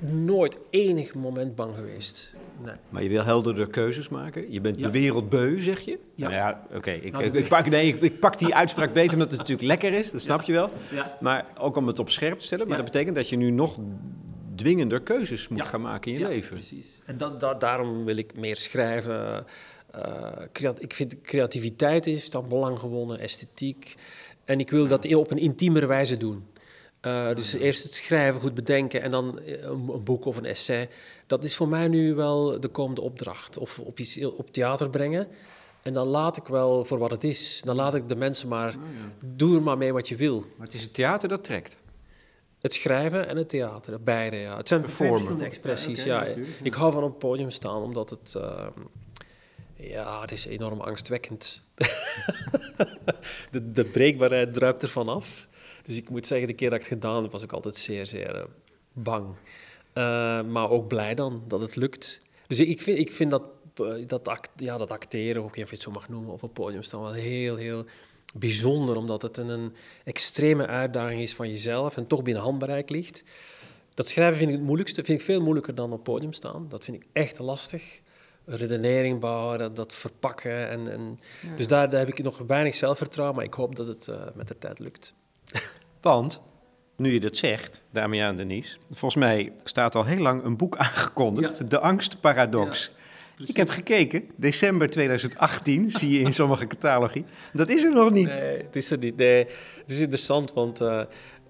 nooit 0.02 0.58
enig 0.70 1.14
moment 1.14 1.56
bang 1.56 1.76
geweest. 1.76 2.34
Nee. 2.64 2.74
Maar 2.90 3.04
je 3.04 3.10
wil 3.10 3.24
helderder 3.24 3.68
keuzes 3.68 4.10
maken. 4.10 4.52
Je 4.52 4.62
bent 4.62 4.78
Ja. 4.78 4.82
de 4.84 4.92
wereld 4.92 5.30
beu, 5.30 5.60
zeg 5.62 5.80
je? 5.80 6.00
Ja. 6.16 6.24
Nou 6.30 6.34
ja, 6.34 6.64
oké. 6.76 6.92
Ik, 6.92 7.12
Nou, 7.12 7.24
ik, 7.24 7.34
ik 7.34 7.48
pak, 7.48 7.70
nee, 7.70 7.88
ik, 7.88 8.02
ik 8.02 8.20
pak 8.20 8.38
die 8.38 8.56
uitspraak 8.56 8.94
beter 8.94 9.14
omdat 9.14 9.30
het 9.30 9.40
natuurlijk 9.40 9.68
lekker 9.68 9.94
is. 9.94 10.12
Dat 10.12 10.22
snap 10.22 10.42
je 10.42 10.52
wel. 10.52 10.70
Ja. 10.92 11.18
Maar 11.20 11.46
ook 11.58 11.76
om 11.76 11.88
het 11.88 12.00
op 12.00 12.10
scherp 12.10 12.40
te 12.40 12.46
stellen. 12.46 12.68
Maar 12.68 12.78
Ja. 12.78 12.84
dat 12.84 12.92
betekent 12.92 13.16
dat 13.16 13.30
je 13.30 13.36
nu 13.36 13.50
nog 13.52 13.78
dwingender 14.56 15.02
keuzes 15.02 15.48
moet 15.48 15.60
Ja. 15.60 15.66
gaan 15.66 15.82
maken 15.82 16.12
in 16.12 16.18
je 16.18 16.24
Ja, 16.24 16.30
leven. 16.30 16.56
Precies. 16.58 17.02
En 17.06 17.18
dat, 17.18 17.40
dat, 17.40 17.62
daarom 17.62 18.06
wil 18.06 18.18
ik 18.18 18.36
meer 18.38 18.56
schrijven. 18.58 19.46
Eh, 19.92 20.74
ik 20.80 20.94
vind 20.94 21.22
creativiteit 21.22 22.06
heeft 22.06 22.32
dan 22.32 22.48
belang 22.48 22.80
gewonnen, 22.80 23.20
esthetiek. 23.20 23.96
En 24.46 24.60
ik 24.60 24.70
wil 24.70 24.88
dat 24.88 25.16
op 25.16 25.32
een 25.32 25.38
intiemere 25.38 25.86
wijze 25.86 26.18
doen. 26.18 26.44
Eh, 27.04 27.36
dus 27.36 27.54
eerst 27.54 27.84
het 27.84 27.94
schrijven, 27.94 28.42
goed 28.42 28.54
bedenken 28.54 29.02
en 29.02 29.12
dan 29.12 29.40
eh, 29.40 29.62
een, 29.62 29.90
een 29.90 30.04
boek 30.04 30.26
of 30.26 30.38
een 30.38 30.46
essay. 30.46 30.90
Dat 31.28 31.44
is 31.44 31.56
voor 31.56 31.68
mij 31.68 31.88
nu 31.88 32.16
wel 32.16 32.60
de 32.60 32.68
komende 32.68 33.02
opdracht. 33.02 33.58
Of 33.58 33.80
op, 33.80 34.00
iets, 34.00 34.26
op 34.26 34.52
theater 34.52 34.90
brengen. 34.90 35.28
En 35.82 35.94
dan 35.94 36.08
laat 36.08 36.38
ik 36.38 36.46
wel 36.46 36.86
voor 36.86 36.98
wat 36.98 37.12
het 37.12 37.24
is. 37.24 37.62
Dan 37.66 37.76
laat 37.76 37.96
ik 37.96 38.10
de 38.10 38.16
mensen 38.16 38.48
maar... 38.48 38.76
Doe 39.26 39.56
er 39.56 39.62
maar 39.62 39.78
mee 39.78 39.94
wat 39.94 40.08
je 40.08 40.16
wil. 40.16 40.40
Maar 40.40 40.66
het 40.66 40.76
is 40.76 40.82
het 40.82 40.94
theater 40.94 41.30
dat 41.30 41.44
trekt. 41.44 41.78
Het 42.62 42.74
schrijven 42.74 43.28
en 43.28 43.38
het 43.38 43.50
theater, 43.50 44.04
beide, 44.04 44.36
ja. 44.36 44.58
Het 44.58 44.68
zijn 44.68 44.90
verschillende 44.90 45.46
expressies, 45.46 46.04
ja. 46.04 46.26
Ik 46.62 46.74
hou 46.74 46.92
van 46.92 47.04
op 47.04 47.10
het 47.10 47.20
podium 47.20 47.50
staan, 47.50 47.82
omdat 47.82 48.10
het... 48.10 48.36
ehm, 48.36 48.72
ja, 49.76 50.22
het 50.22 50.32
is 50.32 50.46
enorm 50.46 50.82
angstwekkend. 50.82 51.68
de, 53.52 53.72
de 53.72 53.86
breekbaarheid 53.86 54.54
druipt 54.54 54.82
ervan 54.82 55.08
af. 55.08 55.48
Dus 55.84 55.98
ik 55.98 56.10
moet 56.10 56.28
zeggen, 56.28 56.48
de 56.48 56.54
keer 56.54 56.70
dat 56.70 56.80
ik 56.80 56.86
het 56.86 56.94
gedaan 56.94 57.24
heb, 57.24 57.32
was 57.32 57.44
ik 57.44 57.52
altijd 57.52 57.76
zeer, 57.76 58.06
zeer 58.06 58.36
eh, 58.36 58.44
bang. 58.94 59.36
Eh, 59.94 60.44
maar 60.44 60.70
ook 60.70 60.88
blij 60.88 61.16
dan 61.16 61.44
dat 61.48 61.62
het 61.62 61.76
lukt. 61.76 62.22
Dus 62.48 62.60
ik 62.60 62.82
vind, 62.82 63.00
ik 63.00 63.12
vind 63.12 63.32
dat, 63.32 63.44
eh, 63.76 64.08
dat, 64.08 64.28
act, 64.28 64.50
ja, 64.56 64.78
dat 64.78 64.92
acteren, 64.92 65.44
ook 65.44 65.50
of 65.50 65.56
je 65.56 65.66
het 65.70 65.82
zo 65.82 65.92
mag 65.92 66.10
noemen, 66.10 66.34
of 66.34 66.44
op 66.44 66.54
podium 66.54 66.84
staan, 66.84 67.02
wel 67.02 67.12
heel, 67.12 67.56
heel 67.56 67.86
bijzonder. 68.36 68.96
Omdat 68.96 69.22
het 69.22 69.38
een, 69.38 69.50
een 69.50 69.76
extreme 70.04 70.68
uitdaging 70.68 71.22
is 71.22 71.34
van 71.34 71.50
jezelf 71.50 71.98
en 71.98 72.08
toch 72.08 72.22
binnen 72.22 72.44
handbereik 72.44 72.90
ligt. 72.90 73.24
Dat 73.94 74.08
schrijven 74.08 74.38
vind 74.38 74.50
ik 74.50 74.56
het 74.56 74.66
moeilijkste. 74.66 75.04
Vind 75.04 75.20
ik 75.20 75.26
veel 75.26 75.42
moeilijker 75.42 75.76
dan 75.76 75.92
op 75.94 76.04
podium 76.04 76.34
staan. 76.34 76.66
Dat 76.70 76.84
vind 76.84 76.98
ik 76.98 77.08
echt 77.12 77.40
lastig. 77.40 78.02
Redenering 78.46 79.20
bouwen, 79.20 79.58
dat, 79.58 79.76
dat 79.76 79.96
verpakken. 79.96 80.70
En, 80.70 80.92
en 80.92 81.20
Dus 81.56 81.68
daar, 81.68 81.90
daar 81.90 82.00
heb 82.00 82.10
ik 82.10 82.24
nog 82.24 82.38
weinig 82.38 82.76
zelfvertrouwen, 82.76 83.36
maar 83.36 83.46
ik 83.46 83.54
hoop 83.54 83.76
dat 83.76 83.88
het 83.88 84.12
met 84.36 84.48
de 84.48 84.58
tijd 84.58 84.80
lukt. 84.80 85.14
Want, 86.02 86.42
nu 86.98 87.14
je 87.14 87.20
dat 87.20 87.36
zegt, 87.36 87.84
Damian 87.92 88.36
Denise, 88.36 88.78
volgens 88.88 89.16
mij 89.16 89.52
staat 89.64 89.96
al 89.96 90.06
heel 90.06 90.22
lang 90.22 90.44
een 90.44 90.58
boek 90.58 90.78
aangekondigd, 90.86 91.70
De 91.70 91.80
Angstparadox. 91.80 92.92
ik 93.46 93.56
heb 93.56 93.70
gekeken, 93.70 94.24
december 94.36 94.90
2018, 94.90 95.90
zie 96.00 96.10
je 96.10 96.20
in 96.20 96.34
sommige 96.34 96.68
catalogie. 96.68 97.26
Dat 97.54 97.70
is 97.70 97.84
er 97.84 97.94
nog 97.94 98.12
niet. 98.12 98.28
Nee, 98.28 98.58
het 98.58 98.76
is 98.76 98.92
er 98.92 98.98
niet. 98.98 99.16
Nee, 99.16 99.38
het 99.78 99.90
is 99.92 100.00
interessant, 100.00 100.54
want 100.54 100.82
eh, 100.82 101.02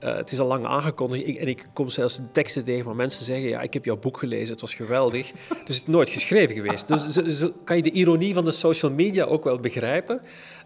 eh, 0.04 0.16
het 0.16 0.32
is 0.32 0.40
al 0.40 0.48
lang 0.48 0.66
aangekondigd. 0.66 1.38
En 1.38 1.48
ik 1.48 1.68
kom 1.74 1.90
zelfs 1.90 2.20
teksten 2.32 2.64
tegen 2.64 2.86
waar 2.86 2.96
mensen 2.96 3.26
zeggen... 3.26 3.50
ja, 3.50 3.62
ik 3.62 3.74
heb 3.74 3.86
jouw 3.86 3.98
boek 3.98 4.18
gelezen, 4.18 4.52
het 4.52 4.62
was 4.62 4.74
geweldig. 4.74 5.32
Dus 5.64 5.76
het 5.78 5.88
is 5.88 5.94
nooit 5.94 6.10
geschreven 6.10 6.56
geweest. 6.56 6.88
Dus 6.88 7.46
kan 7.64 7.76
je 7.76 7.82
de 7.82 7.92
ironie 7.92 8.34
van 8.34 8.44
de 8.44 8.52
social 8.52 8.92
media 8.92 9.24
ook 9.24 9.44
wel 9.44 9.60
begrijpen. 9.60 10.22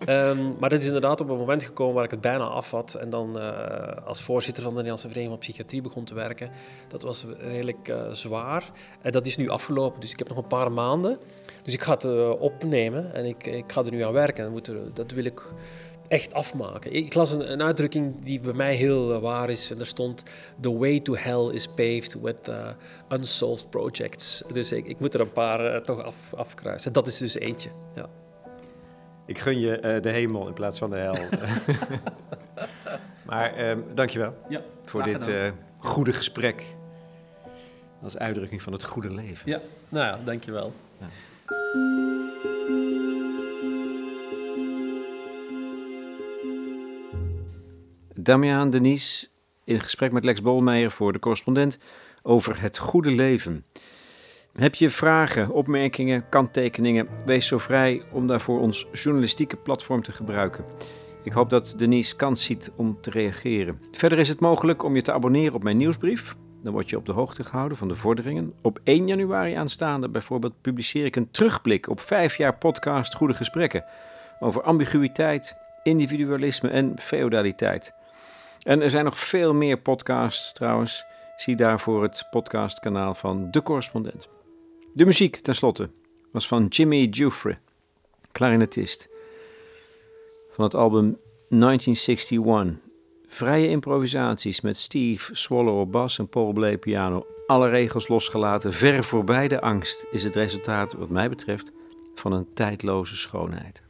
Ehm, 0.05 0.57
maar 0.59 0.69
dat 0.69 0.79
is 0.79 0.85
inderdaad 0.85 1.21
op 1.21 1.29
een 1.29 1.37
moment 1.37 1.63
gekomen 1.63 1.93
waar 1.95 2.03
ik 2.03 2.11
het 2.11 2.21
bijna 2.21 2.43
af 2.43 2.71
had... 2.71 2.95
en 2.95 3.09
dan 3.09 3.39
eh, 3.39 4.07
als 4.07 4.21
voorzitter 4.21 4.63
van 4.63 4.71
de 4.71 4.75
Nederlandse 4.75 5.07
Vereniging 5.07 5.39
van 5.39 5.47
Psychiatrie 5.47 5.81
begon 5.81 6.03
te 6.03 6.13
werken. 6.13 6.51
Dat 6.87 7.01
was 7.01 7.25
redelijk 7.39 7.87
eh, 7.87 8.11
zwaar. 8.11 8.69
En 9.01 9.11
dat 9.11 9.25
is 9.25 9.37
nu 9.37 9.49
afgelopen, 9.49 10.01
dus 10.01 10.11
ik 10.11 10.19
heb 10.19 10.27
nog 10.27 10.37
een 10.37 10.47
paar 10.47 10.71
maanden. 10.71 11.17
Dus 11.63 11.73
ik 11.73 11.81
ga 11.81 11.93
het 11.93 12.05
opnemen 12.39 13.13
en 13.13 13.25
ik, 13.25 13.47
ik 13.47 13.71
ga 13.71 13.83
er 13.83 13.91
nu 13.91 14.03
aan 14.03 14.13
werken. 14.13 14.61
Er, 14.65 14.93
dat 14.93 15.11
wil 15.11 15.25
ik 15.25 15.41
echt 16.07 16.33
afmaken. 16.33 16.93
Ik 16.93 17.13
las 17.13 17.31
een, 17.31 17.51
een 17.51 17.61
uitdrukking 17.61 18.23
die 18.23 18.39
bij 18.39 18.53
mij 18.53 18.75
heel 18.75 19.13
eh, 19.13 19.19
waar 19.19 19.49
is. 19.49 19.71
En 19.71 19.79
er 19.79 19.85
stond: 19.85 20.23
The 20.61 20.77
way 20.77 20.99
to 20.99 21.15
hell 21.15 21.49
is 21.53 21.67
paved 21.67 22.17
with 22.21 22.47
uh, 22.49 22.69
unsolved 23.09 23.69
projects. 23.69 24.43
Dus 24.51 24.71
ik, 24.71 24.87
ik 24.87 24.99
moet 24.99 25.13
er 25.13 25.19
een 25.19 25.31
paar 25.31 25.73
eh, 25.73 25.81
toch 25.81 26.03
af, 26.03 26.33
afkruisen. 26.33 26.93
Dat 26.93 27.07
is 27.07 27.17
dus 27.17 27.37
eentje. 27.37 27.69
Ja. 27.95 28.09
Ik 29.27 29.39
gun 29.39 29.59
je 29.59 29.79
eh, 29.79 30.01
de 30.01 30.09
hemel 30.09 30.47
in 30.47 30.53
plaats 30.53 30.77
van 30.77 30.89
de 30.89 30.97
hel. 30.97 31.17
maar 33.29 33.53
ehm 33.53 33.79
dankjewel 33.93 34.33
Ja, 34.49 34.61
voor 34.85 35.03
dit 35.03 35.27
eh, 35.27 35.49
goede 35.77 36.13
gesprek. 36.13 36.65
Als 38.03 38.17
uitdrukking 38.17 38.61
van 38.61 38.73
het 38.73 38.83
goede 38.83 39.13
leven. 39.13 39.49
ja, 39.51 39.61
nou 39.89 40.05
ja, 40.05 40.19
dankjewel. 40.25 40.73
Damian 48.27 48.69
Denise 48.69 49.27
in 49.63 49.79
gesprek 49.79 50.11
met 50.11 50.23
Lex 50.23 50.41
Bolmeijer 50.41 50.91
voor 50.91 51.13
de 51.13 51.19
correspondent 51.19 51.79
over 52.23 52.61
het 52.61 52.77
goede 52.77 53.11
leven. 53.11 53.65
Heb 54.53 54.75
je 54.75 54.89
vragen, 54.89 55.49
opmerkingen, 55.49 56.29
kanttekeningen? 56.29 57.07
Wees 57.25 57.47
zo 57.47 57.57
vrij 57.57 58.01
om 58.11 58.27
daarvoor 58.27 58.59
ons 58.59 58.87
journalistieke 58.91 59.55
platform 59.55 60.01
te 60.01 60.11
gebruiken. 60.11 60.65
Ik 61.23 61.31
hoop 61.31 61.49
dat 61.49 61.73
Denise 61.77 62.15
kans 62.15 62.43
ziet 62.43 62.71
om 62.75 62.97
te 63.01 63.09
reageren. 63.09 63.81
Verder 63.91 64.19
is 64.19 64.29
het 64.29 64.39
mogelijk 64.39 64.83
om 64.83 64.95
je 64.95 65.01
te 65.01 65.13
abonneren 65.13 65.55
op 65.55 65.63
mijn 65.63 65.77
nieuwsbrief. 65.77 66.35
Dan 66.63 66.73
word 66.73 66.89
je 66.89 66.97
op 66.97 67.05
de 67.05 67.11
hoogte 67.11 67.43
gehouden 67.43 67.77
van 67.77 67.87
de 67.87 67.95
vorderingen. 67.95 68.53
Op 68.61 68.79
1 68.83 69.07
januari 69.07 69.53
aanstaande 69.53 70.09
bijvoorbeeld 70.09 70.61
publiceer 70.61 71.05
ik 71.05 71.15
een 71.15 71.31
terugblik 71.31 71.89
op 71.89 71.99
vijf 71.99 72.37
jaar 72.37 72.57
podcast 72.57 73.15
Goede 73.15 73.33
Gesprekken. 73.33 73.85
Over 74.39 74.61
ambiguïteit, 74.61 75.57
individualisme 75.83 76.69
en 76.69 76.99
feodaliteit. 76.99 77.95
En 78.67 78.81
er 78.81 78.89
zijn 78.89 79.03
nog 79.03 79.17
veel 79.17 79.53
meer 79.53 79.77
podcasts 79.77 80.53
trouwens. 80.53 81.05
Zie 81.37 81.55
daarvoor 81.55 82.03
het 82.03 82.27
podcastkanaal 82.29 83.13
van 83.13 83.51
De 83.51 83.63
Correspondent. 83.63 84.29
De 84.93 85.05
muziek, 85.05 85.35
tenslotte, 85.35 85.89
was 86.31 86.47
van 86.47 86.65
Jimmy 86.65 87.07
Giuffre, 87.11 87.57
clarinetist. 88.31 89.09
Van 90.49 90.63
het 90.63 90.73
album 90.73 91.17
1961. 91.49 92.79
Vrije 93.27 93.67
improvisaties 93.67 94.61
met 94.61 94.77
Steve 94.77 95.35
Swallow 95.35 95.79
op 95.79 95.91
bas 95.91 96.19
en 96.19 96.27
Paul 96.27 96.53
Bley 96.53 96.77
piano. 96.77 97.25
Alle 97.45 97.69
regels 97.69 98.07
losgelaten, 98.07 98.73
ver 98.73 99.03
voorbij 99.03 99.47
de 99.47 99.61
angst, 99.61 100.07
is 100.11 100.23
het 100.23 100.35
resultaat, 100.35 100.93
wat 100.93 101.09
mij 101.09 101.29
betreft, 101.29 101.71
van 102.15 102.31
een 102.31 102.53
tijdloze 102.53 103.15
schoonheid. 103.15 103.86